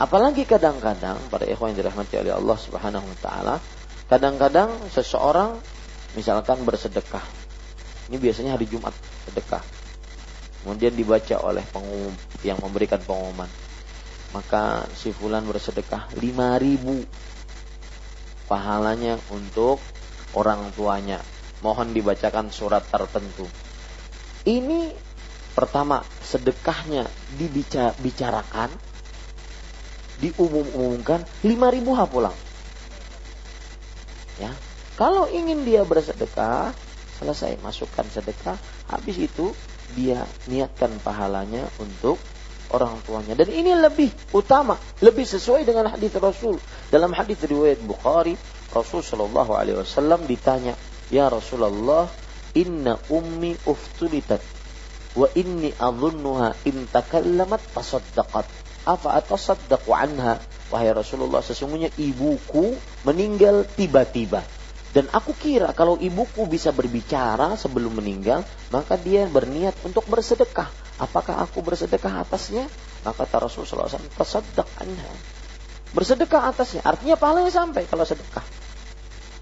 Apalagi 0.00 0.48
kadang-kadang 0.48 1.20
para 1.28 1.44
ikhwan 1.44 1.76
yang 1.76 1.84
dirahmati 1.84 2.16
oleh 2.24 2.32
Allah 2.32 2.56
Subhanahu 2.56 3.04
wa 3.04 3.18
taala, 3.20 3.54
kadang-kadang 4.08 4.72
seseorang 4.88 5.60
misalkan 6.16 6.64
bersedekah. 6.64 7.20
Ini 8.08 8.16
biasanya 8.16 8.56
hari 8.56 8.64
Jumat 8.64 8.96
sedekah. 9.28 9.60
Kemudian 10.64 10.96
dibaca 10.96 11.36
oleh 11.44 11.64
pengumum 11.68 12.16
yang 12.40 12.56
memberikan 12.64 13.00
pengumuman. 13.04 13.48
Maka 14.32 14.88
si 14.96 15.12
fulan 15.12 15.44
bersedekah 15.44 16.08
5000 16.16 17.29
pahalanya 18.50 19.22
untuk 19.30 19.78
orang 20.34 20.74
tuanya. 20.74 21.22
Mohon 21.62 21.94
dibacakan 21.94 22.50
surat 22.50 22.82
tertentu. 22.90 23.46
Ini 24.42 24.90
pertama 25.54 26.02
sedekahnya 26.24 27.06
dibicarakan, 27.38 28.74
diumum-umumkan 30.18 31.22
5000 31.46 31.94
ha 31.94 32.04
pulang. 32.10 32.36
Ya. 34.42 34.50
Kalau 34.98 35.30
ingin 35.30 35.64
dia 35.64 35.86
bersedekah, 35.86 36.74
selesai 37.22 37.56
masukkan 37.64 38.04
sedekah, 38.08 38.56
habis 38.88 39.16
itu 39.16 39.52
dia 39.96 40.24
niatkan 40.48 40.92
pahalanya 41.04 41.68
untuk 41.80 42.16
orang 42.70 42.98
tuanya. 43.06 43.34
Dan 43.38 43.50
ini 43.50 43.74
lebih 43.74 44.10
utama, 44.34 44.78
lebih 45.02 45.26
sesuai 45.26 45.66
dengan 45.66 45.90
hadis 45.90 46.14
Rasul. 46.18 46.58
Dalam 46.90 47.14
hadis 47.14 47.42
riwayat 47.42 47.82
Bukhari, 47.82 48.34
Rasul 48.70 49.02
Shallallahu 49.02 49.52
Alaihi 49.54 49.78
Wasallam 49.78 50.26
ditanya, 50.26 50.74
Ya 51.10 51.26
Rasulullah, 51.26 52.06
inna 52.54 52.98
ummi 53.10 53.54
uftulitat 53.66 54.42
wa 55.18 55.26
inni 55.34 55.74
adhunnuha 55.74 56.54
in 56.66 56.86
takallamat 56.86 57.58
tasaddaqat 57.74 58.46
afa 58.86 59.08
atasaddaqu 59.18 59.90
anha 59.90 60.38
wahai 60.70 60.94
Rasulullah 60.94 61.42
sesungguhnya 61.42 61.90
ibuku 61.98 62.78
meninggal 63.02 63.66
tiba-tiba 63.74 64.46
dan 64.90 65.06
aku 65.14 65.30
kira 65.38 65.70
kalau 65.70 65.94
ibuku 66.02 66.50
bisa 66.50 66.74
berbicara 66.74 67.54
sebelum 67.54 68.02
meninggal 68.02 68.42
maka 68.74 68.98
dia 68.98 69.26
berniat 69.30 69.78
untuk 69.86 70.02
bersedekah. 70.10 70.66
Apakah 70.98 71.46
aku 71.46 71.62
bersedekah 71.62 72.26
atasnya? 72.26 72.66
Maka 73.06 73.24
kata 73.24 73.46
Rasulullah 73.48 73.86
SAW 73.86 74.18
tasaddaq 74.18 74.68
anha. 74.82 75.12
Bersedekah 75.94 76.50
atasnya 76.50 76.82
artinya 76.82 77.14
pahalanya 77.14 77.54
sampai 77.54 77.86
kalau 77.86 78.02
sedekah. 78.02 78.42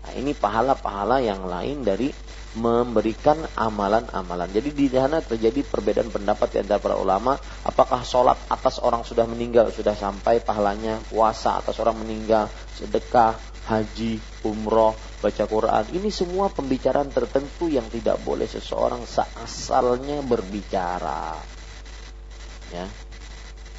Nah, 0.05 0.13
ini 0.17 0.37
pahala-pahala 0.37 1.21
yang 1.25 1.45
lain 1.49 1.81
dari 1.85 2.13
memberikan 2.57 3.37
amalan-amalan. 3.57 4.49
Jadi 4.49 4.73
di 4.73 4.87
sana 4.89 5.21
terjadi 5.21 5.65
perbedaan 5.65 6.09
pendapat 6.09 6.57
di 6.57 6.59
antara 6.65 6.81
para 6.81 6.97
ulama, 6.97 7.37
apakah 7.65 8.01
sholat 8.01 8.37
atas 8.49 8.81
orang 8.81 9.05
sudah 9.05 9.29
meninggal 9.29 9.69
sudah 9.69 9.93
sampai 9.93 10.41
pahalanya, 10.41 10.97
puasa 11.13 11.61
atas 11.61 11.77
orang 11.77 12.01
meninggal, 12.01 12.49
sedekah, 12.81 13.37
haji, 13.69 14.17
umroh, 14.49 14.97
baca 15.19 15.45
Quran. 15.45 15.85
Ini 15.95 16.09
semua 16.15 16.51
pembicaraan 16.51 17.11
tertentu 17.11 17.67
yang 17.67 17.87
tidak 17.91 18.23
boleh 18.23 18.47
seseorang 18.47 19.03
seasalnya 19.05 20.23
berbicara. 20.23 21.39
Ya. 22.71 22.87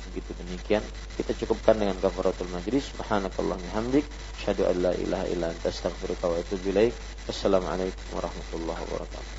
Begitu 0.10 0.32
demikian. 0.44 0.84
Kita 1.20 1.36
cukupkan 1.36 1.76
dengan 1.80 2.00
kafaratul 2.00 2.52
majlis. 2.52 2.92
Subhanakallah 2.92 3.60
hamdik. 3.76 4.08
Asyhadu 4.40 4.68
an 4.68 4.76
la 4.80 4.94
ilaha 4.96 5.26
illa 5.28 5.48
anta 5.52 5.68
astaghfiruka 5.72 6.26
wa 6.28 6.38
atubu 6.40 6.72
ilaik. 6.72 6.96
Warahmatullahi 7.30 8.82
wabarakatuh. 8.88 9.39